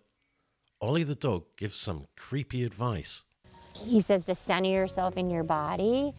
Ollie 0.82 1.04
the 1.04 1.16
dog 1.16 1.46
gives 1.58 1.76
some 1.76 2.08
creepy 2.18 2.64
advice. 2.64 3.24
He 3.74 4.02
says 4.02 4.26
to 4.26 4.36
center 4.36 4.70
yourself 4.70 5.16
in 5.18 5.30
your 5.30 5.44
body 5.44 6.14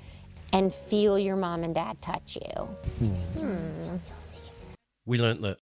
and 0.52 0.72
feel 0.72 1.18
your 1.18 1.36
mom 1.36 1.64
and 1.64 1.74
dad 1.74 2.00
touch 2.00 2.36
you. 2.36 2.62
Hmm. 2.62 3.96
We 5.04 5.18
learnt 5.18 5.42
that 5.42 5.58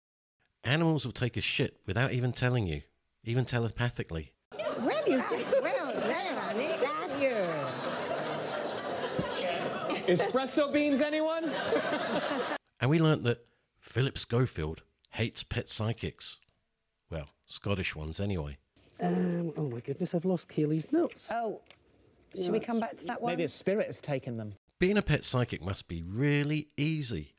animals 0.64 1.04
will 1.04 1.12
take 1.12 1.36
a 1.36 1.40
shit 1.40 1.80
without 1.86 2.12
even 2.12 2.32
telling 2.32 2.66
you, 2.66 2.82
even 3.24 3.44
telepathically. 3.44 4.32
Well, 4.80 5.02
you 5.06 5.22
did 5.30 5.46
well 5.62 5.92
there, 5.94 6.40
honey. 6.40 6.74
That's 6.80 7.20
you. 7.20 7.46
Espresso 10.10 10.72
beans, 10.72 11.00
anyone? 11.00 11.52
And 12.80 12.90
we 12.90 12.98
learnt 12.98 13.22
that 13.24 13.46
Phillip 13.80 14.18
Schofield 14.18 14.82
hates 15.10 15.42
pet 15.42 15.68
psychics. 15.68 16.38
Well, 17.10 17.28
Scottish 17.46 17.94
ones 17.94 18.18
anyway. 18.18 18.58
Um, 19.00 19.52
oh 19.56 19.68
my 19.68 19.80
goodness, 19.80 20.14
I've 20.14 20.24
lost 20.24 20.48
Kaylee's 20.48 20.92
notes. 20.92 21.30
Oh, 21.32 21.60
should 22.34 22.52
we 22.52 22.60
come 22.60 22.80
back 22.80 22.96
to 22.98 23.04
that 23.06 23.22
one? 23.22 23.32
Maybe 23.32 23.44
a 23.44 23.48
spirit 23.48 23.86
has 23.86 24.00
taken 24.00 24.36
them. 24.36 24.54
Being 24.78 24.98
a 24.98 25.02
pet 25.02 25.24
psychic 25.24 25.64
must 25.64 25.88
be 25.88 26.02
really 26.02 26.68
easy. 26.76 27.34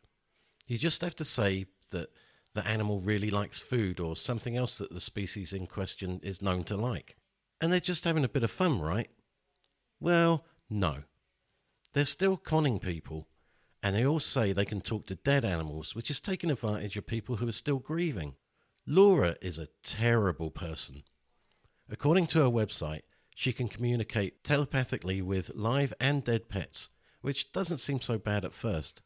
You 0.67 0.77
just 0.77 1.01
have 1.01 1.15
to 1.17 1.25
say 1.25 1.65
that 1.91 2.09
the 2.53 2.65
animal 2.65 2.99
really 2.99 3.29
likes 3.31 3.59
food 3.59 3.99
or 3.99 4.15
something 4.15 4.55
else 4.55 4.77
that 4.77 4.93
the 4.93 5.01
species 5.01 5.53
in 5.53 5.67
question 5.67 6.19
is 6.23 6.41
known 6.41 6.63
to 6.65 6.77
like. 6.77 7.15
And 7.59 7.71
they're 7.71 7.79
just 7.79 8.05
having 8.05 8.23
a 8.23 8.29
bit 8.29 8.43
of 8.43 8.51
fun, 8.51 8.79
right? 8.81 9.09
Well, 9.99 10.45
no. 10.69 11.03
They're 11.93 12.05
still 12.05 12.37
conning 12.37 12.79
people, 12.79 13.27
and 13.83 13.95
they 13.95 14.05
all 14.05 14.19
say 14.19 14.53
they 14.53 14.65
can 14.65 14.81
talk 14.81 15.05
to 15.05 15.15
dead 15.15 15.43
animals, 15.43 15.93
which 15.93 16.09
is 16.09 16.21
taking 16.21 16.49
advantage 16.49 16.95
of 16.95 17.05
people 17.05 17.37
who 17.37 17.47
are 17.47 17.53
still 17.53 17.79
grieving. 17.79 18.35
Laura 18.85 19.35
is 19.41 19.59
a 19.59 19.67
terrible 19.83 20.51
person. 20.51 21.03
According 21.89 22.27
to 22.27 22.39
her 22.39 22.49
website, 22.49 23.01
she 23.35 23.51
can 23.51 23.67
communicate 23.67 24.43
telepathically 24.43 25.21
with 25.21 25.55
live 25.55 25.93
and 25.99 26.23
dead 26.23 26.47
pets, 26.47 26.89
which 27.21 27.51
doesn't 27.51 27.79
seem 27.79 27.99
so 27.99 28.17
bad 28.17 28.45
at 28.45 28.53
first. 28.53 29.01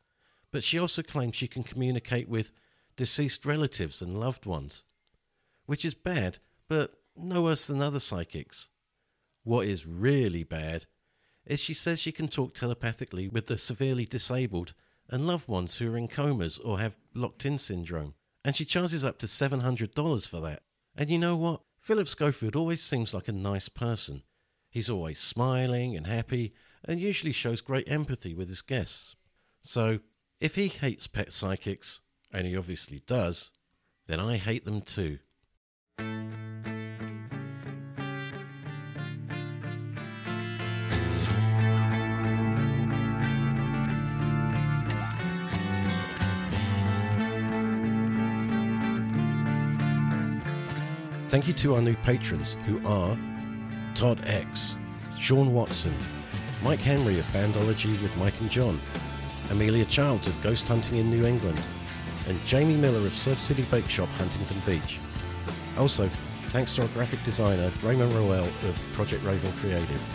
But 0.52 0.64
she 0.64 0.78
also 0.78 1.02
claims 1.02 1.36
she 1.36 1.48
can 1.48 1.64
communicate 1.64 2.30
with 2.30 2.52
deceased 2.96 3.46
relatives 3.46 4.02
and 4.02 4.20
loved 4.20 4.46
ones, 4.46 4.84
which 5.66 5.84
is 5.84 5.96
bad, 5.96 6.38
but 6.68 6.94
no 7.16 7.42
worse 7.42 7.66
than 7.66 7.82
other 7.82 8.00
psychics. 8.00 8.70
What 9.44 9.68
is 9.68 9.86
really 9.88 10.44
bad 10.44 10.86
is 11.46 11.60
she 11.60 11.74
says 11.74 12.02
she 12.02 12.12
can 12.12 12.28
talk 12.28 12.54
telepathically 12.54 13.28
with 13.28 13.48
the 13.48 13.58
severely 13.58 14.06
disabled 14.06 14.74
and 15.10 15.28
loved 15.28 15.48
ones 15.48 15.78
who 15.78 15.92
are 15.94 15.98
in 15.98 16.08
comas 16.08 16.58
or 16.60 16.80
have 16.80 16.98
locked 17.14 17.46
in 17.46 17.60
syndrome, 17.60 18.16
and 18.44 18.56
she 18.56 18.66
charges 18.66 19.04
up 19.04 19.18
to 19.20 19.28
$700 19.28 20.30
for 20.30 20.40
that. 20.42 20.64
And 20.96 21.10
you 21.10 21.20
know 21.20 21.36
what? 21.36 21.62
Phillip 21.80 22.08
Schofield 22.08 22.56
always 22.56 22.82
seems 22.82 23.14
like 23.14 23.28
a 23.28 23.34
nice 23.34 23.70
person. 23.70 24.24
He's 24.70 24.90
always 24.90 25.20
smiling 25.20 25.96
and 25.96 26.08
happy 26.08 26.54
and 26.88 27.00
usually 27.00 27.32
shows 27.32 27.62
great 27.62 27.90
empathy 27.90 28.34
with 28.34 28.50
his 28.50 28.62
guests. 28.62 29.16
So, 29.62 30.00
if 30.40 30.56
he 30.56 30.68
hates 30.68 31.08
pet 31.08 31.32
psychics, 31.32 32.02
and 32.32 32.46
he 32.46 32.58
obviously 32.58 33.02
does, 33.08 33.52
then 34.08 34.20
I 34.20 34.38
hate 34.38 34.66
them 34.66 34.82
too. 34.82 35.20
Thank 51.36 51.50
you 51.50 51.54
to 51.56 51.76
our 51.76 51.82
new 51.82 51.96
patrons 51.96 52.56
who 52.66 52.80
are 52.88 53.20
Todd 53.94 54.22
X, 54.24 54.78
Sean 55.20 55.54
Watson, 55.54 55.94
Mike 56.64 56.80
Henry 56.80 57.20
of 57.20 57.26
Bandology 57.34 58.02
with 58.02 58.16
Mike 58.16 58.40
and 58.40 58.50
John, 58.50 58.80
Amelia 59.50 59.84
Childs 59.84 60.30
of 60.30 60.42
Ghost 60.42 60.66
Hunting 60.70 60.96
in 60.96 61.10
New 61.10 61.26
England, 61.26 61.68
and 62.30 62.42
Jamie 62.46 62.78
Miller 62.78 63.06
of 63.06 63.14
Surf 63.14 63.38
City 63.38 63.64
Bake 63.64 63.90
Shop, 63.90 64.08
Huntington 64.18 64.62
Beach. 64.66 64.98
Also, 65.78 66.10
thanks 66.52 66.74
to 66.76 66.84
our 66.84 66.88
graphic 66.88 67.22
designer 67.24 67.70
Raymond 67.84 68.14
Roel 68.14 68.46
of 68.46 68.82
Project 68.94 69.22
Raven 69.26 69.52
Creative. 69.58 70.10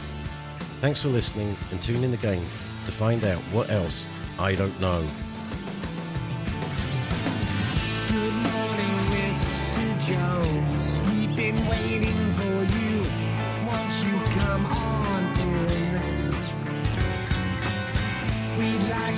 Thanks 0.80 1.02
for 1.02 1.08
listening 1.08 1.54
and 1.70 1.82
tune 1.82 2.02
in 2.02 2.14
again 2.14 2.42
to 2.86 2.92
find 2.92 3.24
out 3.24 3.42
what 3.52 3.68
else 3.68 4.06
I 4.38 4.54
don't 4.54 4.80
know. 4.80 5.06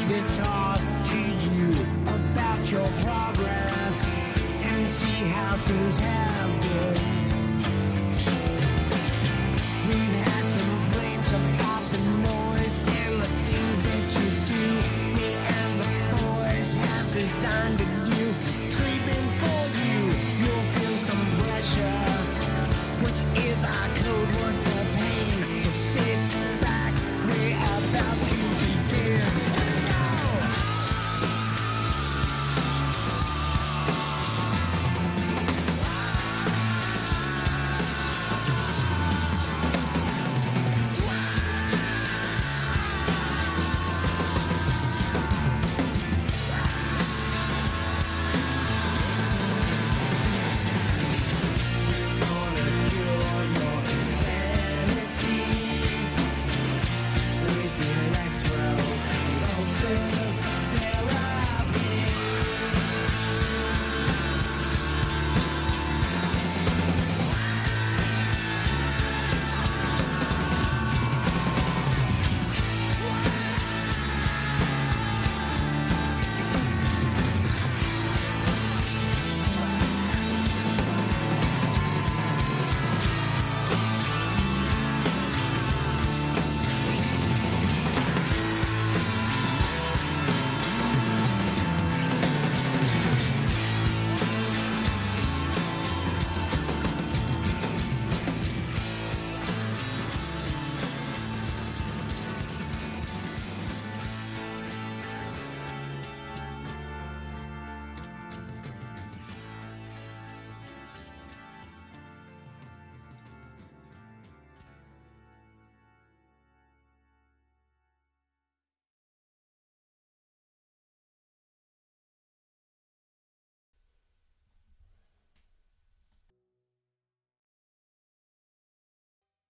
We'd 0.03 0.92